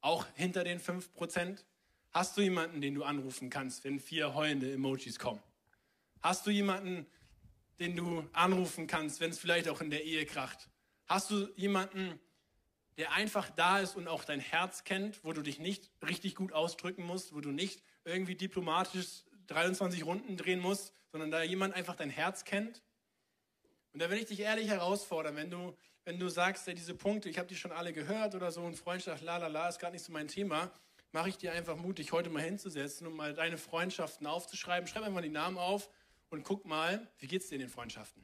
Auch 0.00 0.26
hinter 0.34 0.64
den 0.64 0.80
5%? 0.80 1.64
Hast 2.16 2.38
du 2.38 2.40
jemanden, 2.40 2.80
den 2.80 2.94
du 2.94 3.04
anrufen 3.04 3.50
kannst, 3.50 3.84
wenn 3.84 4.00
vier 4.00 4.32
heulende 4.32 4.72
Emojis 4.72 5.18
kommen? 5.18 5.42
Hast 6.22 6.46
du 6.46 6.50
jemanden, 6.50 7.04
den 7.78 7.94
du 7.94 8.26
anrufen 8.32 8.86
kannst, 8.86 9.20
wenn 9.20 9.32
es 9.32 9.38
vielleicht 9.38 9.68
auch 9.68 9.82
in 9.82 9.90
der 9.90 10.02
Ehe 10.02 10.24
kracht? 10.24 10.70
Hast 11.04 11.30
du 11.30 11.46
jemanden, 11.56 12.18
der 12.96 13.12
einfach 13.12 13.50
da 13.50 13.80
ist 13.80 13.96
und 13.96 14.08
auch 14.08 14.24
dein 14.24 14.40
Herz 14.40 14.84
kennt, 14.84 15.22
wo 15.24 15.34
du 15.34 15.42
dich 15.42 15.58
nicht 15.58 15.90
richtig 16.08 16.36
gut 16.36 16.54
ausdrücken 16.54 17.04
musst, 17.04 17.34
wo 17.34 17.42
du 17.42 17.50
nicht 17.50 17.82
irgendwie 18.06 18.34
diplomatisch 18.34 19.24
23 19.48 20.06
Runden 20.06 20.38
drehen 20.38 20.60
musst, 20.60 20.94
sondern 21.12 21.30
da 21.30 21.42
jemand 21.42 21.74
einfach 21.74 21.96
dein 21.96 22.08
Herz 22.08 22.44
kennt. 22.44 22.82
Und 23.92 24.00
da 24.00 24.08
will 24.08 24.16
ich 24.16 24.24
dich 24.24 24.40
ehrlich 24.40 24.68
herausfordern, 24.68 25.36
wenn 25.36 25.50
du, 25.50 25.76
wenn 26.06 26.18
du 26.18 26.30
sagst, 26.30 26.66
ja, 26.66 26.72
diese 26.72 26.94
Punkte, 26.94 27.28
ich 27.28 27.36
habe 27.36 27.48
die 27.48 27.56
schon 27.56 27.72
alle 27.72 27.92
gehört 27.92 28.34
oder 28.34 28.50
so 28.52 28.62
und 28.62 28.74
Freundschaft, 28.74 29.22
la 29.22 29.36
la 29.36 29.48
la, 29.48 29.68
ist 29.68 29.80
gar 29.80 29.90
nicht 29.90 30.02
so 30.02 30.12
mein 30.12 30.28
Thema, 30.28 30.72
mache 31.16 31.30
ich 31.30 31.38
dir 31.38 31.52
einfach 31.52 31.76
mutig, 31.76 32.12
heute 32.12 32.28
mal 32.28 32.42
hinzusetzen 32.42 33.06
und 33.06 33.16
mal 33.16 33.32
deine 33.32 33.56
Freundschaften 33.56 34.26
aufzuschreiben. 34.26 34.86
Schreib 34.86 35.02
einfach 35.02 35.22
die 35.22 35.30
Namen 35.30 35.56
auf 35.56 35.88
und 36.28 36.42
guck 36.44 36.66
mal, 36.66 37.10
wie 37.16 37.26
geht 37.26 37.40
es 37.40 37.48
dir 37.48 37.54
in 37.54 37.62
den 37.62 37.70
Freundschaften? 37.70 38.22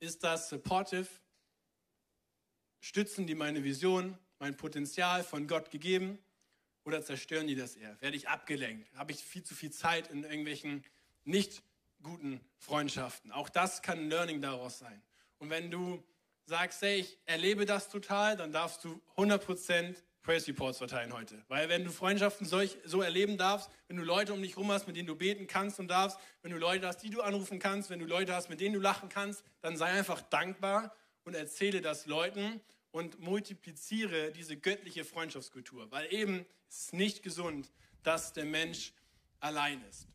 Ist 0.00 0.24
das 0.24 0.48
supportive? 0.48 1.06
Stützen 2.80 3.28
die 3.28 3.36
meine 3.36 3.62
Vision, 3.62 4.18
mein 4.40 4.56
Potenzial 4.56 5.22
von 5.22 5.46
Gott 5.46 5.70
gegeben 5.70 6.18
oder 6.82 7.04
zerstören 7.04 7.46
die 7.46 7.54
das 7.54 7.76
eher? 7.76 8.00
Werde 8.00 8.16
ich 8.16 8.28
abgelenkt? 8.28 8.92
Habe 8.96 9.12
ich 9.12 9.22
viel 9.22 9.44
zu 9.44 9.54
viel 9.54 9.70
Zeit 9.70 10.08
in 10.08 10.24
irgendwelchen 10.24 10.82
nicht 11.22 11.62
guten 12.02 12.40
Freundschaften? 12.58 13.30
Auch 13.30 13.48
das 13.48 13.80
kann 13.80 14.00
ein 14.00 14.08
Learning 14.08 14.40
daraus 14.40 14.80
sein. 14.80 15.00
Und 15.38 15.50
wenn 15.50 15.70
du 15.70 16.02
sagst, 16.46 16.82
hey, 16.82 16.96
ich 16.98 17.16
erlebe 17.26 17.64
das 17.64 17.90
total, 17.90 18.36
dann 18.36 18.50
darfst 18.50 18.82
du 18.82 19.00
100% 19.16 19.94
Praise 20.30 20.46
Reports 20.46 20.78
verteilen 20.78 21.12
heute. 21.12 21.42
Weil 21.48 21.68
wenn 21.68 21.84
du 21.84 21.90
Freundschaften 21.90 22.46
solch, 22.46 22.78
so 22.84 23.02
erleben 23.02 23.36
darfst, 23.36 23.68
wenn 23.88 23.96
du 23.96 24.04
Leute 24.04 24.32
um 24.32 24.40
dich 24.40 24.56
rum 24.56 24.70
hast, 24.70 24.86
mit 24.86 24.94
denen 24.94 25.08
du 25.08 25.16
beten 25.16 25.48
kannst 25.48 25.80
und 25.80 25.88
darfst, 25.88 26.20
wenn 26.42 26.52
du 26.52 26.56
Leute 26.56 26.86
hast, 26.86 26.98
die 26.98 27.10
du 27.10 27.20
anrufen 27.20 27.58
kannst, 27.58 27.90
wenn 27.90 27.98
du 27.98 28.06
Leute 28.06 28.32
hast, 28.32 28.48
mit 28.48 28.60
denen 28.60 28.74
du 28.74 28.80
lachen 28.80 29.08
kannst, 29.08 29.42
dann 29.60 29.76
sei 29.76 29.86
einfach 29.86 30.22
dankbar 30.22 30.94
und 31.24 31.34
erzähle 31.34 31.80
das 31.80 32.06
Leuten 32.06 32.60
und 32.92 33.18
multipliziere 33.18 34.30
diese 34.30 34.56
göttliche 34.56 35.04
Freundschaftskultur, 35.04 35.90
weil 35.90 36.14
eben 36.14 36.46
es 36.68 36.82
ist 36.82 36.92
nicht 36.92 37.24
gesund, 37.24 37.72
dass 38.04 38.32
der 38.32 38.44
Mensch 38.44 38.92
allein 39.40 39.82
ist. 39.90 40.06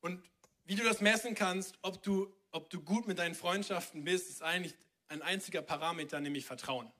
Und 0.00 0.24
wie 0.64 0.74
du 0.74 0.84
das 0.84 1.02
messen 1.02 1.34
kannst, 1.34 1.76
ob 1.82 2.02
du 2.02 2.34
ob 2.50 2.70
du 2.70 2.80
gut 2.80 3.06
mit 3.06 3.18
deinen 3.18 3.34
Freundschaften 3.34 4.04
bist, 4.04 4.30
ist 4.30 4.42
eigentlich 4.42 4.74
ein 5.08 5.20
einziger 5.20 5.60
Parameter, 5.60 6.18
nämlich 6.18 6.46
Vertrauen. 6.46 6.90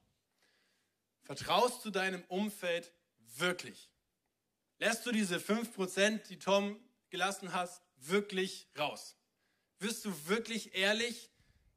Vertraust 1.26 1.84
du 1.84 1.90
deinem 1.90 2.22
Umfeld 2.28 2.92
wirklich? 3.36 3.90
Lässt 4.78 5.04
du 5.04 5.10
diese 5.10 5.38
5%, 5.38 6.28
die 6.28 6.38
Tom 6.38 6.78
gelassen 7.10 7.52
hast, 7.52 7.82
wirklich 7.96 8.68
raus? 8.78 9.16
Wirst 9.80 10.04
du 10.04 10.28
wirklich 10.28 10.76
ehrlich? 10.76 11.30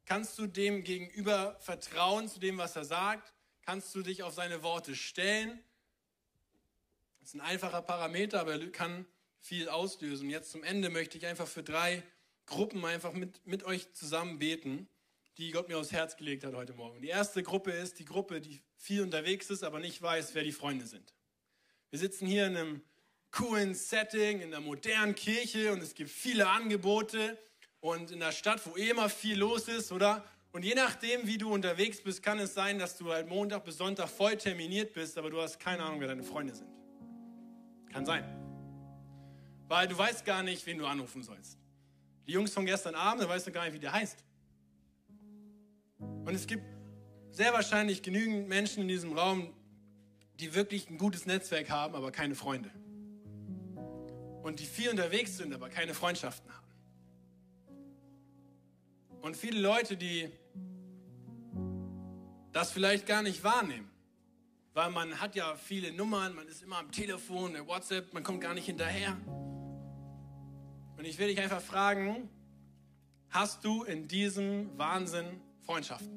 Kannst 0.04 0.38
du 0.38 0.46
dem 0.46 0.84
gegenüber 0.84 1.58
vertrauen 1.58 2.28
zu 2.28 2.38
dem, 2.38 2.58
was 2.58 2.76
er 2.76 2.84
sagt? 2.84 3.34
Kannst 3.62 3.92
du 3.94 4.02
dich 4.02 4.22
auf 4.22 4.34
seine 4.34 4.62
Worte 4.62 4.94
stellen? 4.94 5.60
Das 7.18 7.30
ist 7.30 7.34
ein 7.34 7.40
einfacher 7.40 7.82
Parameter, 7.82 8.40
aber 8.40 8.52
er 8.52 8.70
kann 8.70 9.04
viel 9.40 9.68
auslösen. 9.68 10.30
Jetzt 10.30 10.52
zum 10.52 10.62
Ende 10.62 10.90
möchte 10.90 11.18
ich 11.18 11.26
einfach 11.26 11.48
für 11.48 11.64
drei 11.64 12.04
Gruppen 12.46 12.84
einfach 12.84 13.12
mit, 13.12 13.44
mit 13.46 13.64
euch 13.64 13.92
zusammen 13.94 14.38
beten, 14.38 14.88
die 15.40 15.52
Gott 15.52 15.68
mir 15.68 15.78
aufs 15.78 15.90
Herz 15.90 16.16
gelegt 16.16 16.44
hat 16.44 16.54
heute 16.54 16.74
Morgen. 16.74 17.00
Die 17.00 17.08
erste 17.08 17.42
Gruppe 17.42 17.70
ist 17.70 17.98
die 17.98 18.04
Gruppe, 18.04 18.42
die 18.42 18.60
viel 18.76 19.00
unterwegs 19.00 19.48
ist, 19.48 19.64
aber 19.64 19.80
nicht 19.80 20.00
weiß, 20.02 20.34
wer 20.34 20.42
die 20.42 20.52
Freunde 20.52 20.86
sind. 20.86 21.14
Wir 21.88 21.98
sitzen 21.98 22.26
hier 22.26 22.46
in 22.46 22.56
einem 22.56 22.82
coolen 23.30 23.74
Setting, 23.74 24.42
in 24.42 24.52
einer 24.52 24.60
modernen 24.60 25.14
Kirche 25.14 25.72
und 25.72 25.82
es 25.82 25.94
gibt 25.94 26.10
viele 26.10 26.46
Angebote 26.46 27.38
und 27.80 28.10
in 28.10 28.20
der 28.20 28.32
Stadt, 28.32 28.60
wo 28.66 28.76
eh 28.76 28.90
immer 28.90 29.08
viel 29.08 29.38
los 29.38 29.66
ist, 29.68 29.92
oder? 29.92 30.24
Und 30.52 30.62
je 30.62 30.74
nachdem, 30.74 31.26
wie 31.26 31.38
du 31.38 31.50
unterwegs 31.52 32.02
bist, 32.02 32.22
kann 32.22 32.38
es 32.38 32.52
sein, 32.52 32.78
dass 32.78 32.98
du 32.98 33.10
halt 33.10 33.26
Montag 33.26 33.64
bis 33.64 33.78
Sonntag 33.78 34.10
voll 34.10 34.36
terminiert 34.36 34.92
bist, 34.92 35.16
aber 35.16 35.30
du 35.30 35.40
hast 35.40 35.58
keine 35.58 35.82
Ahnung, 35.84 36.00
wer 36.00 36.08
deine 36.08 36.22
Freunde 36.22 36.54
sind. 36.54 36.68
Kann 37.90 38.04
sein. 38.04 38.24
Weil 39.68 39.88
du 39.88 39.96
weißt 39.96 40.26
gar 40.26 40.42
nicht, 40.42 40.66
wen 40.66 40.76
du 40.76 40.84
anrufen 40.84 41.22
sollst. 41.22 41.56
Die 42.26 42.32
Jungs 42.32 42.52
von 42.52 42.66
gestern 42.66 42.94
Abend, 42.94 43.22
da 43.22 43.28
weißt 43.28 43.46
du 43.46 43.52
gar 43.52 43.64
nicht, 43.64 43.72
wie 43.72 43.78
der 43.78 43.92
heißt. 43.92 44.22
Und 46.24 46.34
es 46.34 46.46
gibt 46.46 46.64
sehr 47.30 47.52
wahrscheinlich 47.52 48.02
genügend 48.02 48.48
Menschen 48.48 48.82
in 48.82 48.88
diesem 48.88 49.12
Raum, 49.12 49.52
die 50.38 50.54
wirklich 50.54 50.88
ein 50.90 50.98
gutes 50.98 51.26
Netzwerk 51.26 51.70
haben, 51.70 51.94
aber 51.94 52.10
keine 52.12 52.34
Freunde. 52.34 52.70
Und 54.42 54.60
die 54.60 54.66
viel 54.66 54.90
unterwegs 54.90 55.36
sind, 55.36 55.52
aber 55.52 55.68
keine 55.68 55.94
Freundschaften 55.94 56.50
haben. 56.50 56.60
Und 59.20 59.36
viele 59.36 59.60
Leute, 59.60 59.96
die 59.96 60.30
das 62.52 62.72
vielleicht 62.72 63.06
gar 63.06 63.22
nicht 63.22 63.44
wahrnehmen. 63.44 63.90
Weil 64.72 64.90
man 64.90 65.20
hat 65.20 65.34
ja 65.34 65.56
viele 65.56 65.92
Nummern, 65.92 66.34
man 66.34 66.46
ist 66.46 66.62
immer 66.62 66.78
am 66.78 66.90
Telefon, 66.90 67.52
der 67.52 67.66
WhatsApp, 67.66 68.14
man 68.14 68.22
kommt 68.22 68.40
gar 68.40 68.54
nicht 68.54 68.66
hinterher. 68.66 69.16
Und 70.96 71.04
ich 71.04 71.18
will 71.18 71.28
dich 71.28 71.40
einfach 71.40 71.60
fragen, 71.60 72.28
hast 73.30 73.64
du 73.64 73.84
in 73.84 74.08
diesem 74.08 74.76
Wahnsinn 74.78 75.40
Freundschaften? 75.60 76.10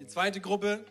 Die 0.00 0.06
zweite 0.06 0.40
Gruppe, 0.40 0.84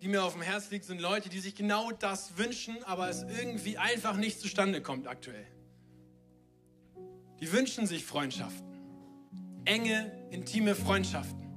die 0.00 0.08
mir 0.08 0.22
auf 0.22 0.34
dem 0.34 0.42
Herz 0.42 0.70
liegt, 0.70 0.84
sind 0.84 1.00
Leute, 1.00 1.28
die 1.28 1.40
sich 1.40 1.54
genau 1.54 1.90
das 1.90 2.36
wünschen, 2.38 2.82
aber 2.84 3.08
es 3.08 3.22
irgendwie 3.22 3.78
einfach 3.78 4.16
nicht 4.16 4.40
zustande 4.40 4.80
kommt 4.82 5.06
aktuell. 5.06 5.46
Die 7.40 7.52
wünschen 7.52 7.86
sich 7.86 8.04
Freundschaften, 8.04 8.66
enge, 9.64 10.12
intime 10.30 10.74
Freundschaften 10.74 11.48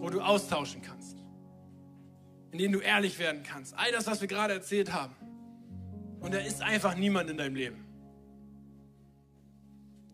wo 0.00 0.10
du 0.10 0.20
austauschen 0.20 0.82
kannst, 0.82 1.16
in 2.50 2.58
denen 2.58 2.72
du 2.72 2.80
ehrlich 2.80 3.18
werden 3.18 3.42
kannst. 3.42 3.74
All 3.76 3.90
das, 3.92 4.06
was 4.06 4.20
wir 4.20 4.28
gerade 4.28 4.54
erzählt 4.54 4.92
haben. 4.92 5.14
Und 6.20 6.34
da 6.34 6.38
ist 6.38 6.62
einfach 6.62 6.94
niemand 6.96 7.30
in 7.30 7.36
deinem 7.36 7.54
Leben. 7.54 7.85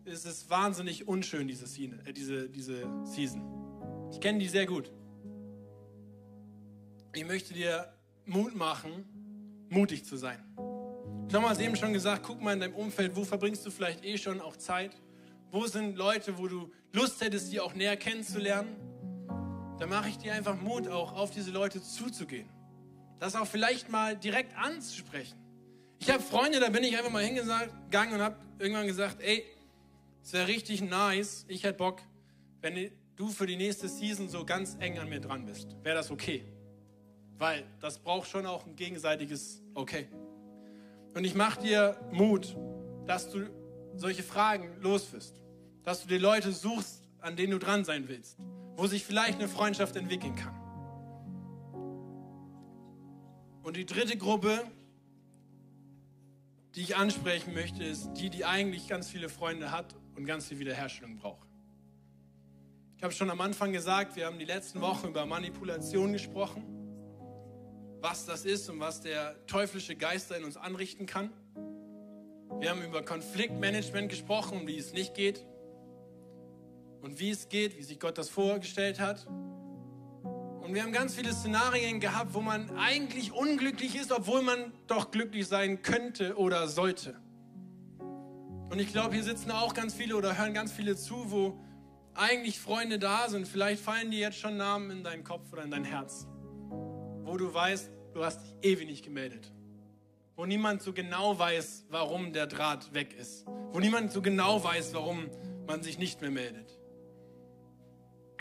Es 0.05 0.25
ist 0.25 0.49
wahnsinnig 0.49 1.07
unschön, 1.07 1.47
diese, 1.47 1.67
Scene, 1.67 1.99
äh, 2.05 2.13
diese, 2.13 2.49
diese 2.49 2.87
Season. 3.05 3.41
Ich 4.11 4.19
kenne 4.19 4.39
die 4.39 4.47
sehr 4.47 4.65
gut. 4.65 4.91
Ich 7.13 7.25
möchte 7.25 7.53
dir 7.53 7.93
Mut 8.25 8.55
machen, 8.55 9.05
mutig 9.69 10.05
zu 10.05 10.17
sein. 10.17 10.39
Thomas 11.29 11.59
eben 11.59 11.75
schon 11.75 11.93
gesagt, 11.93 12.23
guck 12.23 12.41
mal 12.41 12.53
in 12.53 12.59
deinem 12.59 12.75
Umfeld, 12.75 13.15
wo 13.15 13.23
verbringst 13.23 13.65
du 13.65 13.71
vielleicht 13.71 14.03
eh 14.03 14.17
schon 14.17 14.41
auch 14.41 14.57
Zeit? 14.57 14.95
Wo 15.51 15.65
sind 15.67 15.95
Leute, 15.95 16.37
wo 16.37 16.47
du 16.47 16.71
Lust 16.91 17.21
hättest, 17.21 17.51
die 17.51 17.59
auch 17.59 17.73
näher 17.73 17.95
kennenzulernen? 17.95 18.75
dann 19.83 19.89
mache 19.89 20.07
ich 20.07 20.17
dir 20.17 20.33
einfach 20.33 20.55
Mut, 20.61 20.87
auch 20.87 21.11
auf 21.11 21.31
diese 21.31 21.51
Leute 21.51 21.81
zuzugehen. 21.83 22.47
Das 23.19 23.35
auch 23.35 23.45
vielleicht 23.45 23.89
mal 23.89 24.15
direkt 24.15 24.57
anzusprechen. 24.57 25.37
Ich 25.99 26.09
habe 26.09 26.23
Freunde, 26.23 26.61
da 26.61 26.69
bin 26.69 26.85
ich 26.85 26.97
einfach 26.97 27.11
mal 27.11 27.21
hingegangen 27.21 28.13
und 28.13 28.21
habe 28.21 28.37
irgendwann 28.59 28.87
gesagt, 28.87 29.21
ey, 29.21 29.43
es 30.23 30.33
wäre 30.33 30.47
richtig 30.47 30.81
nice, 30.81 31.45
ich 31.47 31.63
hätte 31.63 31.77
Bock, 31.77 32.01
wenn 32.61 32.91
du 33.15 33.29
für 33.29 33.45
die 33.45 33.57
nächste 33.57 33.87
Season 33.87 34.29
so 34.29 34.45
ganz 34.45 34.77
eng 34.79 34.97
an 34.97 35.09
mir 35.09 35.19
dran 35.19 35.45
bist. 35.45 35.75
Wäre 35.83 35.95
das 35.95 36.09
okay? 36.09 36.43
Weil 37.37 37.63
das 37.79 37.99
braucht 37.99 38.29
schon 38.29 38.45
auch 38.45 38.65
ein 38.65 38.75
gegenseitiges 38.75 39.61
Okay. 39.75 40.07
Und 41.13 41.25
ich 41.25 41.35
mache 41.35 41.61
dir 41.61 41.99
Mut, 42.11 42.55
dass 43.05 43.29
du 43.29 43.49
solche 43.95 44.23
Fragen 44.23 44.81
loswirst. 44.81 45.39
Dass 45.83 46.01
du 46.01 46.07
die 46.07 46.17
Leute 46.17 46.51
suchst, 46.51 47.07
an 47.19 47.35
denen 47.35 47.51
du 47.51 47.59
dran 47.59 47.83
sein 47.83 48.07
willst 48.07 48.39
wo 48.75 48.87
sich 48.87 49.03
vielleicht 49.03 49.39
eine 49.39 49.47
Freundschaft 49.47 49.95
entwickeln 49.95 50.35
kann. 50.35 50.55
Und 53.63 53.77
die 53.77 53.85
dritte 53.85 54.17
Gruppe, 54.17 54.63
die 56.75 56.81
ich 56.81 56.95
ansprechen 56.95 57.53
möchte, 57.53 57.83
ist 57.83 58.13
die, 58.15 58.29
die 58.29 58.45
eigentlich 58.45 58.87
ganz 58.87 59.09
viele 59.09 59.29
Freunde 59.29 59.71
hat 59.71 59.95
und 60.15 60.25
ganz 60.25 60.47
viel 60.47 60.59
Wiederherstellung 60.59 61.17
braucht. 61.17 61.47
Ich 62.97 63.03
habe 63.03 63.13
schon 63.13 63.29
am 63.29 63.41
Anfang 63.41 63.71
gesagt, 63.73 64.15
wir 64.15 64.25
haben 64.25 64.39
die 64.39 64.45
letzten 64.45 64.79
Wochen 64.79 65.07
über 65.07 65.25
Manipulation 65.25 66.13
gesprochen, 66.13 66.63
was 67.99 68.25
das 68.25 68.45
ist 68.45 68.69
und 68.69 68.79
was 68.79 69.01
der 69.01 69.45
teuflische 69.45 69.95
Geister 69.95 70.37
in 70.37 70.43
uns 70.43 70.57
anrichten 70.57 71.05
kann. 71.05 71.31
Wir 72.59 72.69
haben 72.69 72.81
über 72.81 73.03
Konfliktmanagement 73.03 74.09
gesprochen, 74.09 74.67
wie 74.67 74.77
es 74.77 74.93
nicht 74.93 75.15
geht 75.15 75.45
und 77.01 77.19
wie 77.19 77.31
es 77.31 77.49
geht, 77.49 77.77
wie 77.77 77.83
sich 77.83 77.99
Gott 77.99 78.17
das 78.17 78.29
vorgestellt 78.29 78.99
hat. 78.99 79.27
Und 80.61 80.73
wir 80.73 80.81
haben 80.81 80.93
ganz 80.93 81.15
viele 81.15 81.33
Szenarien 81.33 81.99
gehabt, 81.99 82.33
wo 82.33 82.39
man 82.39 82.77
eigentlich 82.77 83.33
unglücklich 83.33 83.95
ist, 83.95 84.13
obwohl 84.13 84.41
man 84.41 84.71
doch 84.87 85.11
glücklich 85.11 85.45
sein 85.45 85.81
könnte 85.81 86.37
oder 86.37 86.69
sollte. 86.69 87.19
Und 88.73 88.79
ich 88.79 88.91
glaube, 88.91 89.13
hier 89.13 89.23
sitzen 89.23 89.51
auch 89.51 89.75
ganz 89.75 89.93
viele 89.93 90.15
oder 90.15 90.35
hören 90.35 90.55
ganz 90.55 90.71
viele 90.71 90.95
zu, 90.95 91.29
wo 91.29 91.59
eigentlich 92.15 92.59
Freunde 92.59 92.97
da 92.97 93.29
sind. 93.29 93.47
Vielleicht 93.47 93.83
fallen 93.83 94.09
dir 94.09 94.21
jetzt 94.21 94.39
schon 94.39 94.57
Namen 94.57 94.89
in 94.89 95.03
deinen 95.03 95.23
Kopf 95.23 95.53
oder 95.53 95.61
in 95.61 95.69
dein 95.69 95.83
Herz, 95.83 96.25
wo 97.21 97.37
du 97.37 97.53
weißt, 97.53 97.91
du 98.15 98.25
hast 98.25 98.41
dich 98.41 98.55
ewig 98.63 98.87
nicht 98.87 99.05
gemeldet. 99.05 99.53
Wo 100.35 100.47
niemand 100.47 100.81
so 100.81 100.91
genau 100.91 101.37
weiß, 101.37 101.85
warum 101.91 102.33
der 102.33 102.47
Draht 102.47 102.95
weg 102.95 103.13
ist. 103.13 103.45
Wo 103.45 103.79
niemand 103.79 104.11
so 104.11 104.23
genau 104.23 104.63
weiß, 104.63 104.95
warum 104.95 105.29
man 105.67 105.83
sich 105.83 105.99
nicht 105.99 106.21
mehr 106.21 106.31
meldet. 106.31 106.79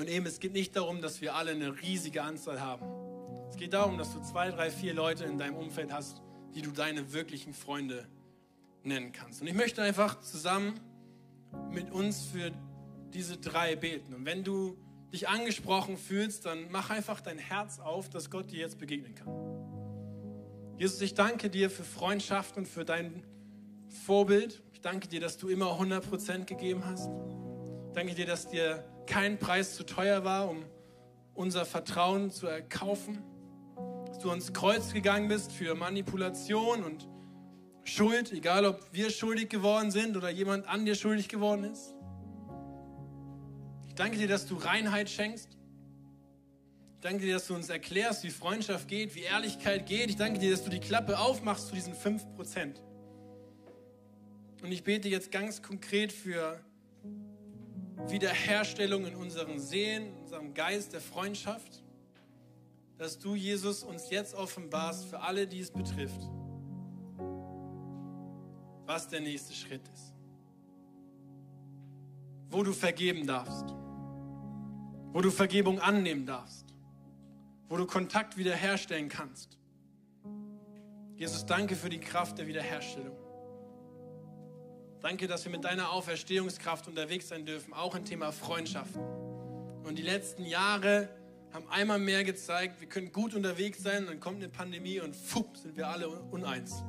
Und 0.01 0.09
eben, 0.09 0.25
es 0.25 0.41
geht 0.41 0.55
nicht 0.55 0.75
darum, 0.77 1.03
dass 1.03 1.21
wir 1.21 1.35
alle 1.35 1.51
eine 1.51 1.83
riesige 1.83 2.23
Anzahl 2.23 2.59
haben. 2.59 2.87
Es 3.51 3.59
geht 3.59 3.75
darum, 3.75 3.99
dass 3.99 4.15
du 4.15 4.23
zwei, 4.23 4.51
drei, 4.51 4.71
vier 4.71 4.95
Leute 4.95 5.25
in 5.25 5.37
deinem 5.37 5.57
Umfeld 5.57 5.93
hast, 5.93 6.23
die 6.55 6.63
du 6.63 6.71
deine 6.71 7.13
wirklichen 7.13 7.53
Freunde 7.53 8.09
nennen 8.85 9.13
kannst. 9.13 9.41
Und 9.41 9.47
ich 9.47 9.55
möchte 9.55 9.83
einfach 9.83 10.21
zusammen 10.21 10.81
mit 11.71 11.91
uns 11.91 12.23
für 12.25 12.51
diese 13.13 13.37
drei 13.37 13.77
beten. 13.77 14.15
Und 14.15 14.25
wenn 14.25 14.45
du 14.45 14.77
dich 15.13 15.29
angesprochen 15.29 15.97
fühlst, 15.97 16.47
dann 16.47 16.71
mach 16.71 16.91
einfach 16.91 17.21
dein 17.21 17.39
Herz 17.39 17.79
auf, 17.79 18.09
dass 18.09 18.31
Gott 18.31 18.51
dir 18.51 18.61
jetzt 18.61 18.79
begegnen 18.79 19.15
kann. 19.15 19.29
Jesus, 20.79 21.01
ich 21.03 21.15
danke 21.15 21.51
dir 21.51 21.71
für 21.71 21.85
Freundschaft 21.85 22.57
und 22.57 22.67
für 22.67 22.85
dein 22.85 23.23
Vorbild. 24.05 24.63
Ich 24.73 24.81
danke 24.81 25.07
dir, 25.07 25.21
dass 25.21 25.37
du 25.37 25.49
immer 25.49 25.79
100% 25.79 26.45
gegeben 26.45 26.85
hast. 26.85 27.11
Ich 27.89 27.93
danke 27.93 28.15
dir, 28.15 28.27
dass 28.27 28.49
dir 28.49 28.85
kein 29.07 29.39
Preis 29.39 29.77
zu 29.77 29.85
teuer 29.85 30.25
war, 30.25 30.49
um 30.49 30.65
unser 31.35 31.67
Vertrauen 31.67 32.31
zu 32.31 32.47
erkaufen. 32.47 33.23
Dass 34.07 34.19
du 34.19 34.31
ans 34.31 34.53
Kreuz 34.53 34.93
gegangen 34.93 35.29
bist 35.29 35.53
für 35.53 35.75
Manipulation 35.75 36.83
und 36.83 37.09
Schuld, 37.85 38.33
egal 38.33 38.65
ob 38.65 38.81
wir 38.93 39.11
schuldig 39.11 39.49
geworden 39.49 39.91
sind 39.91 40.17
oder 40.17 40.31
jemand 40.31 40.67
an 40.69 40.85
dir 40.85 40.95
schuldig 40.95 41.29
geworden 41.29 41.65
ist. 41.65 41.95
Ich 43.89 43.95
danke 43.95 44.17
dir, 44.17 44.29
dass 44.29 44.47
du 44.47 44.57
Reinheit 44.57 45.11
schenkst. 45.11 45.51
Ich 46.95 47.01
danke 47.01 47.25
dir, 47.25 47.35
dass 47.35 47.49
du 47.49 47.55
uns 47.55 47.69
erklärst, 47.69 48.23
wie 48.23 48.31
Freundschaft 48.31 48.87
geht, 48.89 49.15
wie 49.15 49.23
Ehrlichkeit 49.23 49.87
geht. 49.87 50.09
Ich 50.09 50.17
danke 50.17 50.39
dir, 50.39 50.53
dass 50.53 50.63
du 50.63 50.71
die 50.71 50.81
Klappe 50.81 51.19
aufmachst 51.19 51.69
zu 51.69 51.75
diesen 51.75 51.95
5%. 51.95 52.77
Und 54.63 54.71
ich 54.71 54.85
bete 54.85 55.09
jetzt 55.09 55.33
ganz 55.33 55.61
konkret 55.61 56.13
für 56.13 56.61
Wiederherstellung 58.09 59.07
in 59.07 59.17
unseren 59.17 59.59
Seelen, 59.59 60.07
in 60.07 60.17
unserem 60.23 60.55
Geist 60.55 60.93
der 60.93 61.01
Freundschaft, 61.01 61.83
dass 62.99 63.19
du, 63.19 63.35
Jesus, 63.35 63.83
uns 63.83 64.11
jetzt 64.11 64.35
offenbarst 64.35 65.07
für 65.07 65.21
alle, 65.21 65.49
die 65.49 65.61
es 65.61 65.73
betrifft, 65.73 66.21
was 68.93 69.09
der 69.09 69.23
nächste 69.23 69.55
Schritt 69.55 69.89
ist. 69.95 70.13
wo 72.51 72.63
du 72.63 72.75
vergeben 72.75 73.27
darfst, 73.27 73.75
wo 75.15 75.23
du 75.23 75.31
Vergebung 75.31 75.79
annehmen 75.79 76.27
darfst, 76.27 76.67
wo 77.71 77.79
du 77.79 77.87
Kontakt 77.87 78.37
wiederherstellen 78.37 79.09
kannst. 79.09 79.59
Jesus, 81.17 81.47
danke 81.47 81.75
für 81.75 81.89
die 81.89 82.01
Kraft 82.01 82.37
der 82.37 82.47
Wiederherstellung. 82.47 83.17
Danke, 85.01 85.27
dass 85.27 85.47
wir 85.47 85.53
mit 85.53 85.65
deiner 85.65 85.91
Auferstehungskraft 85.93 86.87
unterwegs 86.87 87.29
sein 87.29 87.47
dürfen, 87.47 87.73
auch 87.73 87.95
im 87.95 88.05
Thema 88.05 88.31
Freundschaften. 88.31 89.01
Und 89.85 89.97
die 89.97 90.03
letzten 90.03 90.45
Jahre 90.45 91.09
haben 91.55 91.67
einmal 91.71 91.99
mehr 91.99 92.25
gezeigt, 92.25 92.83
wir 92.83 92.89
können 92.89 93.11
gut 93.13 93.33
unterwegs 93.33 93.83
sein, 93.83 94.05
dann 94.05 94.21
kommt 94.21 94.37
eine 94.37 94.51
Pandemie 94.51 95.01
und 95.01 95.17
fupp, 95.17 95.57
sind 95.57 95.79
wir 95.79 95.89
alle 95.89 96.11
uneins. 96.11 96.85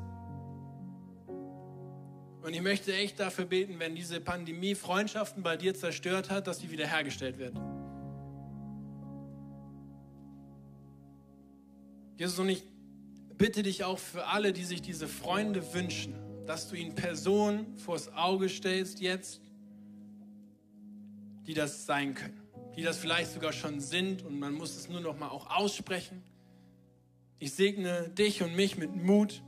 Und 2.44 2.54
ich 2.54 2.62
möchte 2.62 2.94
echt 2.94 3.22
dafür 3.22 3.46
beten, 3.46 3.80
wenn 3.80 3.96
diese 3.96 4.20
Pandemie 4.20 4.76
Freundschaften 4.76 5.44
bei 5.44 5.56
dir 5.56 5.74
zerstört 5.74 6.30
hat, 6.30 6.46
dass 6.46 6.60
sie 6.60 6.70
wiederhergestellt 6.72 7.38
wird. 7.38 7.56
Jesus, 12.18 12.38
und 12.39 12.50
ich 12.50 12.66
bitte 13.38 13.64
dich 13.64 13.86
auch 13.86 13.98
für 13.98 14.28
alle, 14.28 14.52
die 14.52 14.66
sich 14.66 14.82
diese 14.82 15.08
Freunde 15.08 15.74
wünschen, 15.74 16.16
dass 16.46 16.68
du 16.70 16.76
ihnen 16.76 16.96
Personen 16.96 17.78
vors 17.78 18.14
Auge 18.14 18.50
stellst 18.50 19.00
jetzt, 19.00 19.41
die 21.48 21.54
das 21.54 21.86
sein 21.86 22.14
können, 22.14 22.41
die 22.76 22.84
das 22.84 22.98
vielleicht 22.98 23.32
sogar 23.32 23.54
schon 23.54 23.80
sind 23.80 24.22
und 24.22 24.38
man 24.38 24.54
muss 24.54 24.76
es 24.76 24.89
nur 24.89 25.00
noch 25.00 25.18
mal 25.18 25.30
auch 25.30 25.50
aussprechen. 25.50 26.22
Ich 27.39 27.54
segne 27.54 28.10
dich 28.10 28.44
und 28.44 28.54
mich 28.54 28.78
mit 28.78 28.94
Mut, 28.96 29.44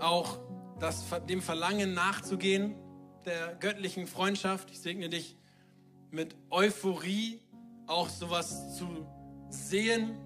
auch 0.00 0.38
das, 0.82 1.04
dem 1.28 1.40
Verlangen 1.40 1.94
nachzugehen 1.94 2.74
der 3.24 3.54
göttlichen 3.54 4.06
Freundschaft. 4.06 4.70
Ich 4.70 4.80
segne 4.80 5.08
dich 5.08 5.36
mit 6.10 6.34
Euphorie, 6.50 7.40
auch 7.86 8.08
sowas 8.08 8.76
zu 8.76 9.06
sehen, 9.48 10.16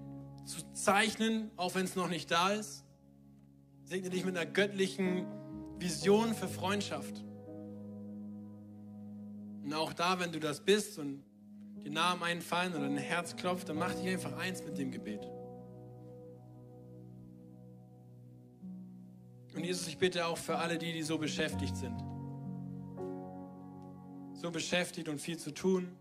zu 0.45 0.73
zeichnen, 0.73 1.51
auch 1.57 1.75
wenn 1.75 1.85
es 1.85 1.95
noch 1.95 2.09
nicht 2.09 2.31
da 2.31 2.49
ist. 2.49 2.85
Ich 3.83 3.89
segne 3.89 4.09
dich 4.09 4.25
mit 4.25 4.35
einer 4.35 4.49
göttlichen 4.49 5.27
Vision 5.77 6.33
für 6.33 6.47
Freundschaft. 6.47 7.23
Und 9.63 9.73
auch 9.73 9.93
da, 9.93 10.19
wenn 10.19 10.31
du 10.31 10.39
das 10.39 10.61
bist 10.61 10.97
und 10.97 11.23
die 11.83 11.89
Namen 11.89 12.23
einfallen 12.23 12.73
oder 12.73 12.83
dein 12.83 12.97
Herz 12.97 13.35
klopft, 13.35 13.69
dann 13.69 13.77
mach 13.77 13.93
dich 13.93 14.07
einfach 14.09 14.35
eins 14.37 14.63
mit 14.63 14.77
dem 14.77 14.91
Gebet. 14.91 15.21
Und 19.57 19.63
Jesus, 19.63 19.87
ich 19.87 19.97
bitte 19.97 20.27
auch 20.27 20.37
für 20.37 20.59
alle 20.59 20.77
die, 20.77 20.93
die 20.93 21.01
so 21.01 21.17
beschäftigt 21.17 21.75
sind. 21.75 21.99
So 24.33 24.51
beschäftigt 24.51 25.09
und 25.09 25.19
viel 25.19 25.37
zu 25.37 25.51
tun, 25.51 25.97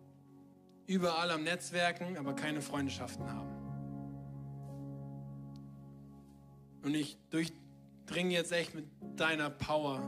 überall 0.87 1.31
am 1.31 1.43
Netzwerken, 1.43 2.19
aber 2.19 2.35
keine 2.35 2.61
Freundschaften 2.61 3.33
haben. 3.33 3.49
Und 6.83 6.95
ich 6.95 7.17
durch, 7.31 7.51
dring 8.05 8.31
jetzt 8.31 8.53
echt 8.53 8.75
mit 8.75 8.85
deiner 9.17 9.49
Power 9.49 10.03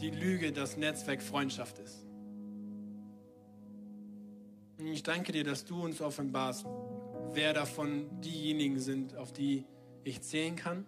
die 0.00 0.10
Lüge, 0.10 0.52
dass 0.52 0.78
Netzwerk 0.78 1.20
Freundschaft 1.20 1.78
ist. 1.80 2.06
Und 4.78 4.86
ich 4.86 5.02
danke 5.02 5.32
dir, 5.32 5.44
dass 5.44 5.66
du 5.66 5.84
uns 5.84 6.00
offenbarst, 6.00 6.64
wer 7.34 7.52
davon 7.52 8.22
diejenigen 8.22 8.78
sind, 8.78 9.16
auf 9.16 9.34
die 9.34 9.66
ich 10.02 10.22
zählen 10.22 10.56
kann, 10.56 10.86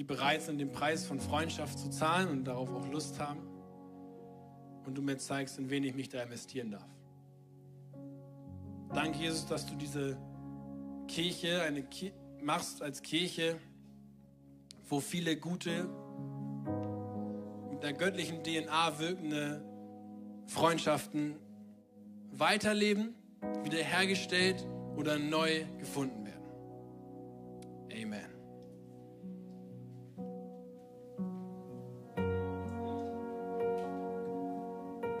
die 0.00 0.04
bereit 0.04 0.40
sind, 0.40 0.56
den 0.56 0.72
Preis 0.72 1.04
von 1.04 1.20
Freundschaft 1.20 1.78
zu 1.78 1.90
zahlen 1.90 2.30
und 2.30 2.44
darauf 2.44 2.70
auch 2.70 2.88
Lust 2.90 3.20
haben. 3.20 3.42
Und 4.86 4.94
du 4.94 5.02
mir 5.02 5.18
zeigst, 5.18 5.58
in 5.58 5.68
wen 5.68 5.84
ich 5.84 5.94
mich 5.94 6.08
da 6.08 6.22
investieren 6.22 6.70
darf. 6.70 6.88
Danke, 8.94 9.18
Jesus, 9.18 9.44
dass 9.44 9.66
du 9.66 9.74
diese 9.74 10.16
Kirche, 11.06 11.60
eine 11.60 11.82
Kirche, 11.82 12.14
machst 12.40 12.80
als 12.80 13.02
Kirche, 13.02 13.58
wo 14.88 15.00
viele 15.00 15.36
gute, 15.36 15.86
mit 17.70 17.82
der 17.82 17.92
göttlichen 17.92 18.42
DNA 18.42 18.98
wirkende 18.98 19.62
Freundschaften 20.46 21.36
weiterleben, 22.32 23.14
wiederhergestellt 23.64 24.66
oder 24.96 25.18
neu 25.18 25.66
gefunden 25.78 26.24
werden. 26.24 26.48
Amen. 27.92 28.29